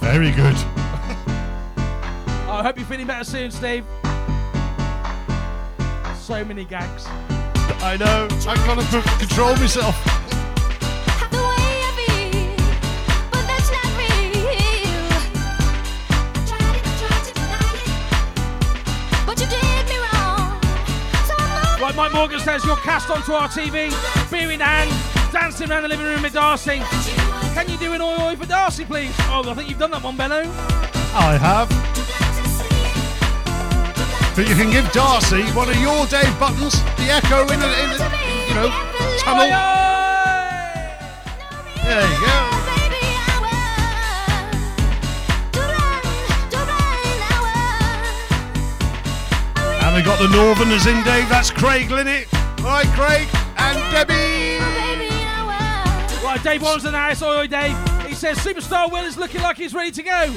Very 0.00 0.30
good. 0.30 0.56
I 2.46 2.62
hope 2.62 2.78
you're 2.78 2.86
feeling 2.86 3.06
better 3.06 3.24
soon, 3.24 3.50
Steve. 3.50 3.84
So 6.16 6.44
many 6.44 6.64
gags. 6.64 7.06
I 7.84 7.98
know. 7.98 8.26
I 8.48 8.56
can't 8.56 8.80
control 9.20 9.54
myself. 9.56 9.94
Have 11.20 11.30
the 11.30 11.36
way 11.36 11.44
I 11.84 11.92
feel, 11.94 12.56
but 13.30 13.44
that's 13.46 13.70
not 13.70 13.84
real. 14.00 14.48
I 16.08 16.40
tried 16.48 16.76
it, 16.76 16.82
I 16.82 16.92
tried 16.98 17.24
to 17.28 17.32
deny 17.34 17.76
it, 17.84 17.92
but 19.26 19.36
you 19.38 19.46
did 19.46 19.84
me 19.86 19.98
wrong. 20.00 20.56
So 21.28 21.34
I'm 21.36 21.82
Right, 21.82 21.94
Mike 21.94 22.14
Morgan 22.14 22.40
says 22.40 22.64
you're 22.64 22.76
cast 22.76 23.10
onto 23.10 23.32
our 23.32 23.48
TV, 23.48 23.92
beer 24.30 24.50
in 24.50 24.60
hand, 24.60 24.90
dancing 25.30 25.70
around 25.70 25.82
the 25.82 25.88
living 25.88 26.06
room 26.06 26.22
with 26.22 26.32
Darcy. 26.32 26.80
Can 27.52 27.68
you 27.68 27.76
do 27.76 27.92
an 27.92 28.00
oi 28.00 28.30
oi 28.30 28.36
for 28.36 28.46
Darcy, 28.46 28.86
please? 28.86 29.14
Oh, 29.28 29.44
I 29.46 29.52
think 29.54 29.68
you've 29.68 29.78
done 29.78 29.90
that 29.90 30.02
one, 30.02 30.16
Benno. 30.16 30.40
I 31.14 31.36
have. 31.38 32.03
But 34.36 34.48
you 34.48 34.56
can 34.56 34.68
give 34.68 34.90
Darcy 34.90 35.44
one 35.52 35.68
of 35.68 35.76
your 35.76 36.06
Dave 36.06 36.36
buttons, 36.40 36.82
the 36.96 37.06
echo 37.08 37.42
in 37.42 37.60
the, 37.60 37.70
in 37.84 37.90
you 38.48 38.54
know, 38.54 38.68
tunnel. 39.18 39.46
There 41.84 42.02
you 42.02 42.18
go. 42.26 42.50
And 49.84 49.94
we 49.94 50.02
got 50.02 50.18
the 50.18 50.28
Northerners 50.34 50.86
in, 50.86 51.00
Dave. 51.04 51.28
That's 51.28 51.52
Craig 51.52 51.92
Linnett. 51.92 52.26
All 52.58 52.64
right, 52.64 52.86
Craig 52.88 53.28
and 53.58 53.78
Debbie. 53.92 54.58
Right, 56.24 56.42
Dave 56.42 56.62
Warren's 56.62 56.84
in 56.84 56.90
the 56.90 56.98
house. 56.98 57.22
Oi, 57.22 57.46
Dave. 57.46 57.76
He 58.08 58.14
says 58.14 58.38
Superstar 58.38 58.90
Will 58.90 59.04
is 59.04 59.16
looking 59.16 59.42
like 59.42 59.56
he's 59.56 59.74
ready 59.74 59.92
to 59.92 60.02
go. 60.02 60.34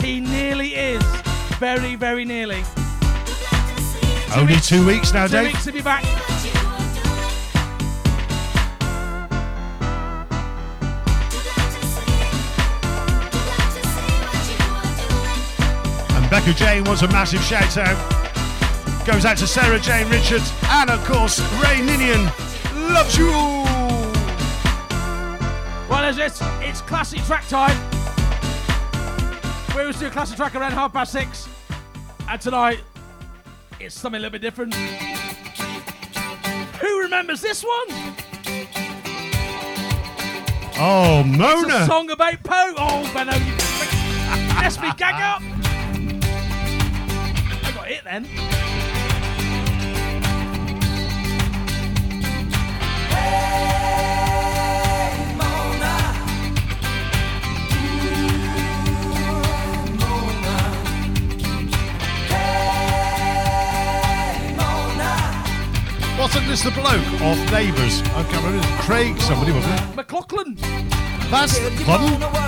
He 0.00 0.18
nearly 0.18 0.74
is. 0.74 1.04
Very, 1.60 1.94
very 1.94 2.24
nearly. 2.24 2.64
Only 4.34 4.54
weeks. 4.54 4.68
two 4.68 4.86
weeks 4.86 5.12
now, 5.12 5.26
Two 5.26 5.32
Dave. 5.36 5.46
weeks 5.52 5.64
to 5.64 5.72
be 5.72 5.80
back. 5.82 6.04
And 16.10 16.30
Becca 16.30 16.52
Jane 16.54 16.84
wants 16.84 17.02
a 17.02 17.08
massive 17.08 17.42
shout 17.42 17.76
out. 17.76 17.96
Goes 19.06 19.24
out 19.24 19.36
to 19.38 19.46
Sarah 19.46 19.78
Jane 19.78 20.08
Richards 20.10 20.52
and, 20.64 20.90
of 20.90 21.04
course, 21.04 21.40
Ray 21.62 21.80
Ninian. 21.80 22.24
Loves 22.92 23.16
you. 23.16 23.30
Well, 25.88 26.04
as 26.04 26.18
it's, 26.18 26.40
it's 26.60 26.80
classic 26.82 27.22
track 27.24 27.46
time. 27.48 27.76
We 29.74 29.82
always 29.82 29.98
do 29.98 30.06
a 30.06 30.10
classic 30.10 30.36
track 30.36 30.54
around 30.54 30.72
half 30.72 30.92
past 30.92 31.12
six. 31.12 31.48
And 32.28 32.40
tonight, 32.40 32.80
it's 33.80 33.98
something 33.98 34.18
a 34.18 34.22
little 34.22 34.32
bit 34.32 34.42
different. 34.42 34.74
Who 36.76 37.00
remembers 37.02 37.40
this 37.40 37.62
one? 37.64 37.86
Oh, 40.78 41.22
Mona! 41.24 41.66
It's 41.66 41.74
a 41.74 41.86
song 41.86 42.10
about 42.10 42.42
Poe. 42.42 42.74
Oh, 42.76 43.10
Benno, 43.14 43.32
you 43.32 43.54
messed 44.60 44.80
me 44.82 44.90
gag 44.96 45.14
up. 45.14 45.42
I 47.62 47.72
got 47.74 47.90
it 47.90 48.04
then. 48.04 48.26
Wasn't 66.26 66.48
this 66.48 66.62
the 66.64 66.72
bloke 66.72 67.22
off 67.22 67.38
Neighbours? 67.52 68.02
I 68.02 68.24
can't 68.24 68.44
remember. 68.44 68.66
Craig, 68.82 69.16
somebody, 69.20 69.52
wasn't 69.52 69.74
it? 69.74 69.96
McLachlan. 69.96 70.58
That's 71.30 71.56
pardon. 71.84 72.20
what 72.20 72.46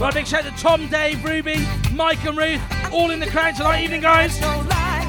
Right, 0.00 0.14
big 0.14 0.28
shout 0.28 0.46
out 0.46 0.56
to 0.56 0.62
Tom, 0.62 0.86
Dave, 0.86 1.24
Ruby, 1.24 1.66
Mike, 1.92 2.24
and 2.24 2.38
Ruth. 2.38 2.62
All 2.92 3.10
in 3.10 3.18
the 3.18 3.26
crowd 3.26 3.56
tonight. 3.56 3.82
Evening, 3.82 4.00
guys. 4.00 4.40
No 4.40 4.46
lie. 4.46 5.04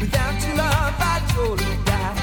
Without 0.00 0.40
your 0.46 0.56
love, 0.56 0.94
I'd 0.96 1.32
surely 1.34 1.64
die. 1.84 2.14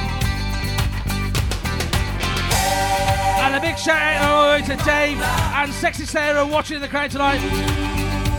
And 3.41 3.55
a 3.55 3.59
big 3.59 3.77
shout 3.77 3.97
out 3.97 4.21
oh, 4.23 4.51
oh, 4.51 4.55
oh, 4.55 4.77
to 4.77 4.85
Dave 4.85 5.21
and 5.21 5.73
Sexy 5.73 6.05
Sarah 6.05 6.47
watching 6.47 6.77
in 6.77 6.81
the 6.81 6.87
crowd 6.87 7.11
tonight. 7.11 7.39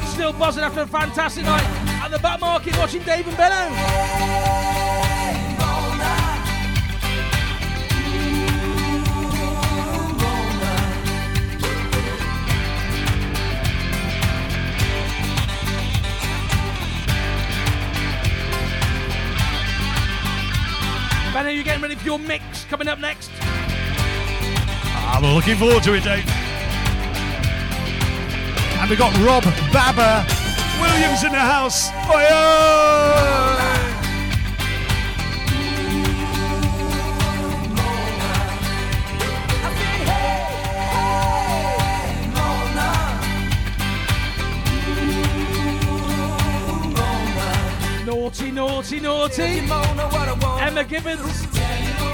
Still 0.07 0.33
buzzing 0.33 0.65
after 0.65 0.81
a 0.81 0.87
fantastic 0.87 1.45
night 1.45 1.67
at 2.03 2.11
the 2.11 2.19
Butter 2.21 2.41
Market 2.41 2.79
watching 2.79 3.03
Dave 3.03 3.29
and 3.29 3.37
Benno. 21.33 21.49
are 21.49 21.53
you 21.53 21.65
getting 21.65 21.81
ready 21.81 21.95
for 21.95 22.05
your 22.05 22.19
mix 22.19 22.65
coming 22.65 22.89
up 22.89 22.99
next? 22.99 23.31
I'm 25.13 25.25
looking 25.35 25.57
forward 25.57 25.83
to 25.85 25.95
it, 25.95 26.05
Dave. 26.05 26.25
And 28.81 28.91
we 28.91 28.97
got 28.97 29.17
Rob 29.19 29.45
Baba 29.73 30.27
Williams 30.81 31.25
in 31.25 31.33
the 31.33 31.39
house. 31.39 31.91
Oi, 32.11 33.62
Naughty, 48.23 48.53
naughty, 48.53 49.01
naughty. 49.01 49.63
Oh, 49.69 50.59
Emma 50.63 50.85
Gibbons 50.85 51.45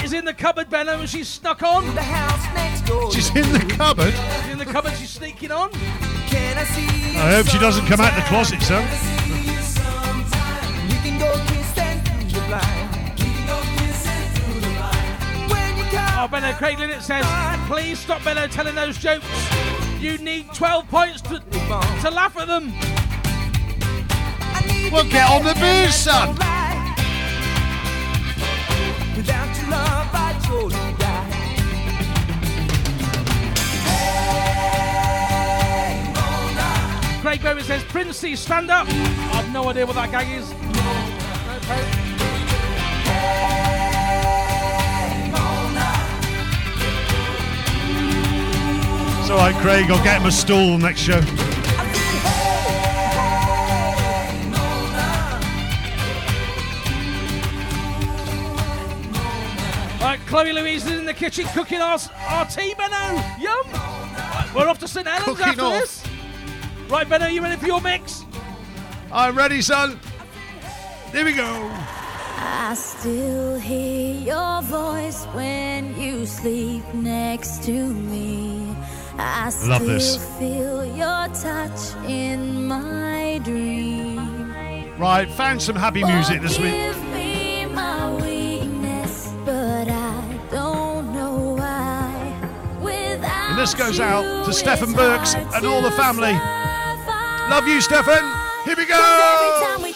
is 0.03 0.15
in 0.15 0.25
the 0.25 0.33
cupboard, 0.33 0.71
Benno, 0.71 1.01
and 1.01 1.09
she's 1.09 1.29
stuck 1.29 1.63
on. 1.63 1.85
The 1.95 2.01
house 2.01 2.55
next 2.55 2.87
door. 2.87 3.13
She's 3.13 3.29
in 3.37 3.53
the 3.53 3.75
cupboard. 3.75 4.15
She's 4.15 4.53
in 4.53 4.57
the 4.57 4.65
cupboard, 4.65 4.95
she's 4.97 5.11
sneaking 5.11 5.53
on. 5.53 5.71
Can 5.71 6.57
I 6.57 6.65
see 6.65 7.15
I 7.19 7.33
hope 7.35 7.49
she 7.49 7.59
doesn't 7.59 7.85
come 7.85 8.01
out 8.01 8.17
the 8.17 8.23
closet, 8.23 8.63
son. 8.63 8.89
see 8.89 9.53
you 9.53 9.61
sometime? 9.61 10.89
We 10.89 10.95
can 11.05 11.19
go 11.19 11.31
kissing 11.53 12.01
through 12.01 12.41
the 12.41 12.47
blind. 12.47 13.19
We 13.19 13.25
can 13.25 13.47
go 13.47 13.61
kissing 13.77 14.31
through 14.33 14.61
the 14.63 14.75
blind. 14.79 15.51
When 15.51 15.77
you 15.77 15.85
come 15.93 16.25
Oh, 16.25 16.29
Benno, 16.29 16.55
Craig 16.55 16.79
Linnett 16.79 17.03
says, 17.03 17.27
please 17.67 17.99
stop 17.99 18.25
Benno 18.25 18.47
telling 18.47 18.75
those 18.75 18.97
jokes. 18.97 19.27
You 20.01 20.17
need 20.17 20.55
12 20.55 20.89
points 20.89 21.21
to, 21.21 21.39
to 21.39 22.11
laugh 22.11 22.35
at 22.39 22.47
them. 22.47 22.73
I 24.89 24.91
need 24.91 24.95
Well, 24.95 25.05
to 25.05 25.11
get 25.11 25.31
on 25.31 25.45
the 25.45 25.53
get 25.53 25.87
booze, 25.87 25.95
son. 25.95 26.35
right. 26.37 26.95
Without 29.17 29.59
your 29.61 29.69
love, 29.71 30.09
I'd 30.15 30.43
surely 30.47 30.95
die. 30.99 31.25
Craig 37.21 37.43
Bowman 37.43 37.65
says, 37.65 37.83
Princey, 37.85 38.35
stand 38.37 38.71
up. 38.71 38.87
I've 38.89 39.53
no 39.53 39.69
idea 39.69 39.85
what 39.85 39.97
that 39.97 40.11
gag 40.11 40.29
is. 40.31 40.55
It's 49.21 49.31
all 49.31 49.37
right, 49.39 49.55
Craig. 49.57 49.91
I'll 49.91 50.03
get 50.03 50.21
him 50.21 50.27
a 50.27 50.33
stool 50.33 50.79
next 50.79 51.01
show. 51.01 51.21
Chloe 60.29 60.53
Louise 60.53 60.85
is 60.85 60.99
in 60.99 61.07
the 61.07 61.15
kitchen 61.15 61.47
cooking 61.55 61.81
our, 61.81 61.99
our 62.29 62.45
tea, 62.45 62.75
Benno. 62.75 63.19
Yum. 63.41 63.65
Right, 63.73 64.51
we're 64.55 64.69
off 64.69 64.79
to 64.81 64.87
St 64.87 65.07
Helens 65.07 65.25
Cooking 65.25 65.47
after 65.47 65.63
off. 65.63 65.81
this. 65.81 66.05
Right, 66.91 67.09
Benno, 67.09 67.29
you 67.29 67.41
ready 67.41 67.57
for 67.57 67.67
your 67.67 67.81
mix? 67.81 68.27
I'm 69.11 69.35
ready, 69.35 69.63
son. 69.63 69.99
Here 71.13 71.25
we 71.25 71.33
go. 71.33 71.71
I 72.41 72.75
still 72.77 73.59
hear 73.59 74.17
your 74.17 74.61
voice 74.61 75.25
when 75.33 75.99
you 75.99 76.27
sleep 76.27 76.85
next 76.93 77.63
to 77.63 77.73
me. 77.73 78.77
I 79.17 79.49
still 79.49 79.71
Love 79.71 79.87
this. 79.87 80.39
feel 80.39 80.85
your 80.95 81.29
touch 81.29 81.97
in 82.07 82.67
my 82.67 83.41
dream. 83.43 84.53
Right, 84.99 85.27
found 85.31 85.63
some 85.63 85.77
happy 85.77 86.05
music 86.05 86.43
this 86.43 86.59
oh, 86.59 86.63
week. 86.63 87.09
This 93.59 93.75
goes 93.75 93.99
out 93.99 94.45
to 94.47 94.53
it's 94.53 94.95
Burks 94.95 95.35
and 95.35 95.67
all 95.67 95.83
the 95.83 95.91
family. 95.91 96.33
Love 97.51 97.67
you, 97.67 97.81
Stefan. 97.81 98.23
Here 98.65 98.77
we 98.77 98.87
go. 98.87 99.88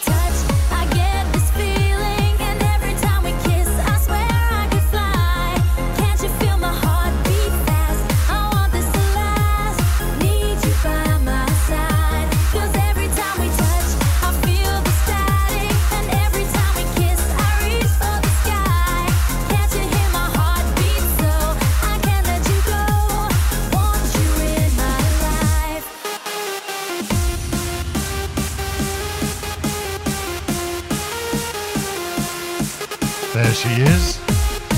She 33.63 33.81
is, 33.81 34.17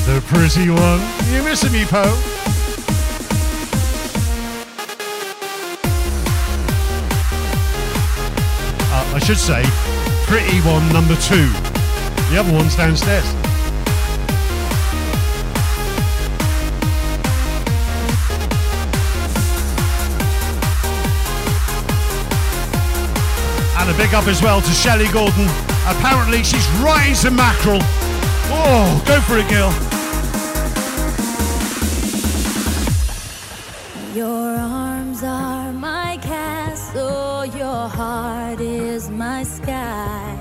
the 0.06 0.24
pretty 0.28 0.70
one. 0.70 1.02
You 1.34 1.42
missing 1.42 1.72
me, 1.72 1.86
Poe? 1.86 2.04
Uh, 8.92 9.16
I 9.16 9.20
should 9.24 9.40
say, 9.40 9.64
pretty 10.28 10.60
one 10.60 10.88
number 10.94 11.16
two. 11.16 11.50
The 12.30 12.38
other 12.38 12.54
one's 12.54 12.76
downstairs. 12.76 13.26
And 23.80 23.90
a 23.90 23.98
big 23.98 24.14
up 24.14 24.28
as 24.28 24.44
well 24.44 24.62
to 24.62 24.72
Shelley 24.72 25.08
Gordon. 25.08 25.48
Apparently, 25.88 26.44
she's 26.44 26.68
riding 26.84 27.16
some 27.16 27.36
mackerel. 27.36 27.82
Oh, 28.52 29.04
go 29.06 29.20
for 29.22 29.38
it, 29.38 29.50
girl. 29.50 29.74
Your 34.16 34.58
arms 34.58 35.24
are 35.24 35.74
my 35.74 36.18
castle, 36.22 37.46
your 37.46 37.90
heart 37.90 38.62
is 38.62 39.10
my 39.10 39.44
sky. 39.44 40.38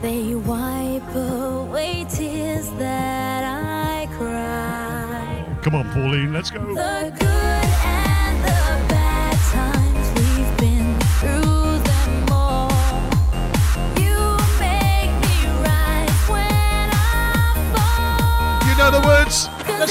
They 0.00 0.34
wipe 0.34 1.14
away 1.14 2.06
tears 2.08 2.70
that 2.78 3.44
I 3.44 4.06
cry. 4.16 5.44
Come 5.62 5.74
on, 5.74 5.90
Pauline, 5.90 6.32
let's 6.32 6.50
go. 6.50 7.37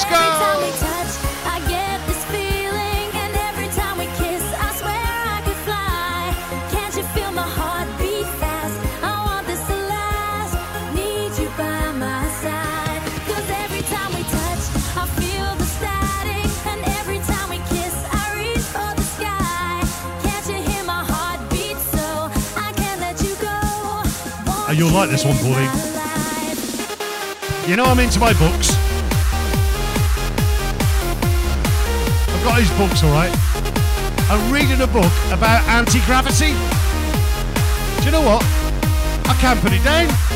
Go? 0.06 0.38
Oh, 24.70 24.74
you'll 24.74 24.92
like 24.92 25.10
this 25.10 25.24
one, 25.24 25.38
Pauline. 25.38 25.72
You 27.70 27.78
know 27.78 27.86
I'm 27.86 28.00
into 28.00 28.20
my 28.20 28.34
books. 28.34 28.87
These 32.58 32.76
books, 32.76 33.04
all 33.04 33.12
right. 33.12 33.32
I'm 34.32 34.52
reading 34.52 34.82
a 34.82 34.88
book 34.88 35.14
about 35.32 35.62
anti-gravity. 35.70 36.54
Do 38.00 38.06
you 38.06 38.10
know 38.12 38.26
what? 38.26 38.42
I 39.30 39.38
can't 39.40 39.60
put 39.62 39.74
it 39.74 39.84
down. 39.84 40.27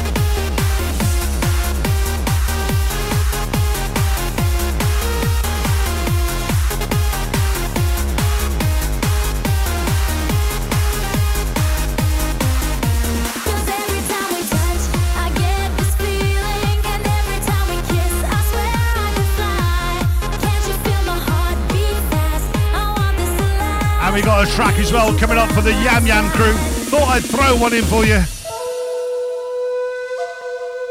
Track 24.51 24.77
as 24.79 24.91
well 24.91 25.17
coming 25.17 25.37
up 25.37 25.49
for 25.51 25.61
the 25.61 25.71
Yam 25.71 26.05
Yam 26.05 26.29
crew. 26.31 26.53
Thought 26.91 27.07
I'd 27.07 27.23
throw 27.23 27.55
one 27.55 27.73
in 27.73 27.83
for 27.85 28.03
you. 28.03 28.19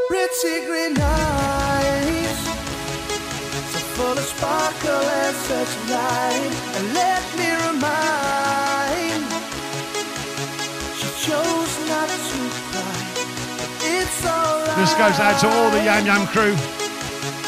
Pretty 0.09 0.67
green 0.67 0.97
eyes, 0.99 2.41
so 3.69 3.79
full 3.95 4.17
of 4.17 4.25
sparkle 4.25 5.05
and 5.05 5.37
such 5.37 5.73
light. 5.91 6.53
And 6.77 6.95
let 6.95 7.23
me 7.37 7.53
remind, 7.69 9.29
she 10.97 11.09
chose 11.29 11.73
not 11.87 12.09
to 12.09 12.41
cry. 12.73 12.97
It's 13.85 14.25
alright. 14.25 14.77
This 14.79 14.95
goes 14.95 15.21
out 15.21 15.39
to 15.41 15.49
all 15.49 15.71
the 15.71 15.85
Yam 15.85 16.07
Yam 16.07 16.27
crew. 16.29 16.57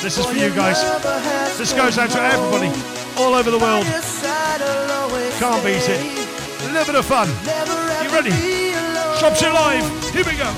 This 0.02 0.18
is 0.18 0.26
for 0.26 0.34
you 0.36 0.50
guys. 0.50 0.82
This 1.56 1.72
goes 1.72 1.96
out 1.96 2.10
to 2.10 2.20
everybody 2.20 2.70
all 3.16 3.34
over 3.34 3.50
the 3.50 3.58
world. 3.58 3.86
Can't 5.42 5.64
beat 5.64 5.88
it. 5.88 5.98
A 5.98 6.70
little 6.70 6.84
bit 6.86 6.94
of 6.94 7.04
fun. 7.04 7.26
You 8.04 8.10
ready? 8.14 8.30
Shropshire 9.18 9.52
Live. 9.52 9.82
Here 10.14 10.22
we 10.24 10.36
go. 10.36 10.48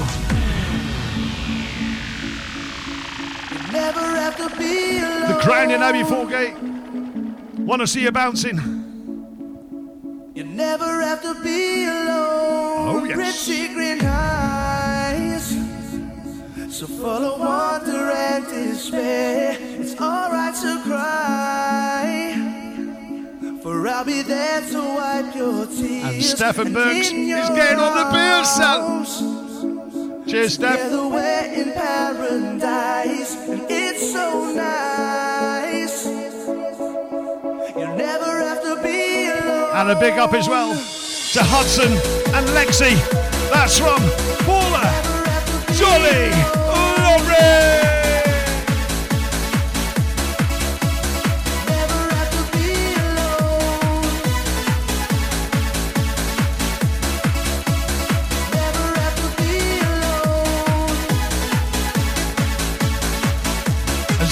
Never 3.72 4.06
have 4.14 4.36
to 4.36 4.50
be 4.58 4.98
alone. 4.98 5.28
The 5.28 5.38
Crown 5.40 5.70
in 5.70 5.82
Abbey 5.82 6.02
Foregate. 6.04 6.54
Want 7.60 7.80
to 7.80 7.86
see 7.86 8.02
you 8.02 8.12
bouncing? 8.12 8.58
You 10.34 10.44
never 10.44 11.00
have 11.00 11.22
to 11.22 11.34
be 11.42 11.84
alone. 11.84 13.00
Oh, 13.00 13.04
yes. 13.08 13.46
Pretty 13.46 13.72
green 13.72 14.04
eyes, 14.04 15.56
so 16.68 16.86
full 16.86 17.06
of 17.08 17.40
wonder 17.40 18.10
and 18.10 18.46
despair. 18.48 19.56
It's 19.80 19.98
alright 19.98 20.54
to 20.56 20.78
cry, 20.82 22.23
for 23.74 23.88
I'll 23.88 24.04
be 24.04 24.22
there 24.22 24.60
to 24.60 24.78
wipe 24.78 25.34
your 25.34 25.66
tears. 25.66 26.04
And 26.04 26.22
Stephen 26.22 26.66
And 26.68 26.74
Burks 26.74 27.10
is 27.10 27.48
getting 27.50 27.78
on 27.78 27.92
the 27.98 28.06
beer, 28.14 28.44
son. 28.44 30.26
Cheers, 30.26 30.54
Steph. 30.54 30.72
Together 30.74 31.08
we're 31.08 31.44
in 31.60 31.72
paradise, 31.72 33.34
and 33.48 33.66
it's 33.68 34.12
so 34.12 34.52
nice. 34.54 36.06
You 37.76 37.86
never 37.96 38.32
have 38.46 38.62
to 38.62 38.80
be 38.82 39.26
alone. 39.26 39.70
And 39.74 39.90
a 39.90 39.98
big 39.98 40.18
up 40.18 40.32
as 40.34 40.48
well 40.48 40.72
to 40.74 41.42
Hudson 41.42 41.92
and 42.34 42.46
Lexi. 42.56 42.94
That's 43.50 43.78
from 43.78 44.00
Paula, 44.46 44.86
Jolly, 45.74 46.30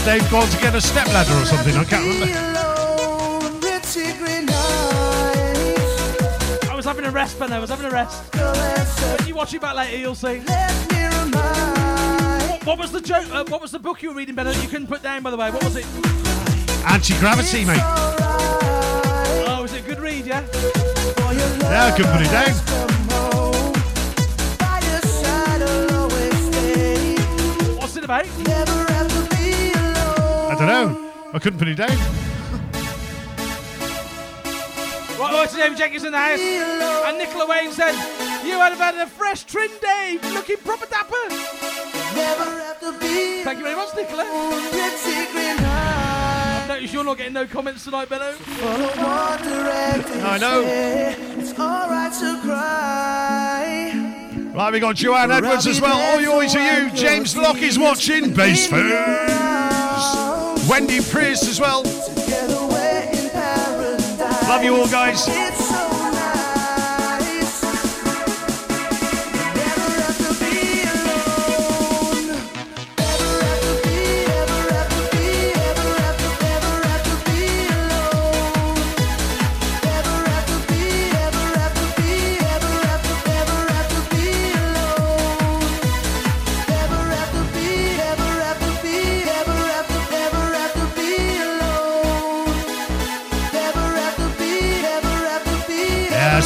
Dave 0.04 0.28
gone 0.30 0.48
to 0.48 0.58
get 0.58 0.74
a 0.74 0.80
step 0.80 1.06
ladder 1.08 1.32
or 1.40 1.44
something? 1.44 1.76
I 1.76 1.84
can't 1.84 2.04
remember. 2.04 2.26
I 6.68 6.74
was 6.74 6.84
having 6.84 7.04
a 7.04 7.10
rest, 7.10 7.38
Ben. 7.38 7.52
I 7.52 7.60
was 7.60 7.70
having 7.70 7.86
a 7.86 7.90
rest. 7.90 8.34
When 8.34 9.28
you 9.28 9.34
watch 9.36 9.54
it 9.54 9.60
back 9.60 9.76
later, 9.76 9.96
you'll 9.96 10.16
see. 10.16 10.40
What 12.64 12.78
was 12.78 12.90
the 12.90 13.00
joke? 13.00 13.28
Uh, 13.30 13.44
what 13.48 13.60
was 13.62 13.70
the 13.70 13.78
book 13.78 14.02
you 14.02 14.08
were 14.10 14.16
reading, 14.16 14.34
Ben? 14.34 14.46
that 14.46 14.60
You 14.60 14.68
couldn't 14.68 14.88
put 14.88 15.02
down, 15.02 15.22
by 15.22 15.30
the 15.30 15.36
way. 15.36 15.50
What 15.52 15.62
was 15.62 15.76
it? 15.76 15.86
Anti 16.84 17.16
gravity, 17.20 17.64
mate. 17.64 17.80
Oh, 19.46 19.60
was 19.62 19.72
it 19.72 19.84
a 19.84 19.86
good 19.86 20.00
read? 20.00 20.26
Yeah. 20.26 20.44
Yeah, 21.62 21.86
I 21.86 21.96
couldn't 21.96 22.12
put 22.12 22.22
it 22.22 22.30
down. 22.30 22.52
What's 27.78 27.96
it 27.96 28.04
about? 28.04 28.26
I 30.62 30.66
don't 30.66 30.92
know. 30.92 31.12
I 31.34 31.38
couldn't 31.40 31.58
put 31.58 31.66
it 31.68 31.74
down. 31.74 31.88
Right, 35.18 35.32
oh, 35.34 35.42
it's 35.42 35.56
David 35.56 35.76
Jenkins 35.76 36.04
in 36.04 36.12
the 36.12 36.18
house. 36.18 36.38
And 36.38 37.18
Nicola 37.18 37.46
Wayne 37.48 37.72
said, 37.72 37.92
You 38.44 38.58
had 38.58 38.72
had 38.74 38.94
a 38.94 39.06
fresh 39.06 39.44
trim, 39.44 39.70
Dave. 39.80 40.22
Looking 40.32 40.58
proper 40.58 40.86
dapper. 40.86 41.14
Thank 43.42 43.58
you 43.58 43.64
very 43.64 43.76
much, 43.76 43.94
Nicola. 43.96 44.24
I've 46.70 46.92
you're 46.92 47.04
not 47.04 47.16
getting 47.16 47.32
no 47.32 47.46
comments 47.46 47.84
tonight, 47.84 48.08
Benno. 48.08 48.34
I 48.48 50.38
know. 50.40 50.62
It's 51.38 51.58
alright 51.58 52.12
to 52.12 52.40
cry. 52.42 53.92
Right, 54.54 54.72
we 54.72 54.80
got 54.80 54.96
Joanne 54.96 55.30
Edwards 55.30 55.66
as 55.66 55.80
well. 55.80 55.98
All 55.98 56.20
yours 56.20 56.54
are 56.54 56.80
you. 56.80 56.90
James 56.90 57.36
Locke 57.36 57.62
is 57.62 57.78
watching. 57.78 58.34
Bass 58.34 58.66
Foods. 58.68 60.41
Wendy 60.68 61.00
Priest 61.00 61.44
as 61.48 61.60
well. 61.60 61.82
Love 64.48 64.64
you 64.64 64.76
all, 64.76 64.88
guys. 64.88 65.26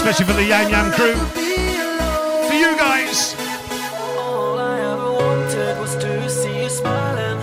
Especially 0.09 0.32
for 0.32 0.40
the 0.40 0.46
Yam 0.46 0.70
Yam 0.70 0.92
crew. 0.92 1.14
For 2.46 2.54
you 2.54 2.76
guys. 2.76 3.34
All 4.16 4.57
I 4.57 4.78
ever 4.78 5.12
wanted 5.12 5.80
was 5.80 5.96
to 5.96 6.30
see 6.30 6.62
you 6.62 6.68
smiling. 6.68 7.40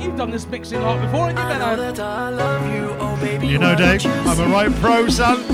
You've 0.00 0.16
done 0.16 0.30
this 0.30 0.46
mixing 0.46 0.78
art 0.78 1.02
before, 1.02 1.26
haven't 1.26 1.36
you, 1.36 1.42
I 1.42 1.58
know 1.58 1.76
Benno? 1.76 1.92
that 1.92 2.00
I 2.00 2.28
love 2.30 2.74
you, 2.74 2.96
oh 2.98 3.16
baby. 3.20 3.46
You 3.46 3.58
know, 3.58 3.74
Dave, 3.74 4.04
you 4.04 4.10
I'm 4.10 4.40
a 4.40 4.46
right 4.46 4.72
pro, 4.76 5.06
son. 5.08 5.44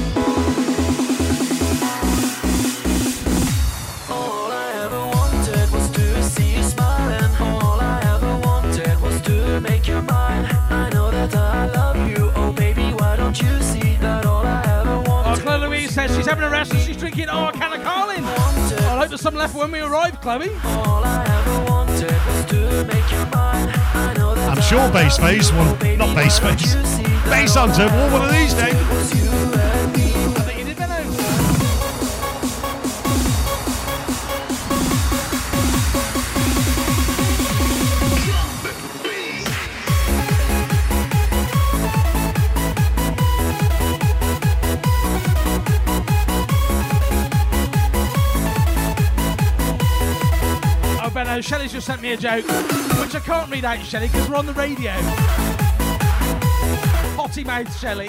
Having 16.30 16.44
a 16.44 16.48
rest 16.48 16.72
and 16.72 16.80
she's 16.82 16.96
drinking 16.96 17.26
oh, 17.28 17.48
a 17.48 17.52
can 17.52 17.72
of 17.72 17.82
Carling. 17.82 18.24
I 18.24 18.98
hope 19.00 19.08
there's 19.08 19.20
some 19.20 19.34
left 19.34 19.52
when 19.52 19.72
we 19.72 19.80
arrive, 19.80 20.20
Chloe. 20.20 20.48
I. 20.62 21.26
I 21.26 21.70
I'm 24.48 24.62
sure 24.62 24.88
Bass 24.92 25.18
Face, 25.18 25.50
well, 25.50 25.76
not 25.96 26.14
Bass 26.14 26.38
Face, 26.38 26.76
Bass 27.24 27.56
Hunter 27.56 27.86
will 27.86 28.12
one 28.12 28.26
of 28.26 28.30
these 28.30 28.54
days. 28.54 29.19
Just 51.80 51.86
sent 51.86 52.02
me 52.02 52.12
a 52.12 52.16
joke, 52.16 52.44
which 53.00 53.14
I 53.14 53.20
can't 53.24 53.50
read 53.50 53.64
out, 53.64 53.78
Shelley, 53.78 54.08
because 54.08 54.28
we're 54.28 54.36
on 54.36 54.44
the 54.44 54.52
radio. 54.52 54.92
Potty 57.16 57.42
mouth 57.42 57.74
Shelley. 57.78 58.08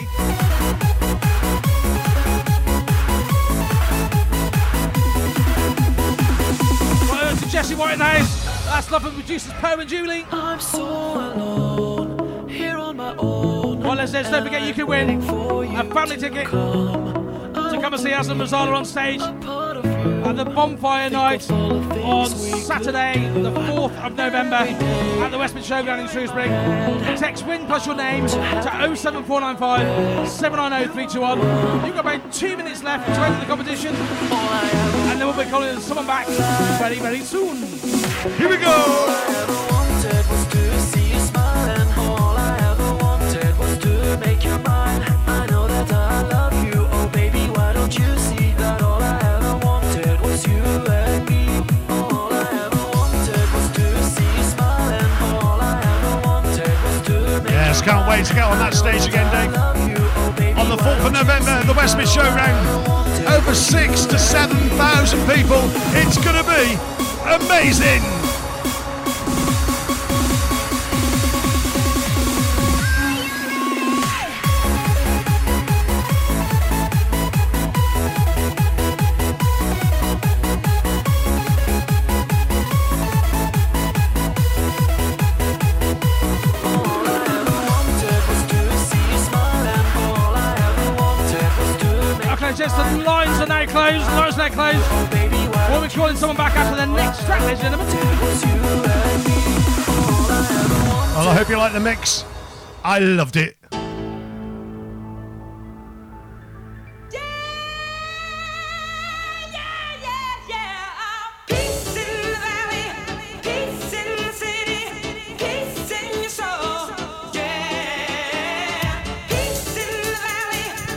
Right 7.08 7.32
over 7.32 7.40
to 7.40 7.50
Jesse 7.50 7.76
White 7.76 7.94
in 7.94 8.00
the 8.00 8.06
house. 8.06 8.66
That's 8.66 8.92
love 8.92 9.04
from 9.04 9.14
producers 9.14 9.54
Poe 9.54 9.80
and 9.80 9.90
Julie. 9.90 10.26
I'm 10.34 10.60
so 10.60 10.84
alone 10.84 12.50
here 12.50 12.78
on 12.78 12.98
my 12.98 13.16
own. 13.16 13.80
Well, 13.80 13.96
let's, 13.96 14.12
don't 14.12 14.44
forget 14.44 14.64
you 14.64 14.74
can 14.74 14.88
win 14.88 15.22
a 15.22 15.84
family 15.94 16.18
ticket 16.18 16.48
to 16.48 17.80
come 17.82 17.94
and 17.94 18.04
see 18.04 18.12
us 18.12 18.28
Aslan 18.28 18.38
Mazzala 18.38 18.74
on 18.74 18.84
stage 18.84 19.22
at 20.02 20.36
the 20.36 20.46
Bonfire 20.46 21.10
Night 21.10 21.50
on 21.52 22.30
Saturday, 22.30 23.30
the 23.34 23.52
4th 23.52 23.96
of 24.04 24.16
November 24.16 24.56
at 24.56 25.30
the 25.30 25.38
West 25.38 25.56
Mid 25.56 25.64
Showground 25.64 26.02
in 26.02 26.08
Shrewsbury. 26.08 26.48
Text 27.18 27.46
win 27.46 27.66
plus 27.66 27.86
your 27.86 27.96
name 27.96 28.26
to 28.26 28.96
07495 28.96 30.28
790 30.28 30.94
321. 30.94 31.86
You've 31.86 31.96
got 31.96 32.00
about 32.00 32.34
two 32.34 32.58
minutes 32.58 32.84
left 32.84 33.06
to 33.08 33.22
enter 33.22 33.40
the 33.40 33.46
competition, 33.46 33.96
and 33.96 35.20
then 35.20 35.28
we'll 35.28 35.38
be 35.38 35.50
calling 35.50 35.80
someone 35.80 36.08
back 36.08 36.28
very, 36.80 37.00
very 37.00 37.20
soon. 37.20 37.58
Here 38.38 38.50
we 38.50 38.58
go. 38.58 39.61
Wait 58.12 58.26
to 58.26 58.34
get 58.34 58.44
on 58.44 58.60
that 58.60 58.74
stage 58.74 59.08
again, 59.08 59.24
Dave. 59.32 60.58
On 60.58 60.68
the 60.68 60.76
4th 60.76 61.06
of 61.06 61.14
November 61.14 61.64
the 61.64 61.72
West 61.72 61.96
Mid 61.96 62.08
Showground. 62.08 62.60
Over 63.26 63.56
six 63.56 64.04
to 64.08 64.20
7,000 64.20 65.20
people. 65.30 65.62
It's 65.96 66.18
going 66.18 66.36
to 66.36 66.44
be 66.44 66.76
amazing. 67.24 68.21
We'll 95.70 95.82
be 95.82 95.90
calling 95.90 96.16
someone 96.16 96.38
back 96.38 96.56
after 96.56 96.76
the 96.76 96.86
next 96.86 97.26
track, 97.26 97.42
ladies 97.42 97.64
and 97.64 97.76
gentlemen. 97.76 97.88
Well, 101.16 101.30
I 101.30 101.34
hope 101.34 101.50
you 101.50 101.58
like 101.58 101.74
the 101.74 101.80
mix. 101.80 102.26
I 102.84 103.00
loved 103.00 103.38
it. 103.38 103.58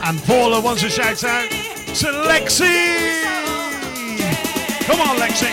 And 0.07 0.21
Paula 0.23 0.61
wants 0.61 0.83
a 0.83 0.89
shout 0.89 1.23
out 1.23 1.54
to 1.95 2.07
Lexi. 2.07 3.23
Come 4.85 4.99
on, 4.99 5.15
Lexi. 5.15 5.49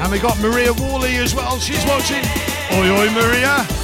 And 0.00 0.12
we 0.12 0.20
got 0.20 0.38
Maria 0.38 0.72
Worley 0.72 1.16
as 1.16 1.34
well. 1.34 1.58
She's 1.58 1.84
watching. 1.86 2.24
Oi, 2.72 2.88
oi, 2.90 3.10
Maria. 3.10 3.79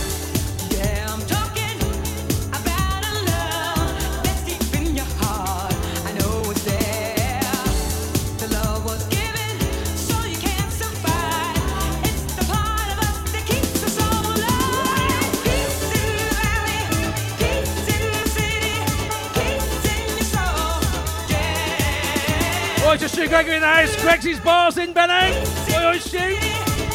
Oi 23.26 23.28
to 23.28 23.34
Stu 23.34 23.34
Gregory 23.34 23.56
in 23.56 23.60
the 23.60 23.66
house. 23.66 23.96
Gregsy's 23.96 24.40
bars 24.40 24.78
in, 24.78 24.92
Benno. 24.92 25.14
Oi, 25.14 25.86
oi, 25.86 25.98
Stu. 25.98 26.18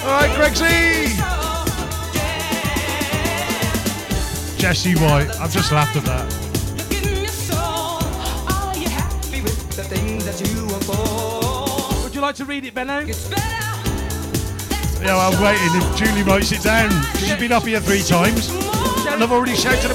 All 0.04 0.22
right, 0.22 0.32
Gregsy. 0.32 1.18
Jesse 4.58 4.96
White. 4.96 5.30
I've 5.40 5.52
just 5.52 5.72
laughed 5.72 5.98
at 5.98 6.06
that. 6.06 6.32
Would 12.04 12.16
you 12.16 12.22
like 12.22 12.36
to 12.36 12.46
read 12.46 12.66
it, 12.66 12.74
Benno? 12.74 13.00
Yeah, 13.00 13.16
well, 15.16 15.34
I'm 15.34 15.42
waiting 15.44 15.82
if 15.82 15.98
Julie 15.98 16.24
writes 16.24 16.52
it 16.52 16.62
down. 16.62 16.92
She's 17.18 17.36
been 17.36 17.52
up 17.52 17.64
here 17.64 17.82
three 17.82 18.04
times. 18.04 18.50
And 19.08 19.22
I've 19.22 19.32
already 19.32 19.56
shouted 19.56 19.91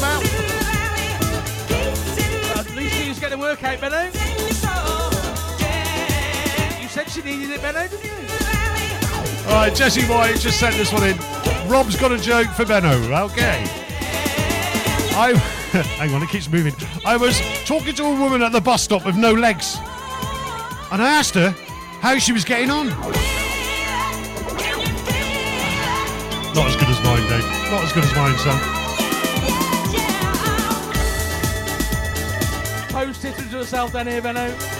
she 7.16 7.22
needed 7.22 7.50
it, 7.50 7.62
Benno, 7.62 7.88
didn't 7.88 8.04
you? 8.04 8.10
All 9.46 9.54
right, 9.54 9.74
Jesse 9.74 10.02
White 10.02 10.38
just 10.38 10.60
sent 10.60 10.76
this 10.76 10.92
one 10.92 11.02
in. 11.04 11.16
Rob's 11.66 11.96
got 11.96 12.12
a 12.12 12.18
joke 12.18 12.48
for 12.48 12.66
Benno. 12.66 12.92
Okay. 13.24 13.64
I 15.18 15.32
hang 15.96 16.12
on, 16.12 16.22
it 16.22 16.28
keeps 16.28 16.50
moving. 16.50 16.74
I 17.06 17.16
was 17.16 17.40
talking 17.64 17.94
to 17.94 18.04
a 18.04 18.20
woman 18.20 18.42
at 18.42 18.52
the 18.52 18.60
bus 18.60 18.82
stop 18.82 19.06
with 19.06 19.16
no 19.16 19.32
legs, 19.32 19.76
and 20.92 21.00
I 21.00 21.08
asked 21.08 21.34
her 21.36 21.54
how 22.00 22.18
she 22.18 22.32
was 22.32 22.44
getting 22.44 22.70
on. 22.70 22.88
Not 26.48 26.68
as 26.68 26.76
good 26.76 26.88
as 26.88 27.02
mine, 27.02 27.26
Dave. 27.28 27.44
Not 27.70 27.84
as 27.84 27.92
good 27.94 28.04
as 28.04 28.14
mine, 28.14 28.36
son. 28.38 28.60
Post 32.90 33.24
it 33.24 33.36
to 33.36 33.42
herself 33.42 33.92
then 33.92 34.06
here, 34.06 34.20
Benno. 34.20 34.75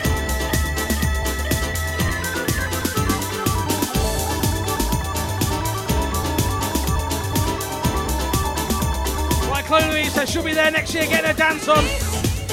Chloe 10.17 10.25
Louise 10.25 10.25
says 10.29 10.31
she'll 10.31 10.43
be 10.43 10.55
there 10.55 10.71
next 10.71 10.95
year 10.95 11.05
getting 11.05 11.27
her 11.27 11.35
dance 11.35 11.69
on. 11.69 11.85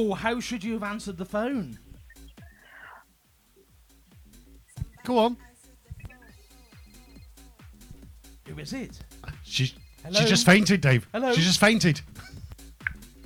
Oh, 0.00 0.14
how 0.14 0.38
should 0.38 0.62
you 0.62 0.74
have 0.74 0.84
answered 0.84 1.16
the 1.16 1.24
phone? 1.24 1.76
Go 5.04 5.18
on. 5.18 5.36
Who 8.46 8.56
is 8.60 8.72
it? 8.72 9.00
She, 9.42 9.74
Hello? 10.04 10.20
she 10.20 10.26
just 10.26 10.46
fainted, 10.46 10.82
Dave. 10.82 11.08
Hello? 11.12 11.32
She 11.32 11.40
just 11.40 11.58
fainted. 11.58 12.00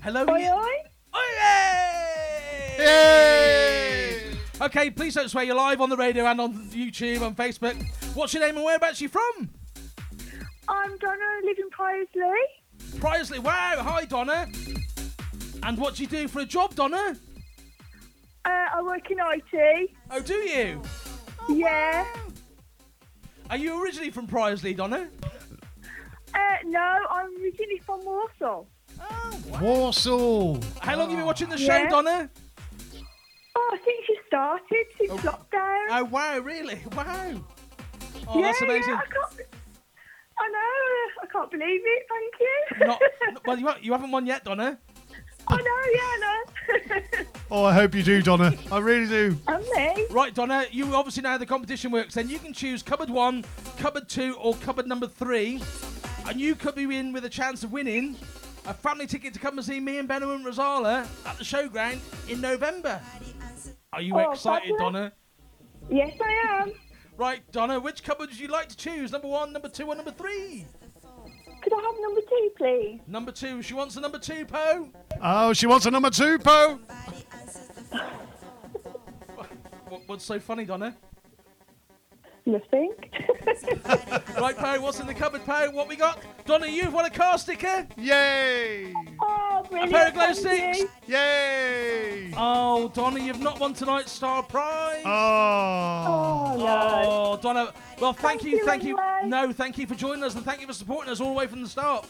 Hello. 0.00 0.24
Oi, 0.30 0.48
oi. 0.48 0.72
Yay! 2.78 4.24
Okay, 4.62 4.88
please 4.88 5.14
don't 5.14 5.28
swear. 5.28 5.44
You're 5.44 5.54
live 5.54 5.82
on 5.82 5.90
the 5.90 5.96
radio 5.98 6.24
and 6.24 6.40
on 6.40 6.54
YouTube 6.70 7.20
and 7.20 7.36
Facebook. 7.36 7.76
What's 8.14 8.32
your 8.32 8.46
name 8.46 8.56
and 8.56 8.64
whereabouts 8.64 9.02
you 9.02 9.10
from? 9.10 9.50
I'm 10.68 10.96
Donna, 10.96 11.18
I 11.20 11.42
live 11.44 11.58
in 11.58 11.68
Priorslee. 11.68 12.98
Priorslee. 12.98 13.40
Wow. 13.40 13.74
Hi, 13.80 14.06
Donna. 14.06 14.48
And 15.62 15.78
what 15.78 15.94
do 15.94 16.02
you 16.02 16.08
do 16.08 16.28
for 16.28 16.40
a 16.40 16.44
job, 16.44 16.74
Donna? 16.74 17.16
Uh, 18.44 18.48
I 18.48 18.82
work 18.82 19.10
in 19.10 19.18
IT. 19.20 19.90
Oh, 20.10 20.20
do 20.20 20.34
you? 20.34 20.82
Yeah. 21.48 22.06
Are 23.50 23.56
you 23.56 23.82
originally 23.82 24.10
from 24.10 24.26
Priorslee, 24.26 24.76
Donna? 24.76 25.08
Uh, 26.34 26.38
no, 26.64 26.80
I'm 27.10 27.30
originally 27.42 27.80
from 27.84 28.04
Warsaw. 28.04 28.64
Oh, 29.00 29.40
Warsaw. 29.60 30.58
How 30.80 30.96
long 30.96 31.02
have 31.02 31.10
you 31.10 31.16
been 31.18 31.26
watching 31.26 31.48
the 31.48 31.58
show, 31.58 31.76
Yeah. 31.76 31.88
Donna? 31.88 32.30
Oh, 33.54 33.70
I 33.72 33.76
think 33.78 34.04
she 34.06 34.16
started 34.26 34.86
since 34.98 35.12
lockdown. 35.20 35.86
Oh, 35.90 36.04
wow, 36.10 36.38
really? 36.38 36.80
Wow. 36.96 37.44
Oh, 38.26 38.38
yeah, 38.40 38.46
that's 38.46 38.62
amazing. 38.62 38.94
Yeah, 38.94 39.00
I, 39.00 39.06
can't, 39.06 39.48
I 40.38 40.48
know. 40.48 41.22
I 41.22 41.26
can't 41.30 41.50
believe 41.50 41.80
it. 41.84 42.06
Thank 42.08 42.34
you. 42.40 42.86
Not, 42.86 43.02
well, 43.46 43.58
you, 43.58 43.68
you 43.82 43.92
haven't 43.92 44.10
won 44.10 44.26
yet, 44.26 44.44
Donna. 44.44 44.78
I 45.52 45.56
know. 45.56 45.92
Yeah, 45.94 46.00
I 46.02 46.18
know. 46.20 47.22
Oh, 47.54 47.66
I 47.66 47.74
hope 47.74 47.94
you 47.94 48.02
do, 48.02 48.22
Donna. 48.22 48.54
I 48.70 48.78
really 48.78 49.06
do. 49.06 49.36
and 49.46 49.62
me. 49.76 50.06
Right, 50.10 50.32
Donna, 50.34 50.64
you 50.70 50.94
obviously 50.94 51.22
know 51.22 51.28
how 51.28 51.36
the 51.36 51.44
competition 51.44 51.90
works. 51.90 52.14
Then 52.14 52.30
you 52.30 52.38
can 52.38 52.54
choose 52.54 52.82
cupboard 52.82 53.10
one, 53.10 53.44
cupboard 53.76 54.08
two, 54.08 54.34
or 54.40 54.54
cupboard 54.56 54.86
number 54.86 55.06
three. 55.06 55.62
And 56.26 56.40
you 56.40 56.54
could 56.54 56.74
be 56.74 56.84
in 56.96 57.12
with 57.12 57.26
a 57.26 57.28
chance 57.28 57.62
of 57.62 57.70
winning 57.70 58.16
a 58.66 58.72
family 58.72 59.06
ticket 59.06 59.34
to 59.34 59.38
come 59.38 59.58
and 59.58 59.66
see 59.66 59.80
me 59.80 59.98
and 59.98 60.08
Benno 60.08 60.30
and 60.34 60.46
Rozalla 60.46 61.06
at 61.26 61.36
the 61.36 61.44
showground 61.44 61.98
in 62.30 62.40
November. 62.40 62.98
Are 63.92 64.00
you 64.00 64.14
Oh, 64.18 64.30
excited, 64.30 64.70
fabulous. 64.70 64.80
Donna? 64.80 65.12
Yes, 65.90 66.16
I 66.24 66.62
am. 66.62 66.72
Right, 67.18 67.42
Donna, 67.52 67.78
which 67.78 68.02
cupboard 68.02 68.30
would 68.30 68.40
you 68.40 68.48
like 68.48 68.70
to 68.70 68.76
choose? 68.78 69.12
Number 69.12 69.28
one, 69.28 69.52
number 69.52 69.68
two, 69.68 69.84
or 69.88 69.94
number 69.94 70.12
three? 70.12 70.64
Could 71.62 71.72
I 71.72 71.80
have 71.80 71.94
number 72.00 72.20
two, 72.28 72.50
please? 72.56 73.00
Number 73.06 73.32
two. 73.32 73.62
She 73.62 73.74
wants 73.74 73.96
a 73.96 74.00
number 74.00 74.18
two, 74.18 74.44
Poe. 74.44 74.88
Oh, 75.22 75.52
she 75.52 75.66
wants 75.66 75.86
a 75.86 75.90
number 75.90 76.10
two, 76.10 76.38
Poe. 76.38 76.78
What, 79.88 80.00
what's 80.06 80.24
so 80.24 80.40
funny, 80.40 80.64
Donna? 80.64 80.96
Nothing. 82.44 82.92
Right, 84.40 84.56
Poe, 84.56 84.80
what's 84.80 84.98
in 84.98 85.06
the 85.06 85.14
cupboard, 85.14 85.44
Poe? 85.44 85.70
What 85.70 85.88
we 85.88 85.94
got? 85.94 86.18
Donna, 86.46 86.66
you've 86.66 86.92
won 86.92 87.04
a 87.04 87.10
car 87.10 87.38
sticker. 87.38 87.86
Yay! 87.96 88.92
oh, 89.20 89.62
A 89.64 89.68
brilliant. 89.68 89.92
pair 89.92 90.08
of 90.08 90.14
glow 90.14 90.32
sticks. 90.32 90.80
you. 90.80 90.88
Yay! 91.06 92.32
Oh, 92.36 92.88
Donna, 92.94 93.20
you've 93.20 93.40
not 93.40 93.60
won 93.60 93.72
tonight's 93.72 94.10
star 94.10 94.42
prize. 94.42 95.02
Oh. 95.04 96.04
Oh, 96.08 96.56
no. 96.58 97.02
Oh, 97.04 97.38
Donna. 97.40 97.72
Well, 98.00 98.12
thank, 98.12 98.40
Thank 98.40 98.44
you, 98.52 98.58
you 98.58 98.64
thank 98.66 98.82
you. 98.82 98.98
No, 99.24 99.52
thank 99.52 99.78
you 99.78 99.86
for 99.86 99.94
joining 99.94 100.24
us 100.24 100.34
and 100.34 100.44
thank 100.44 100.60
you 100.60 100.66
for 100.66 100.72
supporting 100.72 101.12
us 101.12 101.20
all 101.20 101.28
the 101.28 101.34
way 101.34 101.46
from 101.46 101.62
the 101.62 101.68
start. 101.68 102.06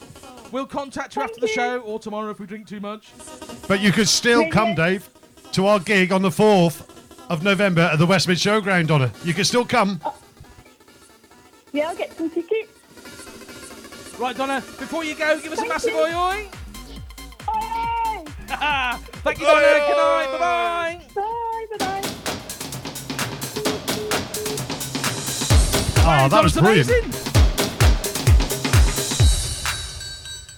We'll 0.51 0.65
contact 0.65 1.15
you 1.15 1.21
Thank 1.21 1.31
after 1.31 1.41
the 1.41 1.47
you. 1.47 1.53
show 1.53 1.79
or 1.81 1.99
tomorrow 1.99 2.31
if 2.31 2.39
we 2.39 2.47
drink 2.47 2.67
too 2.67 2.79
much. 2.79 3.11
But 3.67 3.79
you 3.81 3.91
could 3.91 4.07
still 4.07 4.49
come, 4.49 4.73
Dave, 4.73 5.07
to 5.51 5.67
our 5.67 5.79
gig 5.79 6.11
on 6.11 6.21
the 6.23 6.29
4th 6.29 6.89
of 7.29 7.43
November 7.43 7.81
at 7.81 7.99
the 7.99 8.05
West 8.07 8.27
Mid 8.27 8.37
Showground, 8.37 8.87
Donna. 8.87 9.11
You 9.23 9.33
can 9.35 9.43
still 9.43 9.65
come. 9.65 9.99
Oh, 10.03 10.15
Yeah, 11.73 11.89
I'll 11.89 11.95
get 11.95 12.13
some 12.15 12.29
tickets. 12.29 12.69
Right, 14.19 14.37
Donna, 14.37 14.61
before 14.77 15.03
you 15.03 15.15
go, 15.15 15.39
give 15.39 15.51
us 15.53 15.59
a 15.59 15.67
massive 15.67 15.91
you. 15.93 15.99
oi 15.99 16.13
oi. 16.13 16.47
Oi, 17.49 18.23
Thank 19.23 19.39
you, 19.39 19.45
Donna. 19.47 19.61
Good 19.61 19.97
night. 19.97 20.27
Bye 20.31 20.37
bye. 20.37 21.01
Bye, 21.15 21.65
bye, 21.71 21.77
bye. 21.79 22.09
Oh, 26.05 26.27
that 26.29 26.43
was 26.43 26.53
brilliant. 26.53 26.89
amazing. 26.89 27.11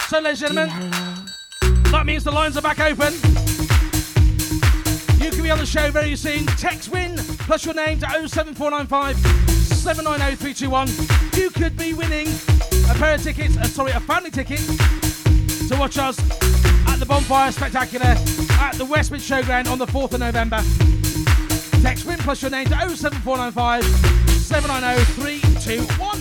So, 0.10 0.20
ladies 0.20 0.44
and 0.44 0.54
gentlemen, 0.56 0.92
that 1.92 2.06
means 2.06 2.26
the 2.26 2.32
lines 2.32 2.58
are 2.58 2.62
back 2.62 2.82
open. 2.82 3.14
You 5.24 5.32
can 5.32 5.42
be 5.42 5.50
on 5.50 5.60
the 5.60 5.66
show 5.66 5.90
very 5.92 6.18
soon. 6.18 6.46
Text 6.58 6.90
win 6.90 7.16
plus 7.48 7.64
your 7.66 7.74
name 7.74 8.00
to 8.00 8.28
07495 8.28 9.45
790 9.86 10.36
321. 10.36 10.88
You 11.40 11.52
could 11.52 11.78
be 11.78 11.94
winning 11.94 12.28
a 12.90 12.96
pair 12.96 13.14
of 13.14 13.22
tickets, 13.22 13.56
uh, 13.56 13.66
sorry, 13.66 13.92
a 13.92 14.00
family 14.00 14.32
ticket 14.32 14.58
to 14.58 15.78
watch 15.78 16.00
us 16.00 16.18
at 16.88 16.96
the 16.96 17.06
Bonfire 17.06 17.52
Spectacular 17.52 18.16
at 18.58 18.74
the 18.80 18.86
West 18.86 19.12
Mid 19.12 19.22
Showground 19.22 19.68
on 19.68 19.78
the 19.78 19.86
4th 19.86 20.14
of 20.14 20.22
November. 20.22 20.58
Text 21.84 22.08
win 22.08 22.18
plus 22.18 22.42
your 22.42 22.50
name 22.50 22.66
to 22.66 22.72
07495 22.72 23.84
790 24.42 25.06
321. 25.14 26.15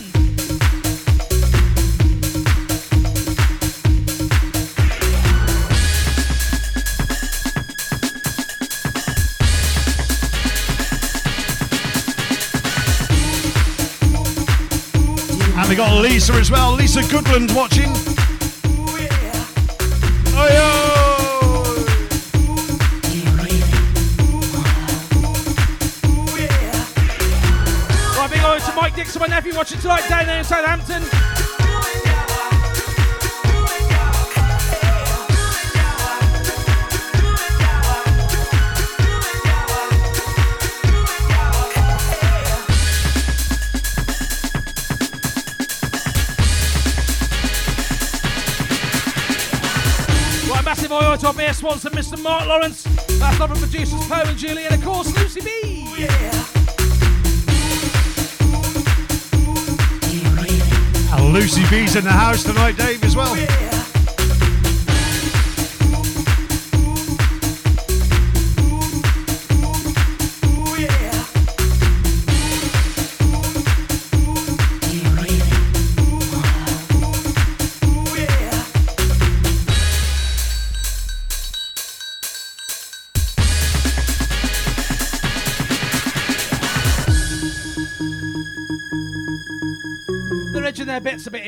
We 15.75 15.79
got 15.79 16.01
Lisa 16.01 16.33
as 16.35 16.53
well. 16.53 16.73
Lisa 16.75 17.01
Goodland 17.01 17.53
watching. 17.53 17.93
Big 28.31 28.41
to 28.41 28.73
Mike 28.77 28.95
Dixon, 28.95 29.21
my 29.21 29.27
nephew, 29.27 29.55
watching 29.57 29.81
tonight 29.81 30.09
down 30.09 30.27
there 30.27 30.39
in 30.39 30.45
Southampton. 30.45 31.34
Oil 51.63 51.79
to 51.79 51.89
our 51.89 51.95
Mr. 51.95 52.21
Mark 52.23 52.47
Lawrence. 52.47 52.85
That's 53.19 53.39
lovely 53.39 53.59
producers, 53.59 54.01
Poe 54.09 54.23
and 54.27 54.39
Julie, 54.39 54.65
and 54.65 54.75
of 54.75 54.83
course, 54.83 55.15
Lucy 55.17 55.41
B. 55.41 55.87
Yeah. 55.99 56.09
And 61.17 61.33
Lucy 61.33 61.63
B's 61.71 61.97
in 61.97 62.05
the 62.05 62.11
house 62.11 62.43
tonight, 62.43 62.77
Dave, 62.77 63.05
as 63.05 63.15
well. 63.15 63.35
They're 63.35 63.74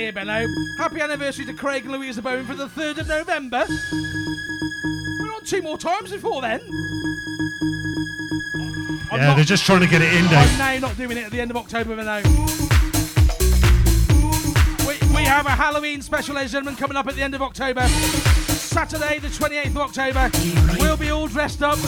here, 0.07 0.13
Benno. 0.13 0.47
Happy 0.79 1.01
anniversary 1.01 1.45
to 1.47 1.53
Craig 1.53 1.83
and 1.83 1.93
Louisa 1.93 2.23
Bowen 2.23 2.45
for 2.47 2.55
the 2.55 2.69
3rd 2.69 2.99
of 2.99 3.09
November. 3.09 3.65
We're 5.19 5.35
on 5.35 5.43
two 5.43 5.63
more 5.63 5.77
times 5.77 6.13
before 6.13 6.43
then. 6.43 6.61
I'm 9.11 9.19
yeah, 9.19 9.27
not- 9.27 9.35
they're 9.37 9.45
just 9.45 9.65
trying 9.67 9.81
to 9.81 9.89
get 9.89 10.03
it 10.03 10.15
in, 10.15 10.25
I'm 10.27 10.31
Dave. 10.31 10.59
now 10.59 10.79
not 10.79 10.97
doing 10.97 11.17
it 11.17 11.25
at 11.25 11.33
the 11.33 11.41
end 11.41 11.51
of 11.51 11.57
October, 11.57 11.97
Benno. 11.97 12.23
We, 14.87 15.17
we 15.17 15.25
have 15.25 15.47
a 15.47 15.51
Halloween 15.51 16.01
special, 16.03 16.37
ladies 16.37 16.55
and 16.55 16.65
gentlemen, 16.65 16.77
coming 16.79 16.97
up 16.97 17.09
at 17.09 17.17
the 17.17 17.23
end 17.23 17.35
of 17.35 17.43
October. 17.43 17.89
Saturday, 17.89 19.19
the 19.19 19.29
28th 19.29 19.67
of 19.67 19.79
October. 19.79 20.31
We'll 20.79 20.97
be 20.97 21.11
all 21.11 21.27
dressed 21.27 21.65
up. 21.65 21.79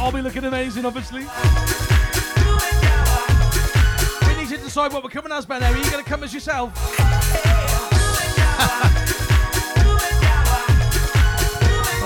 I'll 0.00 0.10
be 0.10 0.20
looking 0.20 0.44
amazing, 0.44 0.84
obviously. 0.84 1.26
Decide 4.78 4.92
what 4.92 5.02
we're 5.02 5.10
coming 5.10 5.32
as, 5.32 5.44
Benno. 5.44 5.66
Are 5.66 5.76
you 5.76 5.90
going 5.90 6.04
to 6.04 6.08
come 6.08 6.22
as 6.22 6.32
yourself? 6.32 6.72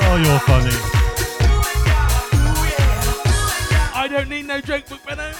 Oh, 0.05 0.17
you're 0.17 0.41
funny. 0.41 0.77
I 3.95 4.09
don't 4.09 4.29
need 4.29 4.45
no 4.45 4.61
joke 4.61 4.87
book, 4.87 5.03
Benno. 5.07 5.31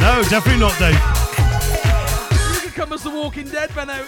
No, 0.00 0.24
definitely 0.28 0.58
not, 0.58 0.76
Dave. 0.80 0.94
You 2.54 2.60
can 2.62 2.72
come 2.72 2.92
as 2.92 3.04
the 3.04 3.10
Walking 3.10 3.48
Dead, 3.48 3.72
Benno. 3.76 4.04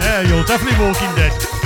Yeah, 0.00 0.22
you're 0.22 0.42
definitely 0.42 0.84
Walking 0.84 1.14
Dead. 1.14 1.61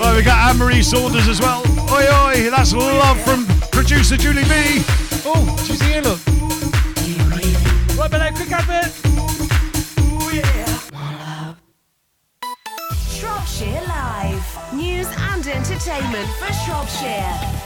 Well, 0.00 0.16
we 0.16 0.22
got 0.22 0.48
Anne 0.48 0.56
Marie 0.56 0.82
Saunders 0.82 1.28
as 1.28 1.40
well. 1.42 1.62
Oi, 1.92 2.06
oi, 2.24 2.48
that's 2.48 2.72
love 2.72 3.20
from 3.20 3.44
producer 3.70 4.16
Julie 4.16 4.44
B. 4.44 4.82
Oh, 5.26 5.62
she's 5.62 5.80
here, 5.82 6.00
look. 6.00 6.18
Right, 7.98 8.10
Benno, 8.10 8.34
quick 8.34 8.50
advert. 8.50 8.90
Oh, 9.98 10.30
yeah. 10.32 11.54
Shropshire 13.10 13.82
Live. 13.86 14.72
News 14.72 15.06
and 15.06 15.46
entertainment 15.46 16.28
for 16.38 16.50
Shropshire. 16.64 17.38
Shropshire 17.38 17.59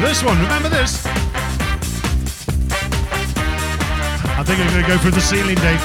to 0.00 0.06
this 0.06 0.22
one? 0.22 0.38
Remember 0.42 0.68
this? 0.68 1.06
I 4.36 4.42
think 4.44 4.60
I'm 4.60 4.68
going 4.68 4.82
to 4.82 4.88
go 4.88 4.98
for 4.98 5.10
the 5.10 5.20
ceiling, 5.20 5.54
Dave. 5.56 5.80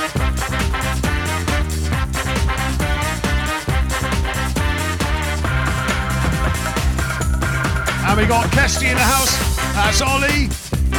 And 8.07 8.19
we 8.19 8.25
got 8.25 8.49
Kesty 8.51 8.89
in 8.89 8.95
the 8.95 9.03
house. 9.03 9.37
That's 9.75 10.01
Ollie. 10.01 10.49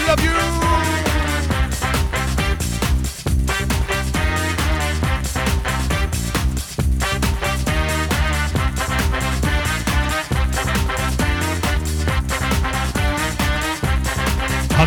Love 0.07 0.21
you. 0.25 0.62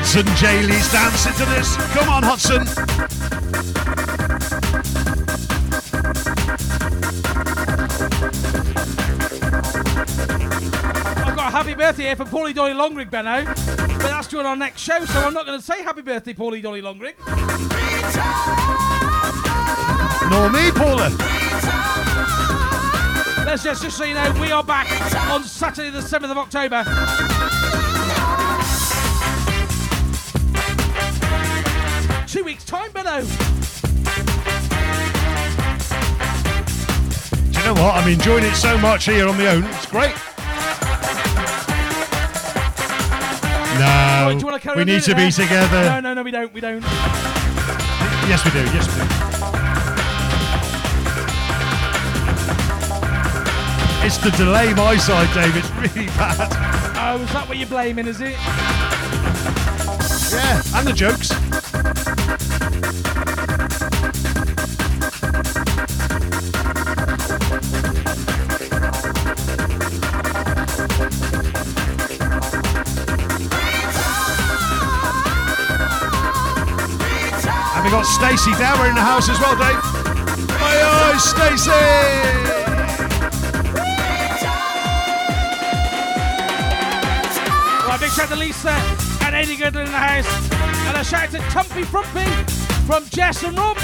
Hudson 0.07 0.25
Jaley's 0.35 0.91
dancing 0.91 1.33
to 1.33 1.45
this. 1.45 1.75
Come 1.77 2.09
on, 2.09 2.21
Hudson. 2.21 2.61
I've 11.17 11.35
got 11.35 11.47
a 11.47 11.51
happy 11.51 11.73
birthday 11.73 12.03
here 12.03 12.15
for 12.15 12.25
Paulie 12.25 12.53
Dolly 12.53 12.73
Longrig, 12.73 13.09
Benno. 13.09 13.45
But 13.45 13.97
that's 13.97 14.27
during 14.27 14.45
our 14.45 14.55
next 14.55 14.81
show, 14.81 15.03
so 15.05 15.21
I'm 15.21 15.33
not 15.33 15.47
going 15.47 15.57
to 15.57 15.65
say 15.65 15.81
happy 15.81 16.03
birthday, 16.03 16.35
Paulie 16.35 16.61
Dolly 16.61 16.83
Longrig. 16.83 17.15
Nor 20.29 20.51
me, 20.51 20.71
Paula. 20.71 21.09
Let's 23.43 23.63
just, 23.63 23.81
just 23.81 23.97
so 23.97 24.03
you 24.03 24.13
know, 24.13 24.31
we 24.39 24.51
are 24.51 24.63
back 24.63 24.87
on 25.31 25.43
Saturday, 25.43 25.89
the 25.89 26.01
7th 26.01 26.29
of 26.29 26.37
October. 26.37 26.83
Know 37.65 37.73
what? 37.73 37.95
I'm 37.95 38.07
enjoying 38.07 38.43
it 38.43 38.55
so 38.55 38.77
much 38.77 39.05
here 39.05 39.27
on 39.27 39.37
my 39.37 39.47
own. 39.47 39.63
It's 39.65 39.85
great. 39.87 40.13
No, 43.79 44.31
do 44.31 44.39
you 44.39 44.45
want 44.45 44.61
to 44.61 44.67
carry 44.67 44.77
we 44.77 44.85
need 44.85 45.01
to 45.03 45.13
doing 45.13 45.27
be 45.27 45.31
there? 45.31 45.47
together. 45.47 45.83
No, 45.83 45.99
no, 45.99 46.13
no, 46.13 46.23
we 46.23 46.31
don't. 46.31 46.53
We 46.53 46.61
don't. 46.61 46.81
Yes, 48.27 48.45
we 48.45 48.51
do. 48.51 48.63
Yes, 48.71 48.87
we 48.87 49.01
do. 49.01 49.05
It's 54.05 54.17
the 54.17 54.29
delay 54.37 54.71
my 54.75 54.97
side, 54.97 55.33
Dave. 55.33 55.57
It's 55.57 55.69
really 55.71 56.07
bad. 56.17 56.47
Oh, 56.97 57.21
is 57.21 57.33
that 57.33 57.47
what 57.49 57.57
you're 57.57 57.67
blaming, 57.67 58.07
is 58.07 58.21
it? 58.21 58.33
Yeah, 60.31 60.61
and 60.75 60.87
the 60.87 60.93
jokes. 60.93 61.31
Got 77.95 78.05
Stacey 78.05 78.51
Dower 78.51 78.87
in 78.89 78.95
the 78.95 78.99
house 78.99 79.29
as 79.29 79.39
well, 79.39 79.55
Dave. 79.55 79.81
My 80.59 80.75
eyes, 80.83 81.23
Stacey! 81.23 81.71
Right, 87.87 87.99
big 88.01 88.11
shout 88.11 88.27
to 88.27 88.35
Lisa 88.35 88.71
and 89.23 89.33
Eddie 89.33 89.55
Goodland 89.55 89.85
in 89.85 89.91
the 89.93 89.97
house. 89.97 90.51
And 90.87 90.97
a 90.97 91.05
shout 91.05 91.31
to 91.31 91.37
Tumpy 91.53 91.85
Frumpy 91.85 92.25
from 92.85 93.07
Jess 93.07 93.43
and 93.43 93.57
Rob. 93.57 93.77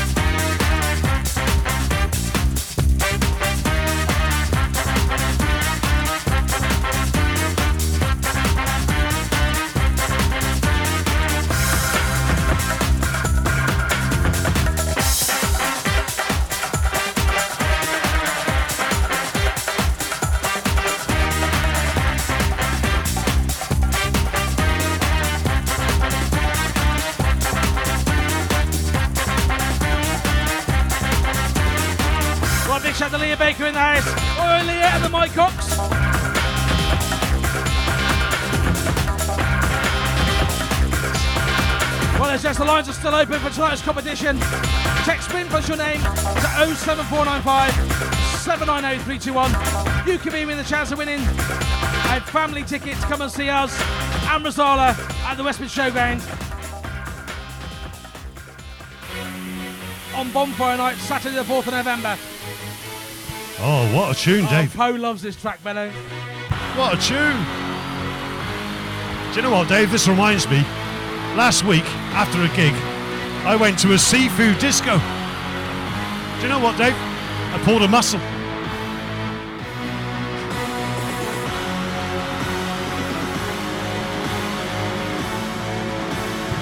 The 42.61 42.67
lines 42.67 42.87
are 42.89 42.93
still 42.93 43.15
open 43.15 43.39
for 43.39 43.49
tonight's 43.49 43.81
competition. 43.81 44.37
Text 45.03 45.27
spin 45.27 45.47
plus 45.47 45.67
your 45.67 45.77
name 45.77 45.99
to 45.99 46.75
07495 46.75 47.73
790 48.37 49.03
321. 49.03 50.07
You 50.07 50.19
can 50.19 50.31
be 50.31 50.41
in 50.41 50.59
the 50.59 50.63
chance 50.63 50.91
of 50.91 50.99
winning 50.99 51.21
a 51.21 52.21
family 52.21 52.61
ticket 52.61 52.97
to 52.97 53.01
come 53.07 53.23
and 53.23 53.31
see 53.31 53.49
us 53.49 53.73
and 54.29 54.45
Rozalla 54.45 54.93
at 55.25 55.37
the 55.37 55.43
West 55.43 55.59
Mid 55.59 55.69
Showground 55.69 56.21
on 60.15 60.31
Bonfire 60.31 60.77
Night, 60.77 60.97
Saturday 60.97 61.37
the 61.37 61.41
4th 61.41 61.65
of 61.65 61.73
November. 61.73 62.15
Oh, 63.57 63.91
what 63.91 64.15
a 64.15 64.19
tune, 64.19 64.45
Oh, 64.45 64.49
Dave. 64.51 64.71
Poe 64.75 64.91
loves 64.91 65.23
this 65.23 65.35
track, 65.35 65.63
Benno. 65.63 65.89
What 66.77 66.93
a 66.93 67.01
tune. 67.01 67.43
Do 69.31 69.35
you 69.37 69.41
know 69.41 69.49
what, 69.49 69.67
Dave? 69.67 69.91
This 69.91 70.07
reminds 70.07 70.47
me. 70.47 70.57
Last 71.35 71.63
week, 71.65 71.85
after 72.21 72.43
a 72.43 72.55
gig, 72.55 72.73
I 73.47 73.55
went 73.55 73.79
to 73.79 73.93
a 73.93 73.97
seafood 73.97 74.59
disco. 74.59 74.99
Do 76.35 76.41
you 76.43 76.49
know 76.49 76.59
what, 76.59 76.77
Dave? 76.77 76.93
I 76.93 77.59
pulled 77.65 77.81
a 77.81 77.87
muscle. 77.87 78.19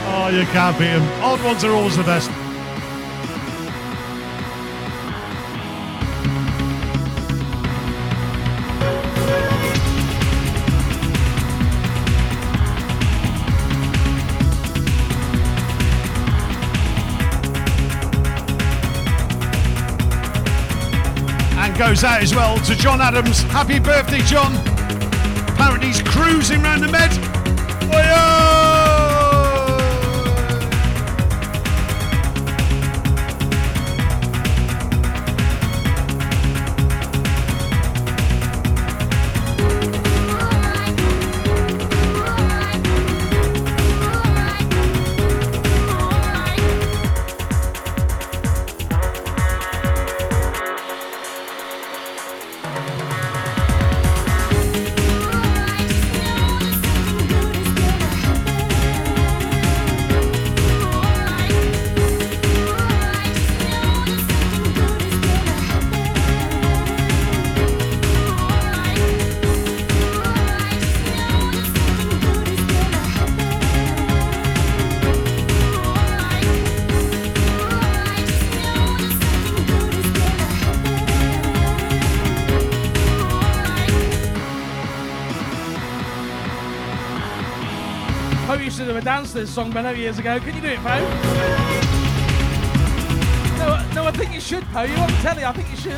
Oh, 0.08 0.30
you 0.32 0.46
can't 0.46 0.80
beat 0.80 0.86
them. 0.86 1.04
Odd 1.22 1.44
ones 1.44 1.66
are 1.66 1.72
always 1.74 1.98
the 1.98 2.04
best. 2.04 2.39
Goes 22.00 22.10
out 22.10 22.24
as 22.24 22.34
well 22.34 22.58
to 22.60 22.76
John 22.76 23.02
Adams. 23.02 23.42
Happy 23.44 23.78
birthday, 23.78 24.20
John. 24.20 24.56
Apparently 25.50 25.88
he's 25.88 26.02
cruising 26.02 26.62
round 26.62 26.82
the 26.82 26.88
med. 26.88 27.12
Oi-oh! 27.94 28.20
Poe 28.20 28.29
this 89.40 89.54
song, 89.56 89.72
Benno, 89.72 89.92
years 89.92 90.20
ago. 90.20 90.38
Can 90.40 90.54
you 90.54 90.62
do 90.62 90.68
it, 90.68 90.80
Poe? 90.80 91.00
No, 93.58 93.94
no, 93.96 94.04
I 94.06 94.12
think 94.12 94.34
you 94.34 94.42
should, 94.42 94.66
Poe. 94.66 94.84
You're 94.84 95.00
on 95.00 95.08
telly. 95.22 95.46
I 95.46 95.54
think 95.54 95.70
you 95.70 95.78
should. 95.78 95.94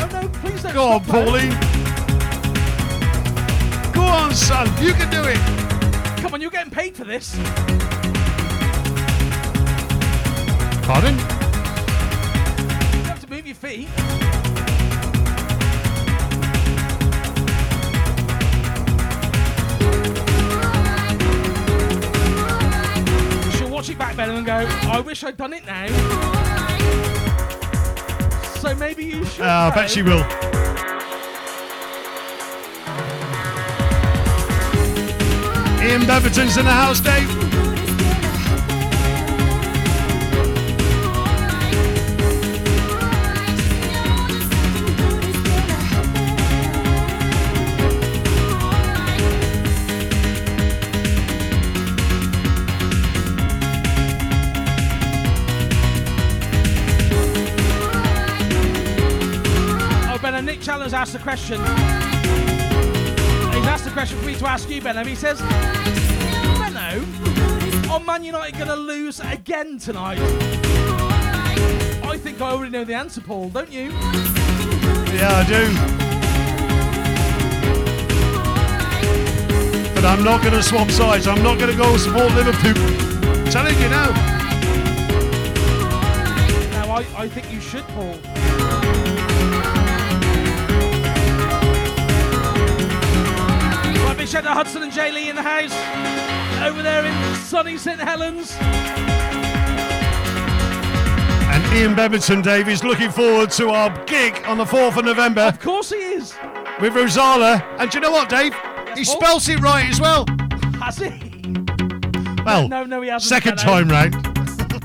Oh 0.00 0.08
no, 0.12 0.28
please 0.40 0.62
don't 0.64 0.74
Go 0.74 0.88
on. 0.94 1.04
Pauline. 1.04 1.50
Go 3.92 4.02
on, 4.02 4.34
son. 4.34 4.66
You 4.82 4.92
can 4.92 5.08
do 5.10 5.22
it. 5.22 5.38
Come 6.20 6.34
on, 6.34 6.40
you're 6.40 6.50
getting 6.50 6.72
paid 6.72 6.96
for 6.96 7.04
this. 7.04 7.36
Pardon? 10.82 11.14
You 12.96 13.04
have 13.04 13.20
to 13.20 13.30
move 13.30 13.46
your 13.46 13.54
feet. 13.54 13.88
She'll 23.94 24.00
watch 24.00 24.10
it 24.10 24.16
back, 24.16 24.16
Benno, 24.16 24.36
and 24.36 24.46
go, 24.46 24.66
I 24.90 25.00
wish 25.00 25.22
I'd 25.24 25.36
done 25.36 25.52
it 25.52 25.64
now. 25.66 25.86
So 28.58 28.74
maybe 28.74 29.04
you 29.04 29.24
should. 29.24 29.44
Uh, 29.44 29.70
I 29.70 29.74
bet 29.74 29.90
she 29.90 30.02
will. 30.02 30.20
Ian 35.86 36.06
Beverton's 36.06 36.56
in 36.56 36.64
the 36.64 36.72
house, 36.72 37.00
Dave. 37.00 37.53
Question. 61.46 61.60
He's 63.52 63.66
asked 63.66 63.86
a 63.86 63.90
question 63.90 64.18
for 64.18 64.24
me 64.24 64.34
to 64.36 64.46
ask 64.46 64.70
you, 64.70 64.80
Benno. 64.80 65.04
He 65.04 65.14
says, 65.14 65.40
Benno, 66.58 67.04
are 67.90 68.00
Man 68.00 68.24
United 68.24 68.54
going 68.56 68.68
to 68.68 68.76
lose 68.76 69.20
again 69.20 69.78
tonight? 69.78 70.18
I 72.02 72.16
think 72.16 72.40
I 72.40 72.50
already 72.50 72.70
know 72.70 72.84
the 72.84 72.94
answer, 72.94 73.20
Paul, 73.20 73.50
don't 73.50 73.70
you? 73.70 73.90
Yeah, 75.12 75.28
I 75.32 75.44
do. 75.46 75.68
But 79.94 80.04
I'm 80.06 80.24
not 80.24 80.40
going 80.40 80.54
to 80.54 80.62
swap 80.62 80.90
sides. 80.90 81.26
I'm 81.26 81.42
not 81.42 81.58
going 81.58 81.70
to 81.70 81.76
go 81.76 81.96
support 81.98 82.32
Liverpool. 82.32 82.72
telling 83.50 83.78
you 83.80 83.88
now. 83.90 84.10
Now, 86.70 86.90
I, 86.90 87.04
I 87.16 87.28
think 87.28 87.52
you 87.52 87.60
should, 87.60 87.84
Paul. 87.88 88.18
Shout 94.34 94.46
out 94.46 94.56
Hudson 94.56 94.82
and 94.82 94.90
Jay 94.90 95.12
Lee 95.12 95.28
in 95.28 95.36
the 95.36 95.42
house. 95.42 95.72
Over 96.60 96.82
there 96.82 97.04
in 97.04 97.36
sunny 97.36 97.78
St. 97.78 98.00
Helens. 98.00 98.56
And 101.52 101.76
Ian 101.76 101.94
Beverton, 101.94 102.42
Dave, 102.42 102.68
is 102.68 102.82
looking 102.82 103.10
forward 103.12 103.52
to 103.52 103.68
our 103.68 103.90
gig 104.06 104.42
on 104.44 104.58
the 104.58 104.64
4th 104.64 104.96
of 104.96 105.04
November. 105.04 105.42
Of 105.42 105.60
course 105.60 105.90
he 105.90 105.98
is. 105.98 106.34
With 106.80 106.94
Rozalla. 106.94 107.62
And 107.78 107.88
do 107.92 107.98
you 107.98 108.02
know 108.02 108.10
what, 108.10 108.28
Dave? 108.28 108.52
He 108.96 109.04
Paul? 109.04 109.20
spells 109.20 109.48
it 109.48 109.60
right 109.60 109.88
as 109.88 110.00
well. 110.00 110.26
Has 110.82 110.98
he? 110.98 111.12
Well, 112.44 112.66
no, 112.68 112.82
no, 112.82 113.02
he 113.02 113.10
hasn't. 113.10 113.28
second 113.28 113.58
time 113.58 113.88
round. 113.88 114.16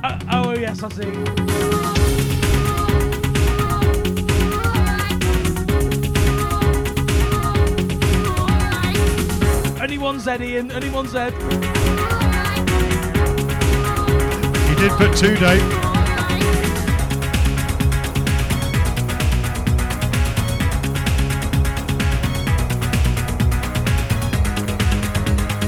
Uh, 0.03 0.19
oh, 0.31 0.53
yes, 0.53 0.83
I 0.83 0.89
see. 0.89 2.48
One 10.09 10.19
Z, 10.19 10.43
Ian. 10.43 10.71
Only 10.71 10.89
one 10.89 11.07
Z. 11.07 11.19
He 14.67 14.75
did 14.75 14.91
put 14.93 15.15
two, 15.15 15.35
Dave. 15.35 15.61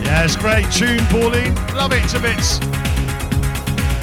Yeah, 0.01 0.23
it's 0.23 0.35
great 0.35 0.65
tune, 0.71 1.05
Pauline. 1.11 1.53
Love 1.75 1.93
it 1.93 2.09
to 2.09 2.19
bits. 2.19 2.59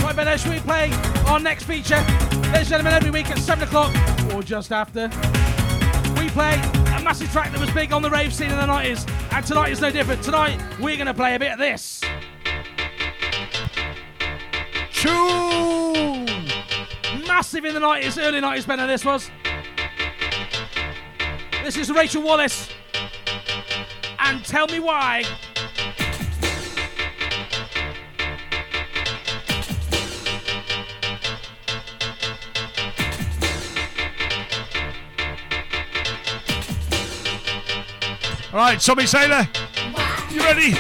Right, 0.05 0.15
Benno, 0.15 0.37
should 0.37 0.53
we 0.53 0.61
play 0.61 0.93
our 1.27 1.41
next 1.41 1.65
feature? 1.65 1.97
Ladies 1.97 2.45
and 2.45 2.69
gentlemen, 2.69 2.93
every 2.93 3.11
week 3.11 3.29
at 3.29 3.39
7 3.39 3.65
o'clock, 3.67 3.93
or 4.33 4.45
just 4.45 4.71
after, 4.71 5.09
we 6.17 6.31
play 6.31 6.55
a 6.95 7.03
massive 7.03 7.33
track 7.33 7.51
that 7.51 7.59
was 7.59 7.73
big 7.73 7.93
on 7.93 8.03
the 8.03 8.11
rave 8.11 8.33
scene 8.33 8.53
in 8.53 8.57
the 8.57 8.63
90s. 8.63 9.18
And 9.39 9.47
tonight 9.47 9.71
is 9.71 9.81
no 9.81 9.93
different. 9.93 10.21
Tonight, 10.25 10.61
we're 10.81 10.97
going 10.97 11.07
to 11.07 11.15
play 11.15 11.37
a 11.37 11.39
bit 11.39 11.53
of 11.53 11.61
this. 11.61 12.01
Tune! 14.91 16.25
Massive 17.25 17.65
in 17.65 17.73
the 17.73 17.79
90s, 17.79 18.21
early 18.21 18.41
90s, 18.41 18.67
Benno, 18.67 18.89
this 18.89 19.05
was. 19.05 19.31
This 21.63 21.77
is 21.77 21.89
Rachel 21.93 22.21
Wallace. 22.21 22.69
And 24.19 24.45
tell 24.45 24.67
me 24.67 24.81
why. 24.81 25.23
Right, 38.59 38.81
Tommy 38.81 39.07
Sailor, 39.07 39.49
you 40.33 40.41
ready? 40.41 40.73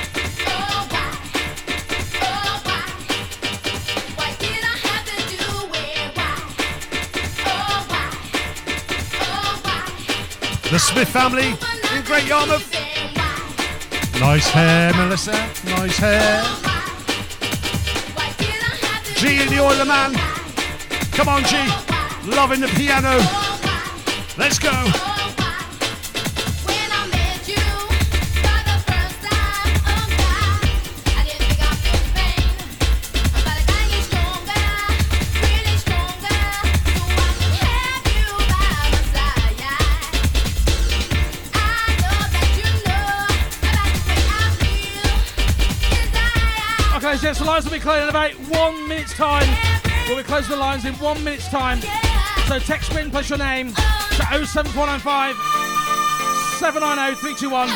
The 10.70 10.78
Smith 10.78 11.08
family 11.08 11.50
in 11.96 12.04
Great 12.04 12.26
Yarmouth. 12.26 12.68
Nice 14.18 14.50
hair, 14.50 14.92
Melissa. 14.94 15.32
Nice 15.64 15.98
hair. 15.98 16.42
G 19.14 19.40
in 19.40 19.48
the 19.48 19.60
Oiler 19.60 19.84
Man. 19.84 20.14
Come 21.12 21.28
on, 21.28 21.44
G. 21.44 21.56
Loving 22.28 22.60
the 22.60 22.68
piano. 22.68 23.18
Let's 24.36 24.58
go. 24.58 25.17
Okay, 47.28 47.34
ladies 47.34 47.40
and 47.40 47.40
gents, 47.40 47.40
the 47.40 47.44
lines 47.44 47.64
will 47.64 47.72
be 47.72 47.78
closing 47.78 48.04
in 48.04 48.08
about 48.08 48.32
one 48.58 48.88
minute's 48.88 49.12
time. 49.12 49.46
We'll 50.08 50.16
be 50.16 50.22
closing 50.22 50.50
the 50.50 50.56
lines 50.56 50.86
in 50.86 50.94
one 50.94 51.22
minute's 51.22 51.48
time. 51.48 51.78
So 52.46 52.58
text 52.58 52.90
Spin 52.90 53.10
plus 53.10 53.28
your 53.28 53.38
name 53.38 53.68
to 53.68 54.46
07495 54.46 55.36
790 56.56 57.20
321. 57.20 57.68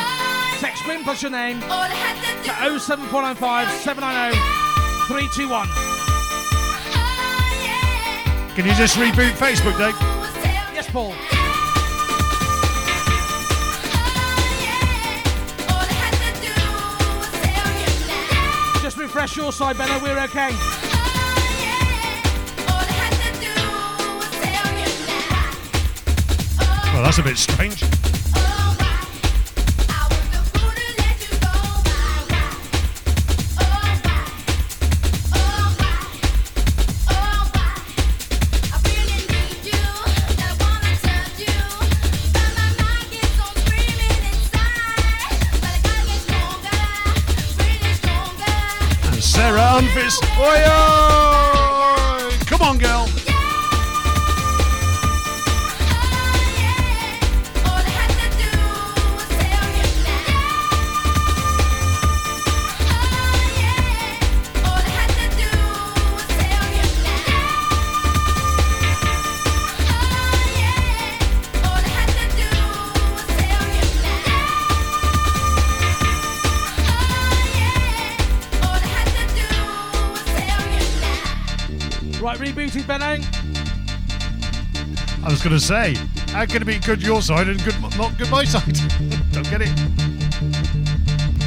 Text 0.57 0.81
Spin 0.83 1.03
plus 1.03 1.21
your 1.21 1.31
name 1.31 1.59
to 1.61 1.69
07495 2.79 3.69
790 3.85 4.41
321. 5.05 5.67
Can 8.55 8.65
you 8.65 8.73
just 8.73 8.97
reboot 8.97 9.37
Facebook, 9.37 9.77
Dave? 9.77 9.93
Yes, 10.73 10.89
Paul. 10.89 11.13
Just 19.23 19.37
refresh 19.37 19.43
your 19.45 19.53
side, 19.53 19.77
Benno. 19.77 20.03
We're 20.03 20.19
okay. 20.23 20.49
Well, 26.93 27.03
that's 27.03 27.19
a 27.19 27.23
bit 27.23 27.37
strange. 27.37 28.02
Benno. 82.81 83.21
I 85.21 85.29
was 85.29 85.43
going 85.43 85.53
to 85.53 85.59
say, 85.59 85.93
how 86.29 86.45
can 86.47 86.63
it 86.63 86.65
be 86.65 86.79
good 86.79 87.03
your 87.03 87.21
side 87.21 87.47
and 87.47 87.63
good 87.63 87.79
not 87.97 88.17
good 88.17 88.31
my 88.31 88.43
side? 88.43 88.63
Don't 89.31 89.47
get 89.47 89.61
it. 89.61 89.69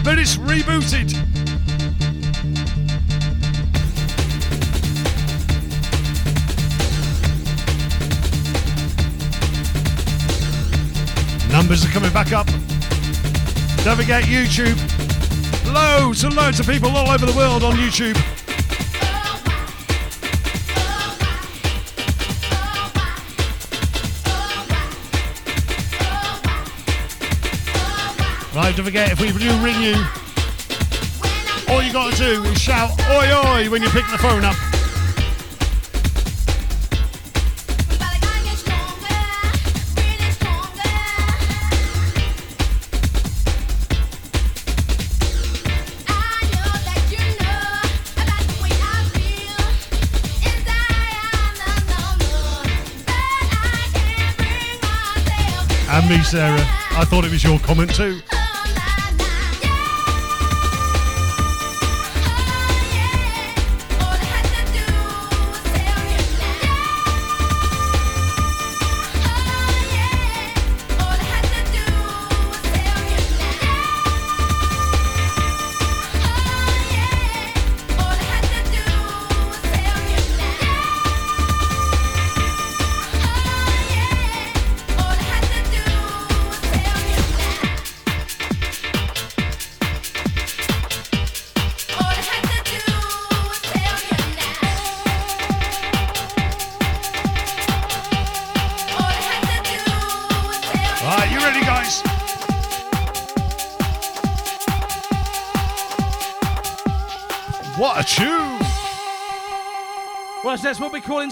But 0.04 0.20
it's 0.20 0.36
rebooted. 0.36 1.12
Numbers 11.50 11.84
are 11.84 11.88
coming 11.88 12.12
back 12.12 12.32
up. 12.32 12.46
Don't 13.82 13.96
forget 13.96 14.24
YouTube. 14.24 14.76
Loads 15.74 16.22
and 16.22 16.36
loads 16.36 16.60
of 16.60 16.68
people 16.68 16.90
all 16.96 17.10
over 17.10 17.26
the 17.26 17.36
world 17.36 17.64
on 17.64 17.74
YouTube. 17.74 18.35
live. 28.66 28.76
Don't 28.76 28.84
forget, 28.86 29.12
if 29.12 29.20
we 29.20 29.28
do 29.28 29.50
ring 29.62 29.80
you, 29.80 29.94
all 31.68 31.82
you 31.82 31.92
gotta 31.92 32.16
do 32.16 32.42
is 32.44 32.58
shout 32.58 32.90
oi 33.10 33.30
oi 33.32 33.70
when 33.70 33.82
you 33.82 33.88
pick 33.90 34.04
the 34.10 34.18
phone 34.18 34.44
up. 34.44 34.56
me, 56.08 56.22
Sarah. 56.22 56.54
I 56.92 57.04
thought 57.04 57.24
it 57.24 57.32
was 57.32 57.42
your 57.42 57.58
comment 57.58 57.92
too. 57.92 58.20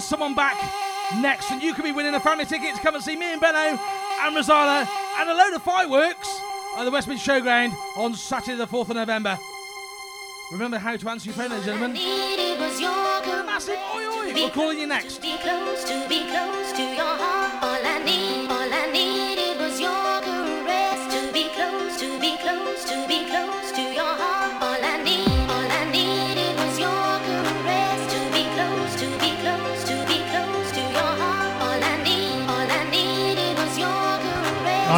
Someone 0.05 0.35
back 0.35 0.55
next, 1.19 1.49
and 1.51 1.63
you 1.63 1.73
could 1.73 1.83
be 1.83 1.91
winning 1.91 2.13
a 2.13 2.19
family 2.19 2.45
ticket 2.45 2.75
to 2.75 2.81
come 2.81 2.93
and 2.93 3.03
see 3.03 3.15
me 3.15 3.31
and 3.31 3.41
Benno 3.41 3.57
and 3.57 4.35
Rozalla 4.35 4.87
and 5.17 5.29
a 5.29 5.33
load 5.33 5.53
of 5.53 5.63
fireworks 5.63 6.39
at 6.77 6.83
the 6.83 6.91
West 6.91 7.07
Mid 7.07 7.17
Showground 7.17 7.73
on 7.97 8.13
Saturday, 8.13 8.55
the 8.55 8.67
4th 8.67 8.89
of 8.89 8.95
November. 8.97 9.35
Remember 10.51 10.77
how 10.77 10.95
to 10.95 11.09
answer 11.09 11.25
your 11.25 11.33
phone, 11.33 11.49
ladies 11.49 11.67
and 11.67 11.79
gentlemen. 11.79 13.45
Massive 13.45 13.79
oi 13.95 14.05
oi! 14.05 14.33
We're 14.35 14.49
calling 14.51 14.77
you 14.77 14.85
next. 14.85 15.21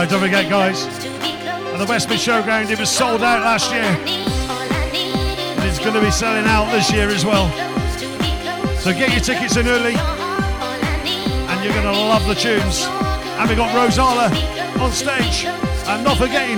Don't 0.09 0.21
forget, 0.21 0.49
guys. 0.49 0.85
At 0.85 1.77
the 1.77 1.85
West 1.85 2.09
Mid 2.09 2.19
Showground, 2.19 2.69
it 2.69 2.79
was 2.79 2.89
sold 2.89 3.23
out 3.23 3.41
last 3.41 3.71
year. 3.71 3.83
And 3.83 5.63
it's 5.63 5.79
going 5.79 5.93
to 5.93 6.01
be 6.01 6.11
selling 6.11 6.45
out 6.45 6.71
this 6.71 6.91
year 6.91 7.09
as 7.09 7.25
well. 7.25 7.49
So 8.79 8.93
get 8.93 9.11
your 9.11 9.21
tickets 9.21 9.57
in 9.57 9.67
early. 9.67 9.95
And 9.95 11.63
you're 11.63 11.73
going 11.73 11.85
to 11.85 11.99
love 11.99 12.25
the 12.27 12.35
tunes. 12.35 12.85
And 12.85 13.49
we 13.49 13.55
got 13.55 13.69
Rozalla 13.75 14.29
on 14.79 14.91
stage. 14.91 15.45
And 15.45 16.03
not 16.03 16.17
forgetting 16.17 16.57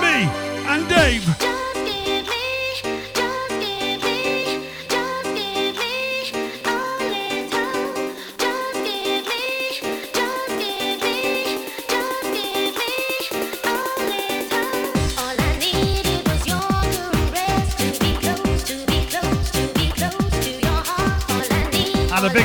me 0.00 0.28
and 0.68 0.88
Dave. 0.88 1.47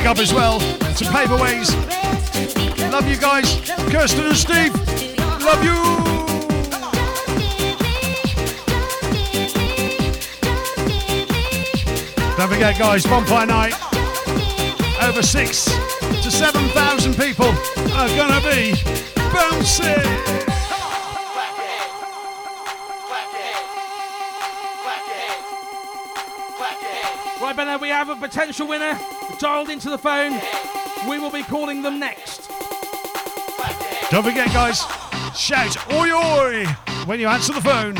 Big 0.04 0.10
up 0.10 0.18
as 0.18 0.34
well 0.34 0.58
to 0.58 1.04
Paperways. 1.06 1.74
Love 2.92 3.08
you 3.08 3.16
guys. 3.16 3.58
Kirsten 3.90 4.26
and 4.26 4.36
Steve. 4.36 4.74
Love 5.40 5.64
you. 5.64 5.80
Don't 12.36 12.50
forget, 12.50 12.78
guys, 12.78 13.06
bonfire 13.06 13.46
night. 13.46 13.74
Over 15.02 15.22
six 15.22 15.64
to 15.64 16.30
seven 16.30 16.68
thousand 16.70 17.14
people 17.16 17.48
are 17.94 18.08
gonna 18.08 18.42
be 18.42 18.74
bouncing. 19.32 20.63
Have 27.94 28.08
a 28.08 28.16
potential 28.16 28.66
winner 28.66 28.98
dialed 29.38 29.70
into 29.70 29.88
the 29.88 29.96
phone. 29.96 30.32
We 31.08 31.20
will 31.20 31.30
be 31.30 31.44
calling 31.44 31.80
them 31.80 32.00
next. 32.00 32.50
Don't 34.10 34.24
forget, 34.24 34.48
guys, 34.48 34.80
shout 35.38 35.76
oi 35.92 36.10
oi 36.10 36.66
when 37.06 37.20
you 37.20 37.28
answer 37.28 37.52
the 37.52 37.60
phone. 37.60 37.94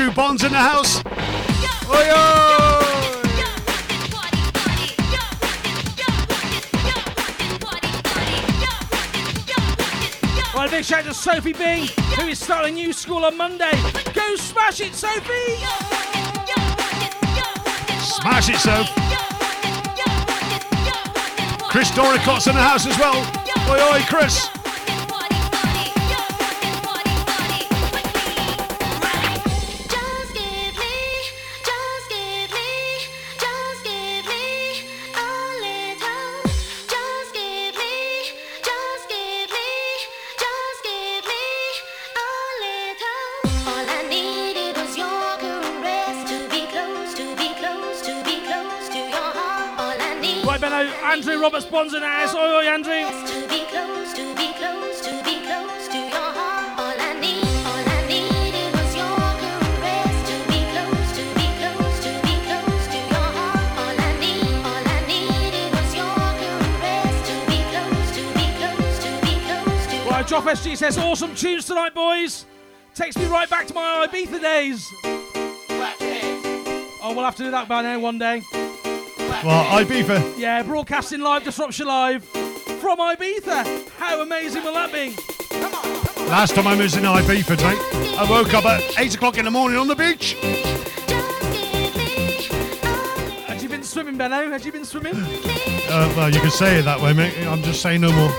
Andrew 0.00 0.14
Bond's 0.14 0.44
in 0.44 0.52
the 0.52 0.58
house. 0.58 1.04
Oi! 1.90 2.06
Well, 10.54 10.66
a 10.66 10.70
big 10.70 10.86
shout 10.86 11.04
to 11.04 11.12
Sophie 11.12 11.52
B, 11.52 11.90
who 12.16 12.28
is 12.28 12.38
starting 12.38 12.76
new 12.76 12.94
school 12.94 13.26
on 13.26 13.36
Monday. 13.36 13.72
Go 14.14 14.36
smash 14.36 14.80
it, 14.80 14.94
Sophie! 14.94 15.58
Smash 18.00 18.48
it, 18.48 18.56
so. 18.56 18.84
Chris 21.68 21.90
Doricot's 21.90 22.46
in 22.46 22.54
the 22.54 22.62
house 22.62 22.86
as 22.86 22.98
well. 22.98 23.18
Oi 23.68 23.96
oi, 23.96 24.02
Chris. 24.08 24.48
Andrew 51.80 51.92
Roberts 51.92 51.92
Bonds 51.92 51.94
in 51.94 52.00
the 52.00 52.08
house. 52.08 52.34
Oi, 52.34 52.40
oi, 52.40 52.66
Andrew. 52.68 52.92
To 52.92 53.48
be 53.48 53.64
close, 53.64 54.12
to 54.12 54.34
be 54.34 54.52
close, 54.52 55.00
to 55.00 55.12
be 55.24 55.40
close 55.40 55.88
to 55.88 55.96
your 55.96 56.30
heart. 56.36 56.78
All 56.78 57.00
I 57.00 57.12
need, 57.20 57.44
all 57.64 57.88
I 57.88 58.04
needed 58.06 58.70
was 58.76 58.92
your 58.96 59.16
caress. 59.40 60.16
To 60.28 60.36
be 60.50 60.60
close, 60.72 61.10
to 61.16 61.24
be 61.40 61.48
close, 61.56 61.96
to 62.04 62.12
be 62.20 62.36
close 62.44 62.84
to 62.92 63.00
your 63.00 63.28
heart. 63.32 63.72
All 63.80 63.96
I 63.96 64.12
need, 64.20 64.60
all 64.60 64.84
I 64.84 65.00
needed 65.08 65.72
was 65.72 65.90
your 65.96 66.20
caress. 66.36 67.16
To 67.28 67.34
be 67.48 67.58
close, 67.72 68.08
to 68.16 68.24
be 68.36 68.46
close, 68.60 68.96
to 69.00 69.10
be 69.24 69.34
close 69.48 69.82
to 69.88 69.96
Right, 70.10 70.26
Drop 70.26 70.44
SG 70.44 70.76
says, 70.76 70.98
awesome 70.98 71.34
tunes 71.34 71.64
tonight, 71.64 71.94
boys. 71.94 72.44
Takes 72.94 73.16
me 73.16 73.24
right 73.26 73.48
back 73.48 73.66
to 73.68 73.74
my 73.74 74.06
Ibiza 74.06 74.40
days. 74.40 74.86
Oh, 77.02 77.14
we'll 77.14 77.24
have 77.24 77.36
to 77.36 77.44
do 77.44 77.50
that 77.50 77.66
by 77.66 77.80
now 77.80 77.98
one 77.98 78.18
day. 78.18 78.42
Well, 79.44 79.64
Ibiza. 79.84 80.38
Yeah, 80.38 80.62
broadcasting 80.62 81.20
live, 81.20 81.44
Disruption 81.44 81.86
Live 81.86 82.24
from 82.24 82.98
Ibiza. 82.98 83.88
How 83.96 84.20
amazing 84.20 84.62
will 84.64 84.74
that 84.74 84.92
be? 84.92 85.14
Come 85.48 85.74
on. 85.74 86.28
Last 86.28 86.54
time 86.54 86.66
I 86.66 86.76
was 86.76 86.94
in 86.94 87.04
Ibiza, 87.04 87.56
mate, 87.62 88.18
I 88.18 88.26
woke 88.28 88.52
up 88.52 88.66
at 88.66 88.82
8 88.98 89.14
o'clock 89.14 89.38
in 89.38 89.46
the 89.46 89.50
morning 89.50 89.78
on 89.78 89.88
the 89.88 89.96
beach. 89.96 90.34
Had 93.46 93.62
you 93.62 93.70
been 93.70 93.82
swimming, 93.82 94.18
Benno? 94.18 94.50
Had 94.50 94.62
you 94.62 94.72
been 94.72 94.84
swimming? 94.84 95.14
Uh, 95.16 96.12
well, 96.16 96.28
you 96.32 96.40
can 96.40 96.50
say 96.50 96.78
it 96.78 96.82
that 96.82 97.00
way, 97.00 97.14
mate. 97.14 97.34
I'm 97.46 97.62
just 97.62 97.80
saying 97.80 98.02
no 98.02 98.12
more. 98.12 98.30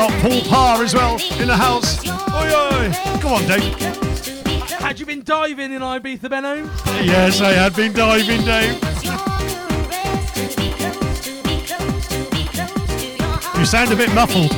Got 0.00 0.22
Paul 0.22 0.40
Parr 0.48 0.82
as 0.82 0.94
well 0.94 1.20
in 1.38 1.46
the 1.46 1.54
house. 1.54 2.08
Oi, 2.08 2.14
oi. 2.14 2.90
Come 3.20 3.34
on, 3.34 3.46
Dave. 3.46 3.76
Had 4.80 4.98
you 4.98 5.04
been 5.04 5.22
diving 5.22 5.72
in 5.72 5.82
Ibiza, 5.82 6.30
Benno? 6.30 6.54
Yes, 7.02 7.42
I 7.42 7.52
had 7.52 7.76
been 7.76 7.92
diving, 7.92 8.42
Dave. 8.46 8.82
You 13.58 13.66
sound 13.66 13.92
a 13.92 13.96
bit 13.96 14.10
muffled. 14.14 14.50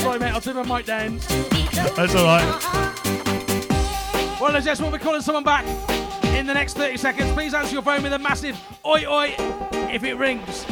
Sorry, 0.00 0.18
mate, 0.18 0.34
I'll 0.34 0.42
turn 0.42 0.56
my 0.56 0.76
mic 0.76 0.84
down. 0.84 1.20
That's 1.96 2.14
all 2.14 2.26
right. 2.26 2.44
Well, 4.38 4.60
just 4.60 4.82
we'll 4.82 4.90
be 4.90 4.98
calling 4.98 5.22
someone 5.22 5.44
back 5.44 5.64
in 6.36 6.46
the 6.46 6.52
next 6.52 6.74
30 6.74 6.98
seconds. 6.98 7.32
Please 7.32 7.54
answer 7.54 7.72
your 7.72 7.82
phone 7.82 8.02
with 8.02 8.12
a 8.12 8.18
massive 8.18 8.60
oi 8.84 9.06
oi 9.06 9.34
if 9.90 10.04
it 10.04 10.16
rings. 10.16 10.66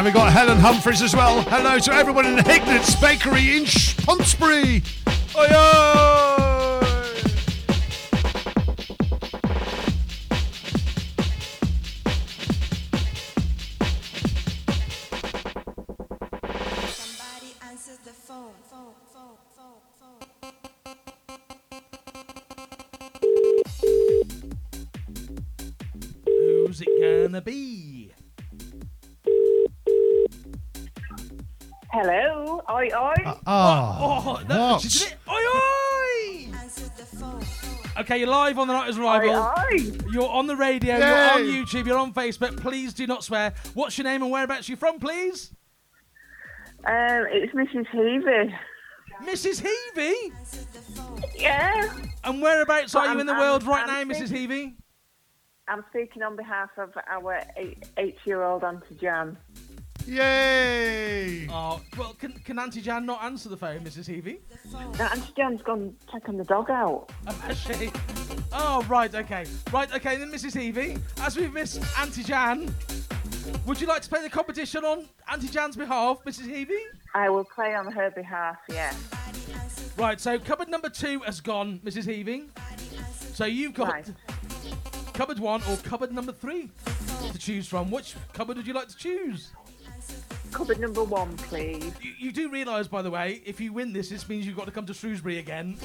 And 0.00 0.06
we've 0.06 0.14
got 0.14 0.32
Helen 0.32 0.56
Humphries 0.56 1.02
as 1.02 1.14
well. 1.14 1.42
Hello 1.42 1.78
to 1.78 1.92
everyone 1.92 2.24
in 2.24 2.34
the 2.34 2.42
Hignets 2.42 2.94
Bakery 2.98 3.58
in 3.58 3.66
Pontesbury. 4.06 4.82
Oi, 5.36 5.46
oi. 5.54 6.29
She 34.80 34.88
did 34.88 35.02
it. 35.12 35.16
Oi, 35.28 35.34
oi! 35.34 36.48
Okay, 38.00 38.18
you're 38.18 38.28
live 38.28 38.58
on 38.58 38.68
the 38.68 38.74
90's 38.74 38.98
Revival. 38.98 39.52
Oi. 39.58 39.92
You're 40.12 40.28
on 40.28 40.46
the 40.46 40.56
radio, 40.56 40.96
you're 40.96 41.06
on 41.06 41.42
YouTube, 41.42 41.86
you're 41.86 41.98
on 41.98 42.14
Facebook. 42.14 42.58
Please 42.60 42.94
do 42.94 43.06
not 43.06 43.22
swear. 43.24 43.52
What's 43.74 43.98
your 43.98 44.04
name 44.04 44.22
and 44.22 44.30
whereabouts 44.30 44.68
you 44.68 44.76
from, 44.76 44.98
please? 44.98 45.52
Um, 46.84 47.26
it's 47.30 47.52
Mrs. 47.52 47.86
Heavey. 47.88 48.54
Mrs. 49.24 49.62
Heavey? 49.94 50.32
Yeah. 51.36 51.92
And 52.24 52.40
whereabouts 52.40 52.94
are 52.94 53.04
you 53.04 53.10
I'm- 53.10 53.20
in 53.20 53.26
the 53.26 53.32
I'm- 53.34 53.40
world 53.42 53.64
right 53.64 53.86
I'm 53.86 54.08
now, 54.08 54.14
Mrs. 54.14 54.30
Heavey? 54.30 54.76
I'm 55.68 55.84
speaking 55.90 56.22
on 56.22 56.36
behalf 56.36 56.70
of 56.78 56.94
our 57.08 57.42
eight, 57.56 57.84
eight-year-old 57.98 58.64
Auntie 58.64 58.94
Jan. 59.00 59.36
Yay! 60.06 61.46
Oh, 61.50 61.80
well, 61.98 62.14
can, 62.14 62.32
can 62.44 62.58
Auntie 62.58 62.80
Jan 62.80 63.06
not 63.06 63.22
answer 63.22 63.48
the 63.48 63.56
phone, 63.56 63.80
Mrs. 63.80 64.08
Heavey? 64.08 64.38
Now, 64.98 65.08
Auntie 65.08 65.32
Jan's 65.36 65.62
gone 65.62 65.94
taking 66.12 66.36
the 66.36 66.44
dog 66.44 66.70
out. 66.70 67.10
Oh, 67.26 67.32
has 67.32 67.58
she? 67.58 67.90
Oh, 68.52 68.84
right, 68.88 69.14
okay. 69.14 69.44
Right, 69.72 69.92
okay, 69.94 70.16
then, 70.16 70.30
Mrs. 70.30 70.54
Heavey, 70.54 71.00
as 71.20 71.36
we've 71.36 71.52
missed 71.52 71.82
Auntie 71.98 72.24
Jan, 72.24 72.74
would 73.66 73.80
you 73.80 73.86
like 73.86 74.02
to 74.02 74.08
play 74.08 74.22
the 74.22 74.30
competition 74.30 74.84
on 74.84 75.06
Auntie 75.30 75.48
Jan's 75.48 75.76
behalf, 75.76 76.18
Mrs. 76.24 76.48
Heavey? 76.48 76.80
I 77.14 77.28
will 77.30 77.44
play 77.44 77.74
on 77.74 77.90
her 77.92 78.10
behalf, 78.10 78.56
yeah. 78.68 78.92
Right, 79.96 80.20
so 80.20 80.38
cupboard 80.38 80.68
number 80.68 80.88
two 80.88 81.20
has 81.20 81.40
gone, 81.40 81.80
Mrs. 81.84 82.04
Heavey. 82.06 82.48
So 83.34 83.44
you've 83.44 83.74
got 83.74 83.92
Right. 83.92 84.12
cupboard 85.14 85.38
one 85.38 85.62
or 85.68 85.76
cupboard 85.78 86.12
number 86.12 86.32
three 86.32 86.70
to 87.32 87.38
choose 87.38 87.66
from. 87.68 87.90
Which 87.90 88.14
cupboard 88.32 88.56
would 88.56 88.66
you 88.66 88.72
like 88.74 88.88
to 88.88 88.96
choose? 88.96 89.50
Cupboard 90.52 90.80
number 90.80 91.04
one, 91.04 91.36
please. 91.36 91.92
You, 92.02 92.12
you 92.18 92.32
do 92.32 92.50
realise, 92.50 92.88
by 92.88 93.02
the 93.02 93.10
way, 93.10 93.40
if 93.44 93.60
you 93.60 93.72
win 93.72 93.92
this, 93.92 94.08
this 94.08 94.28
means 94.28 94.46
you've 94.46 94.56
got 94.56 94.66
to 94.66 94.72
come 94.72 94.86
to 94.86 94.94
Shrewsbury 94.94 95.38
again. 95.38 95.76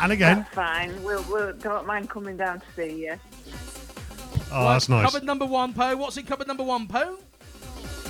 And 0.00 0.10
again. 0.12 0.38
That's 0.38 0.54
fine. 0.54 1.02
We'll, 1.02 1.22
we'll 1.30 1.52
don't 1.52 1.86
mind 1.86 2.10
coming 2.10 2.36
down 2.36 2.60
to 2.60 2.66
see 2.74 3.04
you. 3.04 3.18
Oh, 4.50 4.68
that's 4.68 4.88
nice. 4.88 5.04
Cupboard 5.04 5.24
number 5.24 5.44
one, 5.46 5.72
Poe. 5.74 5.96
What's 5.96 6.16
in 6.16 6.24
cupboard 6.26 6.46
number 6.46 6.64
one, 6.64 6.86
Poe? 6.86 7.18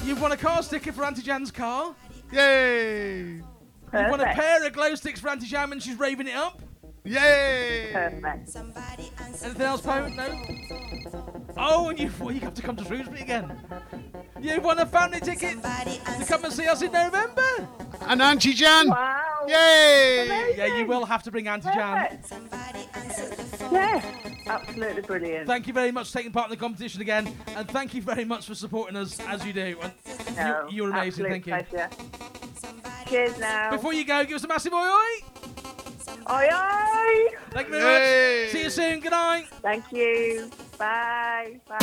You've 0.04 0.20
won 0.20 0.32
a 0.32 0.36
car 0.36 0.62
sticker 0.62 0.92
for 0.92 1.04
Auntie 1.04 1.22
Jan's 1.22 1.50
car. 1.50 1.94
Yay! 2.32 3.22
You've 3.26 3.42
won 3.92 4.20
a 4.20 4.24
Perfect. 4.24 4.36
pair 4.36 4.66
of 4.66 4.72
glow 4.72 4.94
sticks 4.94 5.20
for 5.20 5.28
Auntie 5.30 5.46
Jan 5.46 5.70
when 5.70 5.80
she's 5.80 5.98
raving 5.98 6.28
it 6.28 6.34
up. 6.34 6.60
Yay! 7.04 7.90
Perfect. 7.92 8.56
Anything 9.44 9.62
else, 9.62 9.82
Poe? 9.82 10.08
No? 10.08 10.42
Oh, 11.56 11.88
and 11.90 11.98
you've, 12.00 12.18
well, 12.18 12.32
you 12.32 12.40
have 12.40 12.54
to 12.54 12.62
come 12.62 12.76
to 12.76 12.84
Shrewsbury 12.84 13.20
again. 13.20 13.58
You've 14.40 14.64
won 14.64 14.78
a 14.78 14.86
family 14.86 15.20
ticket 15.20 15.62
to 15.62 16.24
come 16.26 16.44
and 16.44 16.52
see 16.52 16.66
us 16.66 16.80
in 16.82 16.92
November. 16.92 17.68
And 18.06 18.22
Auntie 18.22 18.54
Jan. 18.54 18.88
Wow. 18.88 19.44
Yay! 19.46 20.54
Yeah, 20.56 20.78
you 20.78 20.86
will 20.86 21.04
have 21.04 21.22
to 21.24 21.30
bring 21.30 21.46
Auntie 21.46 21.68
Jan. 21.74 22.18
Yeah, 23.70 24.02
absolutely 24.46 25.02
brilliant. 25.02 25.46
Thank 25.46 25.66
you 25.66 25.72
very 25.72 25.92
much 25.92 26.08
for 26.10 26.18
taking 26.18 26.32
part 26.32 26.46
in 26.46 26.50
the 26.50 26.56
competition 26.56 27.00
again, 27.02 27.32
and 27.48 27.68
thank 27.68 27.94
you 27.94 28.02
very 28.02 28.24
much 28.24 28.46
for 28.46 28.54
supporting 28.54 28.96
us 28.96 29.18
as 29.20 29.44
you 29.44 29.52
do. 29.52 29.78
And 29.82 29.92
No, 30.36 30.66
you, 30.70 30.76
you're 30.76 30.90
amazing. 30.90 31.26
Thank 31.26 31.46
you. 31.46 31.52
pleasure. 31.54 31.90
Cheers 33.08 33.38
now. 33.38 33.70
Before 33.70 33.92
you 33.92 34.04
go, 34.04 34.24
give 34.24 34.36
us 34.36 34.44
a 34.44 34.48
massive 34.48 34.72
oi 34.72 34.86
oi. 34.86 35.24
Oi, 36.30 36.48
oi. 36.50 37.28
Thank 37.50 37.68
you 37.68 37.74
very 37.74 37.84
Yay. 37.84 38.42
much. 38.44 38.52
See 38.52 38.62
you 38.62 38.70
soon. 38.70 39.00
Good 39.00 39.10
night. 39.10 39.46
Thank 39.62 39.84
you. 39.92 40.50
Bye. 40.78 41.60
Bye. 41.68 41.78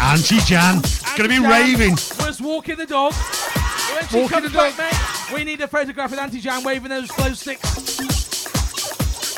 Auntie 0.00 0.40
Jan. 0.40 0.82
Gonna 1.16 1.28
be 1.28 1.36
Jan 1.36 1.50
raving. 1.50 1.92
Was 2.20 2.40
walking 2.42 2.76
the 2.76 2.86
dog. 2.86 3.12
When 3.14 4.08
she 4.08 4.16
Walking 4.16 4.28
comes 4.28 4.52
the 4.52 4.58
dog. 4.58 4.76
back, 4.76 4.92
mate, 5.30 5.34
we 5.38 5.44
need 5.44 5.60
a 5.60 5.68
photograph 5.68 6.10
with 6.10 6.18
Auntie 6.20 6.40
Jan 6.40 6.62
waving 6.64 6.90
those 6.90 7.10
glow 7.10 7.32
sticks. 7.32 8.40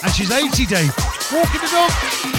And 0.03 0.13
she's 0.13 0.31
80, 0.31 0.67
Dave. 0.67 0.95
Walking 1.33 1.61
the 1.61 1.69
dog. 1.71 2.36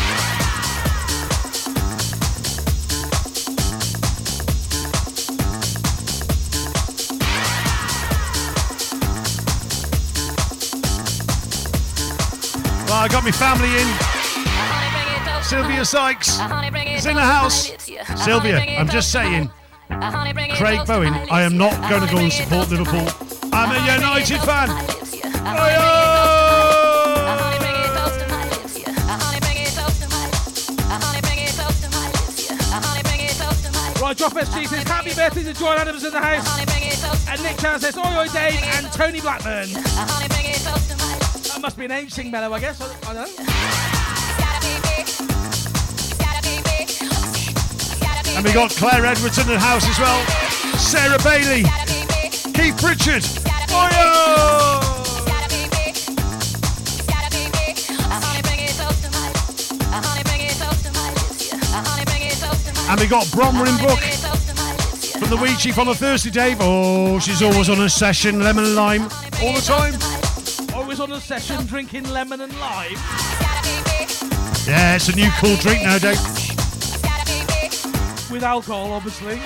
I 13.08 13.10
got 13.10 13.24
my 13.24 13.32
family 13.32 13.70
in. 13.70 15.42
Sylvia 15.42 15.86
Sykes 15.86 16.28
is 16.98 17.06
in 17.06 17.16
the 17.16 17.22
house. 17.22 17.72
Sylvia, 18.22 18.60
I'm 18.78 18.90
just 18.90 19.14
saying, 19.14 19.50
Craig 20.58 20.86
Bowen, 20.86 21.14
I 21.32 21.44
am 21.44 21.58
not 21.58 21.72
going 21.90 22.06
to 22.06 22.14
go 22.14 22.18
and 22.18 22.34
support 22.34 22.70
Liverpool. 22.70 23.08
I'm 23.54 23.72
a 23.72 23.80
United 23.80 24.42
fan. 24.42 24.68
Right, 34.02 34.18
Drop 34.18 34.34
SG 34.34 34.68
says 34.68 34.84
happy 34.84 35.14
birthday 35.16 35.44
to 35.44 35.54
Joy 35.54 35.76
Adams 35.76 36.04
in 36.04 36.12
the 36.12 36.20
house. 36.20 36.60
And 37.30 37.42
Nick 37.42 37.58
Chan 37.58 37.80
says 37.80 37.98
oi 37.98 38.18
oi 38.18 38.28
Dave 38.34 38.62
and 38.64 38.92
Tony 38.92 39.22
Blackburn. 39.22 39.70
Must 41.68 41.78
be 41.78 41.84
an 41.84 41.92
age 41.92 42.14
thing, 42.14 42.32
Mellow, 42.32 42.54
I 42.54 42.62
guess. 42.62 42.80
I, 42.80 42.86
I 42.86 43.14
don't 43.14 43.28
know. 43.28 43.28
And 48.38 48.46
we 48.46 48.54
got 48.54 48.72
Claire 48.72 49.06
Edwards 49.06 49.38
in 49.38 49.48
the 49.48 49.60
house 49.60 49.86
as 49.86 50.00
well. 50.00 50.26
Sarah 50.78 51.20
Bailey. 51.26 51.64
Keith 52.54 52.78
Pritchard. 52.82 53.26
Oi, 53.74 53.90
oi! 54.00 54.80
And 62.90 62.98
we 63.02 63.08
got 63.08 63.26
Bronwyn 63.26 63.78
Book 63.82 64.00
from 65.20 65.30
the 65.30 65.36
Wee 65.36 65.54
Chief 65.58 65.78
on 65.78 65.94
Thursday, 65.94 66.30
Dave. 66.30 66.60
Oh, 66.62 67.20
she's 67.20 67.42
always 67.42 67.68
on 67.68 67.82
a 67.82 67.90
session, 67.90 68.40
lemon 68.42 68.74
lime, 68.74 69.02
all 69.42 69.52
the 69.52 69.62
time. 69.62 70.07
Always 71.00 71.12
on 71.12 71.18
a 71.18 71.22
session 71.22 71.66
drinking 71.68 72.10
lemon 72.10 72.42
and 72.42 72.60
lime. 72.60 72.98
Yeah, 74.66 74.96
it's 74.96 75.10
a 75.10 75.16
new 75.16 75.30
cool 75.40 75.56
drink 75.58 75.84
now, 75.84 76.00
Dave. 76.00 76.18
With 78.32 78.42
alcohol, 78.42 78.94
obviously. 78.94 79.40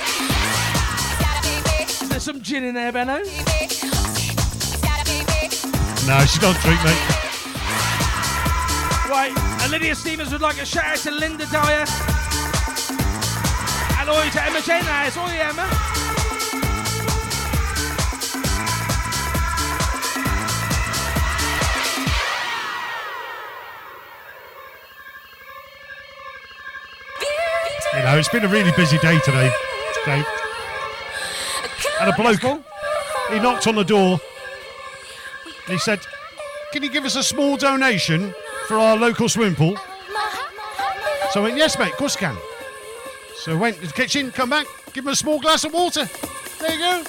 Is 1.82 2.10
there 2.10 2.20
some 2.22 2.42
gin 2.42 2.64
in 2.64 2.74
there, 2.74 2.94
Benno? 2.94 3.18
No, 6.08 6.26
she 6.26 6.40
don't 6.40 6.58
drink, 6.62 6.82
mate. 6.86 7.02
Right, 9.10 9.34
Lydia 9.70 9.96
Stevens 9.96 10.32
would 10.32 10.42
like 10.42 10.62
a 10.62 10.66
shout 10.66 10.86
out 10.86 10.98
to 11.00 11.12
Linda 11.12 11.46
Dyer. 11.52 11.86
And 14.00 14.10
oi 14.10 14.30
to 14.30 14.44
Emma 14.44 14.62
Jane 14.62 14.84
House. 14.84 15.18
Oi, 15.18 15.38
Emma. 15.38 15.91
It's 28.22 28.30
been 28.30 28.46
a 28.46 28.48
really 28.48 28.72
busy 28.74 29.00
day 29.00 29.18
today, 29.26 29.52
Dave. 30.06 30.28
And 32.00 32.08
a 32.08 32.14
bloke, 32.16 32.62
he 33.32 33.40
knocked 33.40 33.66
on 33.66 33.74
the 33.74 33.84
door. 33.84 34.20
And 35.66 35.74
he 35.74 35.80
said, 35.80 36.00
"Can 36.72 36.84
you 36.84 36.92
give 36.92 37.04
us 37.04 37.16
a 37.16 37.24
small 37.24 37.58
donation 37.58 38.36
for 38.68 38.78
our 38.78 38.96
local 38.96 39.28
swimming 39.28 39.56
pool?" 39.56 39.76
So 41.32 41.40
I 41.40 41.44
went, 41.46 41.58
"Yes, 41.58 41.80
mate. 41.80 41.94
Of 41.94 41.98
course 41.98 42.16
can." 42.16 42.38
So 43.38 43.54
I 43.54 43.56
went 43.56 43.82
to 43.82 43.88
the 43.88 43.94
kitchen, 43.94 44.32
come 44.32 44.52
back, 44.52 44.68
give 44.94 45.04
him 45.04 45.14
a 45.14 45.16
small 45.16 45.40
glass 45.40 45.64
of 45.64 45.74
water. 45.74 46.08
There 46.60 46.74
you 46.74 46.80
go. 46.80 47.04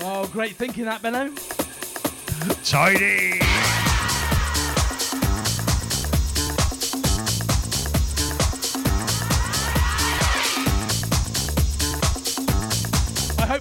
Oh, 0.00 0.26
great 0.28 0.56
thinking 0.56 0.86
that, 0.86 1.02
Benno. 1.02 1.30
Tidy. 2.64 3.42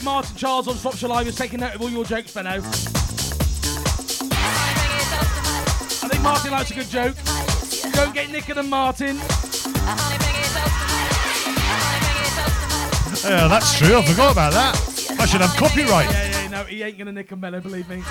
I 0.04 0.06
Martin 0.06 0.36
Charles 0.36 0.68
on 0.68 0.76
Shropshire 0.76 1.08
Live 1.08 1.28
is 1.28 1.36
taking 1.36 1.62
note 1.62 1.76
of 1.76 1.82
all 1.82 1.90
your 1.90 2.04
jokes, 2.04 2.34
Benno. 2.34 2.50
I 2.50 2.60
think 6.10 6.22
Martin 6.22 6.52
likes 6.52 6.72
a 6.72 6.74
good 6.74 6.90
joke. 6.90 7.16
Don't 7.94 8.14
get 8.14 8.30
Nick 8.30 8.50
and 8.50 8.70
Martin. 8.70 9.16
Yeah, 13.24 13.48
that's 13.48 13.78
true. 13.78 13.96
I 13.96 14.02
forgot 14.02 14.34
about 14.34 14.52
that. 14.52 14.76
I 15.20 15.26
should 15.26 15.40
have 15.40 15.56
copyright. 15.56 16.10
Yeah, 16.12 16.42
yeah, 16.42 16.48
no, 16.50 16.64
he 16.66 16.84
ain't 16.84 16.98
gonna 16.98 17.14
nick 17.14 17.32
a 17.32 17.38
Benno, 17.38 17.62
believe 17.62 17.88
me. 17.88 18.04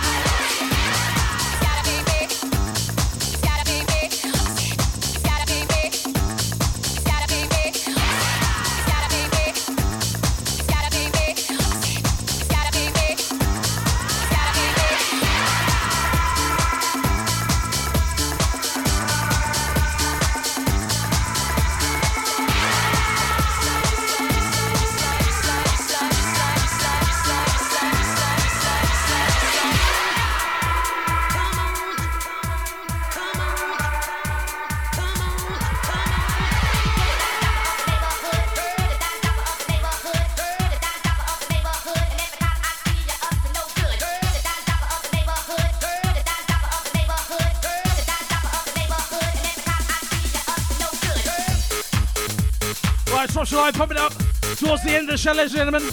Show, 55.22 55.32
ladies 55.34 55.54
and 55.54 55.70
gentlemen. 55.70 55.88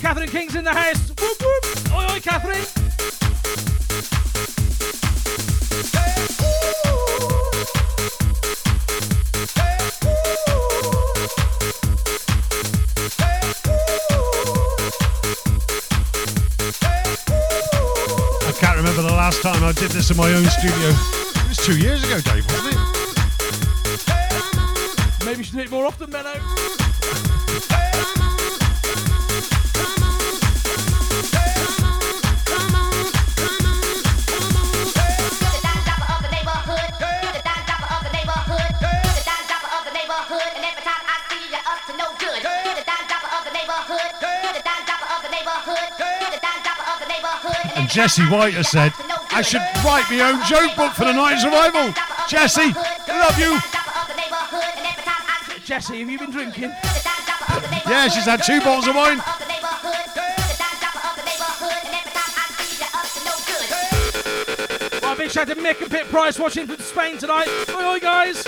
Catherine 0.00 0.28
King's 0.28 0.56
in 0.56 0.64
the 0.64 0.72
house. 0.72 1.10
Whoop, 1.20 1.40
whoop. 1.40 1.94
Oi, 1.94 2.14
oi, 2.14 2.20
Catherine. 2.20 2.66
I 18.42 18.52
can't 18.58 18.76
remember 18.78 19.02
the 19.02 19.12
last 19.12 19.42
time 19.42 19.62
I 19.62 19.70
did 19.70 19.92
this 19.92 20.10
in 20.10 20.16
my 20.16 20.32
own 20.34 20.44
studio. 20.46 20.88
It 20.88 21.48
was 21.48 21.58
two 21.58 21.78
years 21.78 22.02
ago, 22.02 22.20
Dave, 22.20 22.41
Jesse 47.92 48.22
White 48.30 48.54
has 48.54 48.70
said, 48.70 48.90
I 49.30 49.42
should 49.42 49.60
write 49.84 50.08
my 50.08 50.20
own 50.32 50.42
joke 50.48 50.74
book 50.76 50.94
for 50.94 51.04
the 51.04 51.12
90's 51.12 51.44
Revival. 51.44 51.92
Jesse, 52.26 52.72
love 53.06 53.38
you. 53.38 53.60
Jesse, 55.62 56.00
have 56.00 56.08
you 56.08 56.18
been 56.18 56.30
drinking? 56.30 56.72
Yeah, 57.86 58.08
she's 58.08 58.24
had 58.24 58.42
two 58.42 58.60
bottles 58.60 58.88
of 58.88 58.94
wine. 58.94 59.18
Right, 65.02 65.18
big 65.18 65.30
shout 65.30 65.50
out 65.50 65.56
to 65.56 65.62
Mick 65.62 65.82
and 65.82 65.90
Pit 65.90 66.06
Price 66.06 66.38
watching 66.38 66.66
from 66.66 66.78
Spain 66.78 67.18
tonight. 67.18 67.48
Oi, 67.68 67.92
oi, 67.92 67.98
guys. 68.00 68.42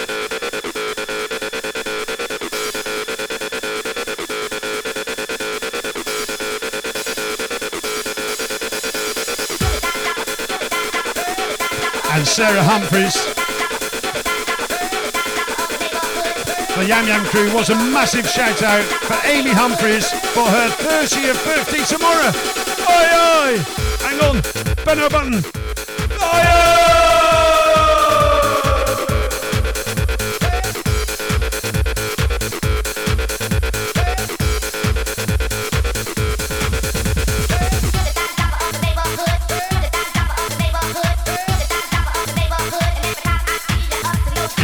Sarah 12.34 12.64
Humphries. 12.64 13.14
The 16.74 16.84
Yam 16.84 17.06
Yam 17.06 17.24
crew 17.26 17.54
was 17.54 17.70
a 17.70 17.76
massive 17.76 18.28
shout 18.28 18.60
out 18.64 18.82
for 18.82 19.14
Amy 19.24 19.52
Humphries 19.52 20.10
for 20.10 20.42
her 20.42 20.68
30th 20.82 21.44
birthday 21.44 21.84
tomorrow. 21.84 22.32
Oi, 22.90 23.06
oi! 23.22 23.58
Hang 24.02 24.18
on, 24.20 24.42
Benno 24.84 25.08
Button. 25.08 25.44
Oi, 26.20 26.73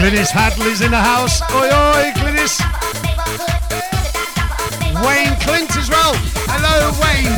Glynis 0.01 0.31
Hadley's 0.31 0.81
in 0.81 0.93
the 0.93 0.97
house. 0.97 1.43
Oi, 1.53 1.69
oi, 1.69 2.11
Glynis. 2.17 2.57
Wayne 5.05 5.37
Clint 5.41 5.77
as 5.77 5.91
well. 5.91 6.15
Hello, 6.49 6.89
Wayne. 7.03 7.37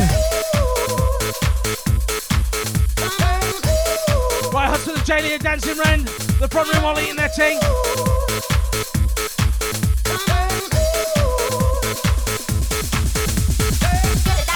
Right, 4.53 4.79
to 4.79 4.93
the 4.93 5.03
Janie 5.03 5.37
dancing 5.39 5.77
round 5.77 6.07
the 6.39 6.47
front 6.47 6.73
room 6.73 6.83
while 6.83 6.97
eating 6.97 7.17
their 7.17 7.27
tea. 7.35 7.59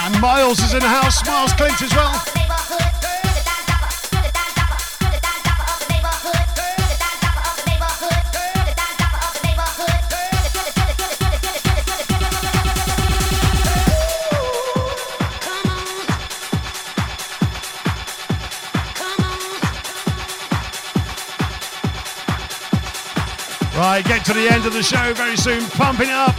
And 0.05 0.21
Miles 0.21 0.59
is 0.59 0.73
in 0.73 0.79
the 0.79 0.87
house. 0.87 1.25
Miles 1.27 1.51
Clint 1.51 1.81
as 1.81 1.93
well. 1.93 2.36
Right, 23.97 24.05
get 24.05 24.23
to 24.25 24.33
the 24.33 24.47
end 24.47 24.63
of 24.67 24.73
the 24.73 24.83
show 24.83 25.11
very 25.15 25.35
soon. 25.35 25.65
Pumping 25.71 26.09
it 26.09 26.13
up. 26.13 26.35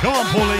Come 0.00 0.12
on, 0.12 0.26
Pauline. 0.26 0.58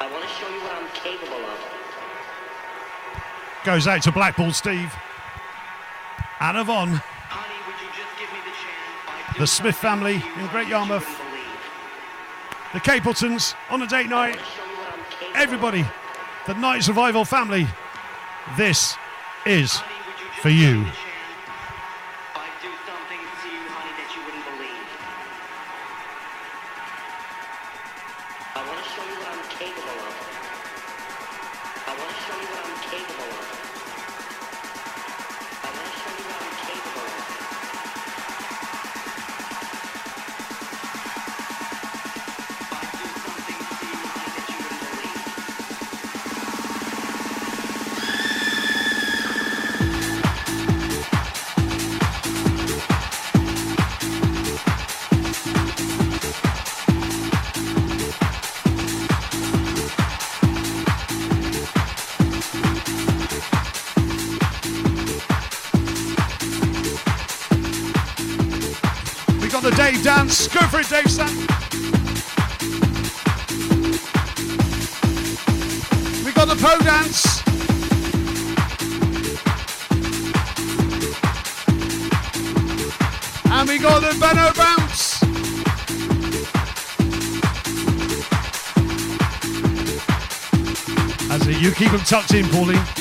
I 0.00 0.08
want 0.08 0.22
to 0.22 0.28
show 0.28 0.48
you 0.48 0.60
what 0.60 0.76
I'm 0.76 0.86
capable 0.94 1.44
of. 1.46 1.58
Goes 3.64 3.88
out 3.88 4.02
to 4.02 4.12
Blackpool 4.12 4.52
Steve. 4.52 4.94
And 6.38 6.58
Yvonne. 6.58 6.90
Honey, 6.90 7.54
would 7.66 7.74
you 7.82 9.40
the 9.40 9.48
Smith 9.48 9.76
family 9.76 10.22
in 10.36 10.46
Great 10.46 10.68
Yarmouth, 10.68 11.17
the 12.72 12.80
Capletons 12.80 13.54
on 13.70 13.82
a 13.82 13.86
date 13.86 14.08
night, 14.08 14.38
everybody, 15.34 15.82
the 16.46 16.54
90's 16.54 16.88
Revival 16.88 17.24
family. 17.24 17.66
This 18.56 18.96
is 19.46 19.80
for 20.40 20.50
you. 20.50 20.86
Tucked 92.08 92.32
in, 92.32 92.48
Pauline. 92.48 92.97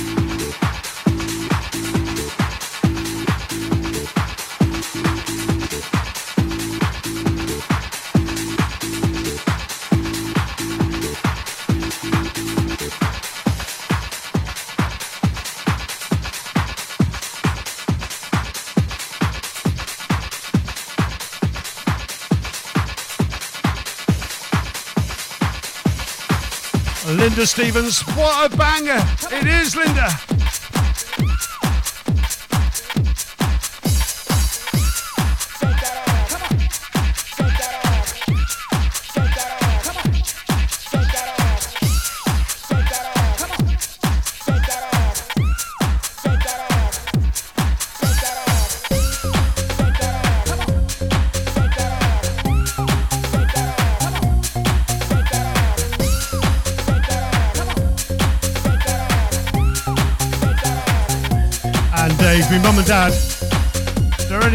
Linda 27.37 27.47
Stevens, 27.47 28.01
what 28.17 28.51
a 28.51 28.57
banger! 28.57 28.99
It 29.31 29.45
is, 29.45 29.75
Linda. 29.75 30.36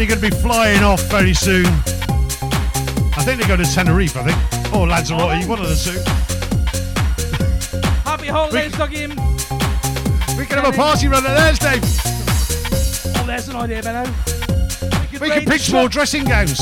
They're 0.05 0.17
going 0.17 0.31
to 0.31 0.35
be 0.35 0.41
flying 0.41 0.83
off 0.83 1.01
very 1.03 1.33
soon. 1.33 1.65
I 1.65 3.23
think 3.23 3.39
they 3.39 3.47
go 3.47 3.55
to 3.55 3.63
Tenerife, 3.63 4.17
I 4.17 4.23
think. 4.23 4.73
Oh, 4.73 4.81
or 4.81 4.87
Lanzarote, 4.87 5.47
one 5.47 5.59
of 5.61 5.69
the 5.69 5.75
two. 5.75 5.97
Happy 8.03 8.27
holidays, 8.27 8.73
Dougie. 8.73 9.07
We 10.37 10.45
can 10.45 10.57
have 10.57 10.73
a 10.73 10.75
party 10.75 11.07
run 11.07 11.25
at 11.25 11.37
theirs, 11.37 11.59
Dave. 11.59 11.81
Oh, 13.15 13.23
there's 13.25 13.47
an 13.47 13.55
idea, 13.55 13.81
Benno. 13.81 14.11
We 15.21 15.29
can 15.29 15.45
pitch 15.45 15.71
more 15.71 15.87
dressing 15.87 16.25
gowns. 16.25 16.59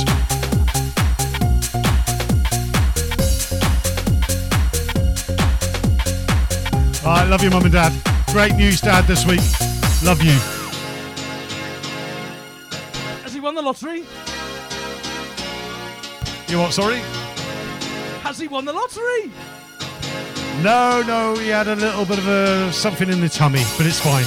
I 7.04 7.26
love 7.26 7.44
you, 7.44 7.50
mum 7.50 7.64
and 7.64 7.74
dad. 7.74 7.92
Great 8.28 8.54
news, 8.54 8.82
dad, 8.82 9.06
this 9.06 9.26
week. 9.26 9.42
Love 10.04 10.22
you. 10.22 10.38
The 13.62 13.68
lottery? 13.68 14.04
You 16.48 16.60
what, 16.60 16.74
sorry? 16.74 17.00
Has 18.24 18.40
he 18.40 18.48
won 18.48 18.66
the 18.66 18.74
lottery? 18.74 19.32
No, 20.64 21.04
no, 21.06 21.36
he 21.36 21.50
had 21.50 21.68
a 21.68 21.76
little 21.76 22.06
bit 22.06 22.18
of 22.18 22.28
a 22.28 22.74
something 22.74 23.10
in 23.10 23.22
the 23.22 23.30
tummy, 23.30 23.64
but 23.78 23.86
it's 23.86 24.00
fine. 24.00 24.26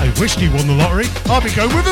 I 0.00 0.20
wished 0.20 0.40
he 0.40 0.48
won 0.48 0.66
the 0.66 0.74
lottery. 0.74 1.06
I'll 1.26 1.40
be 1.40 1.54
going 1.54 1.74
with 1.74 1.87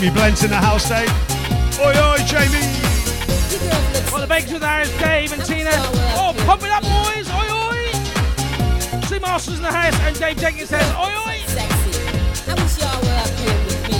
Jamie 0.00 0.14
Blent's 0.14 0.42
in 0.42 0.48
the 0.48 0.56
house, 0.56 0.88
Dave. 0.88 1.10
Oi, 1.78 1.92
oi, 1.92 2.16
Jamie. 2.24 2.64
Well, 4.10 4.22
the 4.22 4.26
bakers 4.26 4.52
with 4.52 4.62
there 4.62 4.80
is 4.80 4.90
Dave 4.96 5.30
and 5.34 5.44
Tina. 5.44 5.72
Oh, 6.16 6.32
pump 6.46 6.62
it 6.62 6.70
up, 6.70 6.82
boys! 6.82 7.28
Oi, 7.28 7.50
oi! 7.52 7.92
Sue 9.04 9.20
Masters 9.20 9.58
in 9.58 9.62
the 9.62 9.70
house, 9.70 9.94
and 10.00 10.18
Dave 10.18 10.38
Jenkins 10.38 10.70
says, 10.70 10.90
oi, 10.94 11.14
oi! 11.26 11.42
Sexy. 11.44 12.00
I 12.48 12.54
wish 12.54 12.78
y'all 12.80 12.98
were 13.02 13.12
up 13.20 13.28
here 13.40 13.60
with 13.66 13.82
me. 13.90 13.98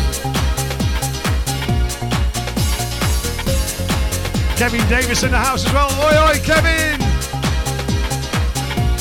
Kevin 4.57 4.89
Davis 4.89 5.23
in 5.23 5.33
the 5.33 5.39
house 5.39 5.67
as 5.67 5.73
well. 5.75 5.91
Oi, 6.01 6.17
oi, 6.31 6.41
Kevin. 6.43 6.99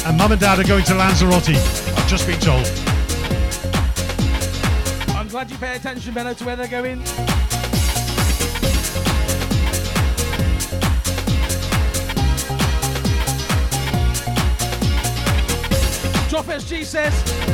And 0.05 0.17
mum 0.17 0.33
and 0.33 0.41
dad 0.41 0.59
are 0.59 0.65
going 0.67 0.83
to 0.83 0.95
Lanzarote. 0.95 1.47
I've 1.47 2.07
just 2.09 2.27
been 2.27 2.41
told. 2.41 2.69
Glad 5.39 5.51
you 5.51 5.57
pay 5.57 5.75
attention, 5.77 6.13
Benno, 6.13 6.33
to 6.33 6.43
where 6.43 6.57
they're 6.57 6.67
going. 6.67 6.97
Drop 16.27 16.45
SG 16.47 16.83
says, 16.83 17.13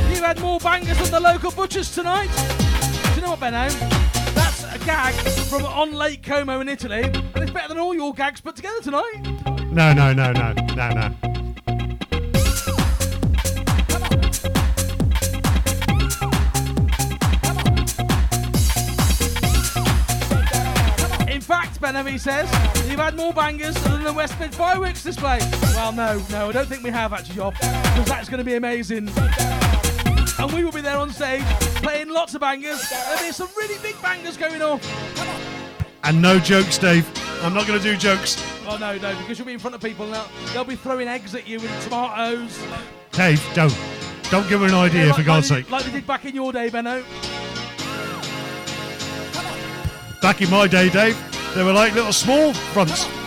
You 0.10 0.24
had 0.24 0.40
more 0.42 0.60
bangers 0.60 0.98
than 0.98 1.12
the 1.12 1.20
local 1.20 1.52
butchers 1.52 1.94
tonight. 1.94 2.32
Do 3.10 3.16
you 3.18 3.22
know 3.22 3.30
what, 3.30 3.40
Benno? 3.40 3.70
That's 4.34 4.64
a 4.64 4.80
gag 4.80 5.14
from 5.48 5.64
on 5.68 5.94
Lake 5.94 6.24
Como 6.24 6.62
in 6.62 6.68
Italy, 6.68 7.04
and 7.04 7.38
it's 7.38 7.52
better 7.52 7.68
than 7.68 7.78
all 7.78 7.94
your 7.94 8.16
gags 8.16 8.42
put 8.42 8.56
together 8.56 8.82
tonight. 8.82 9.22
No, 9.72 9.94
no, 9.94 10.12
no, 10.12 10.32
no, 10.32 10.54
no, 10.74 10.90
no. 10.90 11.35
He 22.04 22.18
says, 22.18 22.50
you've 22.90 23.00
had 23.00 23.16
more 23.16 23.34
bangers 23.34 23.76
than 23.84 24.04
the 24.04 24.12
West 24.12 24.40
Mid 24.40 24.54
fireworks 24.54 25.04
display. 25.04 25.40
Well, 25.76 25.94
no, 25.94 26.22
no, 26.32 26.50
I 26.50 26.52
don't 26.52 26.68
think 26.68 26.84
we 26.84 26.90
have 26.90 27.14
actually, 27.14 27.36
Joff, 27.36 27.54
because 27.54 28.06
that's 28.06 28.28
going 28.28 28.40
to 28.40 28.44
be 28.44 28.56
amazing. 28.56 29.10
And 30.38 30.52
we 30.52 30.66
will 30.66 30.72
be 30.72 30.82
there 30.82 30.98
on 30.98 31.12
stage 31.12 31.46
playing 31.82 32.10
lots 32.10 32.36
of 32.36 32.42
bangers. 32.42 32.90
There'll 32.90 33.20
be 33.20 33.32
some 33.32 33.50
really 33.56 33.80
big 33.82 34.02
bangers 34.02 34.36
going 34.36 34.62
on. 34.62 34.80
And 36.04 36.22
no 36.22 36.40
jokes, 36.40 36.78
Dave. 36.78 37.08
I'm 37.42 37.54
not 37.54 37.68
going 37.68 37.80
to 37.80 37.84
do 37.84 37.96
jokes. 37.96 38.44
Oh 38.68 38.78
no, 38.78 38.98
no, 38.98 39.16
because 39.20 39.38
you'll 39.38 39.48
be 39.48 39.54
in 39.54 39.60
front 39.60 39.76
of 39.76 39.82
people 39.82 40.08
now. 40.08 40.28
They'll 40.52 40.64
be 40.64 40.76
throwing 40.76 41.08
eggs 41.08 41.36
at 41.36 41.48
you 41.48 41.60
and 41.60 41.82
tomatoes. 41.84 42.60
Dave, 43.12 43.44
don't. 43.54 43.78
Don't 44.32 44.50
give 44.50 44.60
her 44.62 44.66
an 44.66 44.74
idea, 44.74 45.06
like, 45.08 45.16
for 45.16 45.24
God's 45.24 45.52
like, 45.52 45.66
sake. 45.66 45.72
Like 45.72 45.86
they 45.86 45.92
did 45.92 46.08
back 46.08 46.26
in 46.26 46.34
your 46.34 46.52
day, 46.52 46.70
Benno. 46.70 47.04
Back 50.22 50.42
in 50.42 50.50
my 50.50 50.68
day, 50.68 50.90
Dave, 50.90 51.16
they 51.56 51.64
were 51.64 51.72
like 51.74 51.96
little 51.96 52.12
small 52.12 52.54
fronts. 52.54 53.25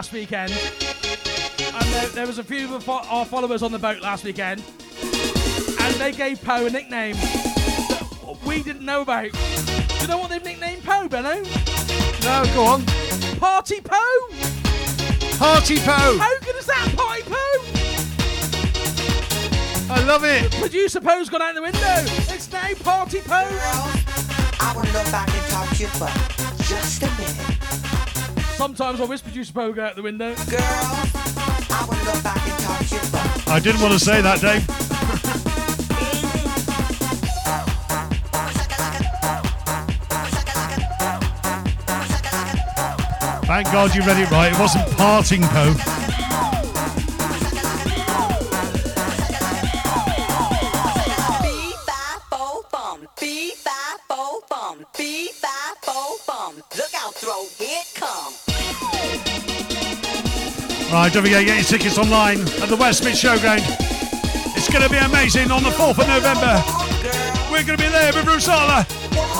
Last 0.00 0.12
weekend, 0.14 0.50
and 0.50 1.84
there, 1.92 2.08
there 2.08 2.26
was 2.26 2.38
a 2.38 2.42
few 2.42 2.74
of 2.74 2.88
our 2.88 3.26
followers 3.26 3.62
on 3.62 3.70
the 3.70 3.78
boat 3.78 4.00
last 4.00 4.24
weekend, 4.24 4.64
and 5.78 5.94
they 5.96 6.10
gave 6.10 6.42
Poe 6.42 6.64
a 6.64 6.70
nickname 6.70 7.16
that 7.16 8.38
we 8.46 8.62
didn't 8.62 8.86
know 8.86 9.02
about. 9.02 9.30
Do 9.30 9.38
you 10.00 10.06
know 10.06 10.16
what 10.16 10.30
they've 10.30 10.42
nicknamed 10.42 10.84
Poe, 10.84 11.06
Benno? 11.06 11.42
No, 12.22 12.44
go 12.54 12.64
on. 12.64 12.82
Party 13.36 13.82
Poe. 13.82 14.28
Party 15.36 15.76
Poe. 15.76 16.16
How 16.16 16.38
good 16.40 16.56
is 16.56 16.64
that, 16.64 16.94
Party 16.96 17.22
Poe? 17.26 17.60
I 19.94 20.02
love 20.06 20.24
it. 20.24 20.50
Producer 20.52 21.02
Poe's 21.02 21.28
gone 21.28 21.42
out 21.42 21.54
the 21.54 21.60
window. 21.60 21.78
It's 22.32 22.50
now 22.50 22.72
Party 22.82 23.20
Poe. 23.20 23.50
I 24.62 24.72
want 24.74 24.88
to 24.88 24.94
look 24.94 25.10
back 25.12 25.28
and 25.28 25.46
talk 25.48 25.68
to 25.68 25.82
you 25.82 25.88
for 25.88 26.08
just 26.64 27.02
a 27.02 27.10
minute. 27.18 27.49
Sometimes 28.60 29.00
I 29.00 29.04
wish 29.04 29.22
Producer 29.22 29.54
Poe 29.54 29.74
out 29.80 29.96
the 29.96 30.02
window. 30.02 30.34
Girl, 30.34 30.60
I 30.60 31.06
I 33.46 33.58
didn't 33.58 33.80
want 33.80 33.94
to 33.94 33.98
say 33.98 34.20
that, 34.20 34.42
Dave. 34.42 34.66
Thank 43.46 43.72
God 43.72 43.94
you 43.94 44.02
read 44.02 44.18
it 44.18 44.30
right. 44.30 44.52
It 44.52 44.58
wasn't 44.58 44.90
parting 44.94 45.40
Poe. 45.40 45.99
Right, 61.10 61.14
don't 61.14 61.24
forget, 61.24 61.44
get 61.44 61.56
your 61.56 61.64
tickets 61.64 61.98
online 61.98 62.38
at 62.62 62.68
the 62.68 62.76
Westmid 62.76 63.18
Showground. 63.18 63.64
It's 64.56 64.68
going 64.68 64.84
to 64.84 64.88
be 64.88 64.96
amazing 64.96 65.50
on 65.50 65.64
the 65.64 65.70
4th 65.70 65.98
of 65.98 66.06
November. 66.06 66.62
We're 67.50 67.64
going 67.64 67.76
to 67.78 67.84
be 67.84 67.90
there 67.90 68.12
with 68.12 68.26
Rozalla, 68.26 68.86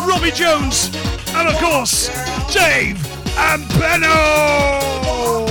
Robbie 0.05 0.32
Jones, 0.32 0.90
and 1.28 1.48
of 1.48 1.55
course, 1.60 2.09
Dave 2.52 2.98
and 3.38 3.68
Benno! 3.78 5.47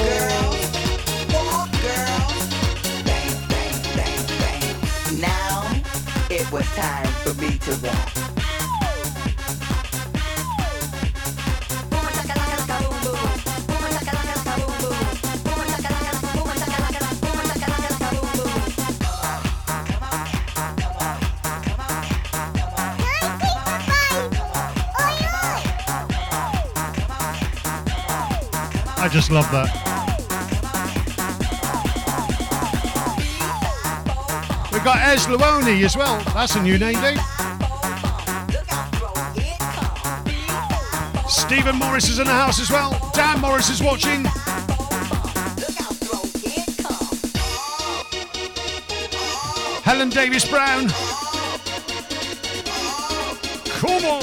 It 6.30 6.52
was 6.52 6.66
time 6.76 7.08
for 7.24 7.34
me 7.42 7.58
to 7.60 7.72
rap. 7.76 8.19
I 29.10 29.12
just 29.12 29.32
love 29.32 29.50
that. 29.52 29.66
We've 34.72 34.84
got 34.84 34.98
Ez 35.00 35.26
Luoni 35.26 35.84
as 35.84 35.98
well. 35.98 36.22
That's 36.36 36.54
a 36.56 36.62
new 36.62 36.78
name, 36.78 37.02
Dave. 37.02 37.20
Stephen 41.28 41.76
Morris 41.78 42.08
is 42.08 42.20
in 42.20 42.28
the 42.28 42.34
house 42.34 42.60
as 42.60 42.70
well. 42.70 42.92
Dan 43.16 43.42
Morris 43.42 43.72
is 43.72 43.82
watching. 43.82 44.26
Helen 49.84 50.12
Davis 50.12 50.48
Brown. 50.48 50.88
Come 53.80 54.06
on. 54.06 54.22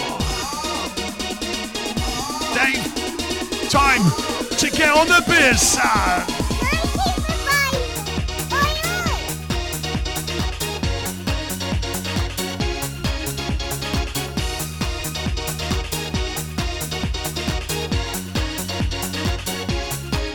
Dave, 2.54 3.68
time 3.68 4.25
get 4.76 4.92
on 4.94 5.06
the 5.06 5.24
beer 5.26 5.54
side. 5.54 6.26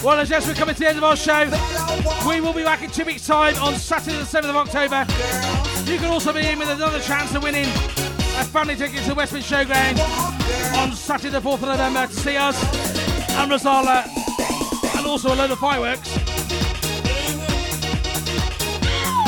Well, 0.04 0.20
as 0.20 0.32
yes, 0.32 0.48
we're 0.48 0.56
coming 0.56 0.74
to 0.74 0.80
the 0.80 0.88
end 0.88 0.98
of 0.98 1.04
our 1.04 1.16
show. 1.16 1.46
We 2.28 2.42
will 2.42 2.54
be 2.54 2.64
back 2.64 2.82
in 2.82 2.90
two 2.90 3.06
weeks' 3.06 3.28
time 3.28 3.56
on 3.58 3.76
Saturday, 3.76 4.18
the 4.18 4.24
7th 4.24 4.50
of 4.50 4.56
October. 4.56 5.06
You 5.92 6.00
can 6.00 6.08
also 6.08 6.34
be 6.34 6.48
in 6.48 6.58
with 6.58 6.70
another 6.70 7.00
chance 7.00 7.36
of 7.36 7.44
winning 7.44 7.66
a 7.66 8.44
family 8.46 8.76
ticket 8.76 9.04
to 9.04 9.10
the 9.10 9.16
West 9.16 9.34
Mid 9.34 9.44
Showground 9.44 10.00
on 10.78 10.94
Saturday, 10.94 11.30
the 11.30 11.42
4th 11.42 11.56
of 11.56 11.62
November 11.62 12.08
to 12.08 12.14
see 12.14 12.38
us 12.38 12.60
and 13.34 13.52
Rozalla 13.52 14.21
also 15.12 15.34
a 15.34 15.36
load 15.36 15.52
of 15.52 15.60
fireworks. 15.60 16.10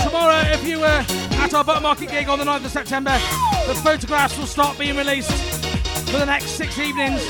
Tomorrow, 0.02 0.50
if 0.54 0.66
you 0.66 0.80
were 0.80 0.86
at 0.86 1.54
our 1.54 1.66
Butter 1.66 1.82
Market 1.82 2.10
gig 2.10 2.30
on 2.30 2.40
the 2.40 2.46
9th 2.46 2.64
of 2.64 2.72
September, 2.72 3.12
the 3.68 3.76
photographs 3.84 4.38
will 4.38 4.46
start 4.46 4.80
being 4.80 4.96
released 4.96 5.30
for 6.10 6.20
the 6.20 6.26
next 6.26 6.52
six 6.52 6.80
evenings. 6.80 7.28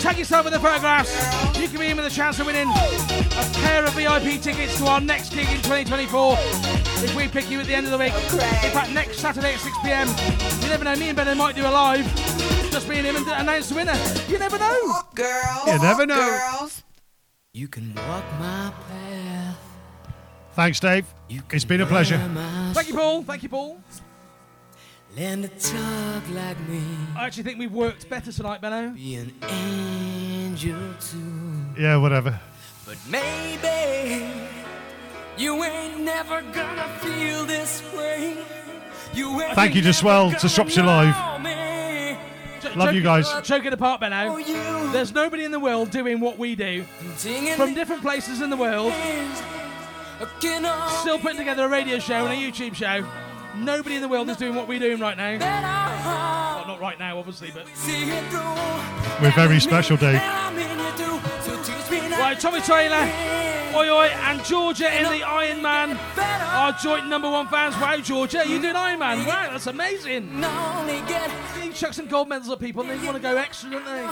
Tag 0.00 0.16
yourself 0.16 0.44
with 0.44 0.54
the 0.54 0.60
photographs. 0.60 1.12
You 1.58 1.66
can 1.66 1.80
be 1.80 1.88
in 1.88 1.96
with 1.96 2.06
a 2.06 2.10
chance 2.10 2.38
of 2.38 2.46
winning 2.46 2.68
a 2.68 3.50
pair 3.64 3.84
of 3.84 3.92
VIP 3.94 4.40
tickets 4.40 4.78
to 4.78 4.86
our 4.86 5.00
next 5.00 5.30
gig 5.30 5.48
in 5.48 5.56
2024. 5.56 6.36
If 6.38 7.16
we 7.16 7.26
pick 7.26 7.50
you 7.50 7.58
at 7.58 7.66
the 7.66 7.74
end 7.74 7.86
of 7.86 7.90
the 7.90 7.98
week, 7.98 8.12
oh, 8.14 8.62
in 8.64 8.70
fact, 8.70 8.92
next 8.92 9.18
Saturday 9.18 9.54
at 9.54 9.58
6 9.60 9.76
pm. 9.82 10.06
You 10.62 10.68
never 10.68 10.84
know, 10.84 10.94
me 10.94 11.08
and 11.08 11.16
Ben 11.16 11.36
might 11.36 11.56
do 11.56 11.66
a 11.66 11.70
live. 11.70 12.06
Just 12.70 12.88
me 12.88 12.98
and 12.98 13.06
him 13.08 13.16
and 13.16 13.26
announce 13.26 13.70
the 13.70 13.74
winner. 13.74 13.96
You 14.28 14.38
never 14.38 14.56
know. 14.56 15.00
Girls, 15.14 15.66
You 15.66 15.78
never 15.80 16.06
know. 16.06 16.14
Girls. 16.14 16.57
You 17.54 17.66
can 17.66 17.94
walk 17.94 18.24
my 18.38 18.72
path. 18.88 19.56
Thanks, 20.52 20.80
Dave. 20.80 21.06
It's 21.50 21.64
been 21.64 21.80
a 21.80 21.86
pleasure. 21.86 22.18
Thank 22.74 22.88
you, 22.88 22.94
Paul. 22.94 23.22
Thank 23.22 23.42
you, 23.42 23.48
Paul. 23.48 23.80
Learn 25.16 25.42
to 25.42 25.48
talk 25.48 26.22
like 26.34 26.60
me. 26.68 26.82
I 27.16 27.24
actually 27.26 27.44
think 27.44 27.58
we've 27.58 27.72
worked 27.72 28.08
better 28.10 28.30
tonight, 28.32 28.60
Benno. 28.60 28.90
Be 28.90 29.14
an 29.14 29.32
angel 29.48 30.78
too. 31.00 31.80
Yeah, 31.80 31.96
whatever. 31.96 32.38
But 32.84 32.98
maybe 33.08 34.30
you 35.38 35.64
ain't 35.64 36.00
never 36.00 36.42
gonna 36.52 36.88
feel 37.00 37.46
this 37.46 37.82
way. 37.96 38.36
You 39.14 39.40
ain't 39.40 39.54
Thank 39.54 39.74
you 39.74 39.82
to 39.82 39.94
Swell, 39.94 40.30
to 40.32 40.48
Shropshire 40.48 40.84
Live. 40.84 41.14
J- 41.14 41.77
Love 42.76 42.94
you 42.94 43.02
guys. 43.02 43.26
Joking 43.42 43.72
apart, 43.72 44.00
Benno. 44.00 44.38
There's 44.92 45.12
nobody 45.12 45.44
in 45.44 45.50
the 45.50 45.60
world 45.60 45.90
doing 45.90 46.20
what 46.20 46.38
we 46.38 46.54
do. 46.54 46.84
From 47.56 47.74
different 47.74 48.02
places 48.02 48.40
in 48.40 48.50
the 48.50 48.56
world. 48.56 48.92
Still 51.00 51.18
putting 51.18 51.38
together 51.38 51.64
a 51.64 51.68
radio 51.68 51.98
show 51.98 52.26
and 52.26 52.32
a 52.32 52.36
YouTube 52.36 52.74
show. 52.74 53.06
Nobody 53.56 53.96
in 53.96 54.02
the 54.02 54.08
world 54.08 54.28
is 54.30 54.36
doing 54.36 54.54
what 54.54 54.68
we're 54.68 54.78
doing 54.78 55.00
right 55.00 55.16
now. 55.16 55.38
Well, 55.38 56.66
not 56.66 56.80
right 56.80 56.98
now, 56.98 57.18
obviously, 57.18 57.50
but. 57.50 57.66
We're 59.20 59.32
very 59.32 59.58
special, 59.60 59.96
Dave. 59.96 60.20
So 61.42 61.62
teach 61.62 61.90
me 61.90 62.08
now. 62.08 62.20
Right, 62.20 62.38
Tommy 62.38 62.60
Taylor, 62.60 63.10
Oi 63.74 63.88
Oi, 63.90 64.06
and 64.06 64.44
Georgia 64.44 64.88
in 64.96 65.04
the 65.04 65.22
Iron 65.24 65.62
Man 65.62 65.98
are 66.16 66.72
joint 66.72 67.06
number 67.08 67.30
one 67.30 67.48
fans. 67.48 67.74
Wow, 67.76 67.96
Georgia, 67.98 68.44
you 68.46 68.60
doing 68.60 68.76
Iron 68.76 68.98
Man? 68.98 69.24
Wow, 69.26 69.48
that's 69.50 69.66
amazing. 69.66 70.42
You 71.62 71.72
chuck 71.72 71.94
some 71.94 72.06
gold 72.06 72.28
medals 72.28 72.50
at 72.50 72.60
people 72.60 72.82
and 72.82 72.90
they 72.90 72.98
want 73.04 73.16
to 73.16 73.22
go 73.22 73.36
extra, 73.36 73.70
don't 73.70 73.84
they? 73.84 74.06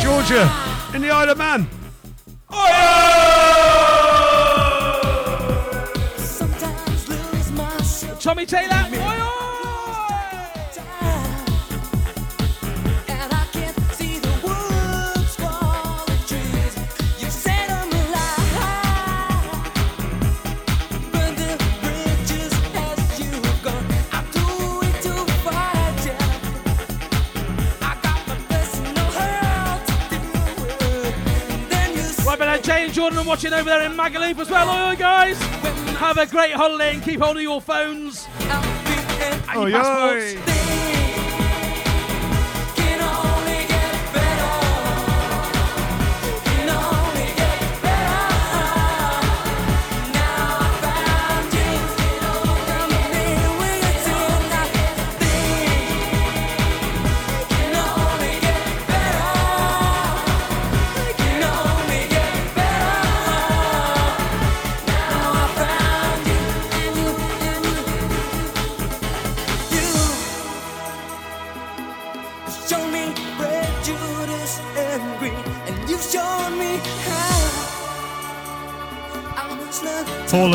Georgia 0.00 0.48
in 0.94 1.02
the 1.02 1.10
Isle 1.10 1.30
of 1.30 1.38
Man. 1.38 1.68
Tommy 8.28 8.44
Taylor, 8.44 9.17
but 33.08 33.16
uh, 33.16 33.22
and 33.22 33.26
Jordan 33.26 33.26
watching 33.26 33.52
over 33.52 33.70
there 33.70 33.82
in 33.82 33.92
Magaluf 33.96 34.38
as 34.38 34.50
well. 34.50 34.68
Oi, 34.68 34.92
oi, 34.92 34.96
guys! 34.96 35.38
Have 35.98 36.18
a 36.18 36.26
great 36.26 36.52
holiday 36.52 36.94
and 36.94 37.02
keep 37.02 37.20
hold 37.20 37.36
of 37.36 37.42
your 37.42 37.60
phones 37.60 38.26
and 38.40 39.54
your 39.54 39.70
passports. 39.70 40.57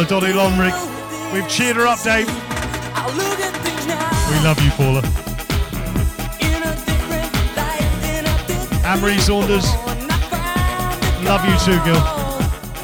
Paula 0.04 0.22
Dottie 0.22 0.34
Lomrick. 0.34 1.34
We've 1.34 1.48
cheered 1.48 1.78
her 1.78 1.88
up, 1.88 2.02
Dave. 2.02 2.28
We 4.28 4.40
love 4.44 4.60
you, 4.62 4.72
Paula. 4.72 5.02
Anne-Marie 8.86 9.20
Saunders. 9.20 9.66
Love 11.24 11.46
you 11.46 11.58
too, 11.60 11.80
girl. 11.86 12.04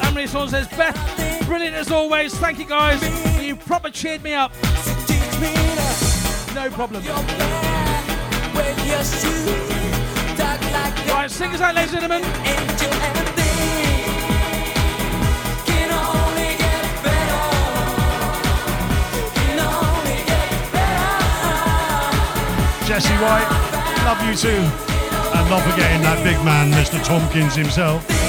Anne-Marie 0.02 0.26
Saunders 0.26 0.50
says, 0.50 0.68
Beth, 0.68 1.46
brilliant 1.46 1.76
as 1.76 1.90
always. 1.90 2.34
Thank 2.36 2.58
you, 2.58 2.64
guys. 2.66 3.02
You 3.42 3.56
proper 3.56 3.90
cheered 3.90 4.22
me 4.22 4.32
up. 4.34 4.52
No 6.54 6.70
problem. 6.70 7.04
Right, 11.06 11.30
sing 11.30 11.50
us 11.50 11.60
out, 11.60 11.74
ladies 11.74 11.92
and 11.92 12.00
gentlemen. 12.00 13.29
Jesse 22.90 23.14
White. 23.22 23.46
Love 24.04 24.20
you 24.26 24.34
too. 24.34 24.48
And 24.48 25.48
not 25.48 25.62
forgetting 25.62 26.02
that 26.02 26.24
big 26.24 26.44
man, 26.44 26.72
Mr. 26.72 27.00
Tompkins 27.04 27.54
himself. 27.54 28.19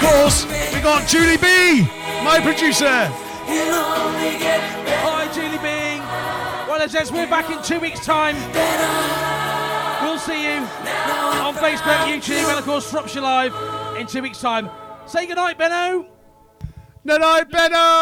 Course, 0.00 0.46
we 0.74 0.80
got 0.80 1.06
Julie 1.06 1.36
B, 1.36 1.82
my 2.24 2.40
producer. 2.42 3.08
Hi, 5.02 5.26
Julie 5.34 5.58
Bing. 5.58 6.00
Well, 6.68 6.80
as 6.80 6.92
says, 6.92 7.12
we're 7.12 7.28
back 7.28 7.50
in 7.50 7.62
two 7.62 7.80
weeks' 7.80 8.04
time. 8.04 8.36
We'll 10.02 10.18
see 10.18 10.42
you 10.44 10.60
on 10.60 11.54
Facebook, 11.54 12.06
YouTube, 12.06 12.48
and 12.48 12.58
of 12.58 12.64
course, 12.64 12.88
Shropshire 12.90 13.22
Live 13.22 13.54
in 13.98 14.06
two 14.06 14.22
weeks' 14.22 14.40
time. 14.40 14.70
Say 15.06 15.26
goodnight, 15.26 15.58
Benno. 15.58 16.06
Good 17.06 17.20
night, 17.20 17.50
Benno. 17.50 17.99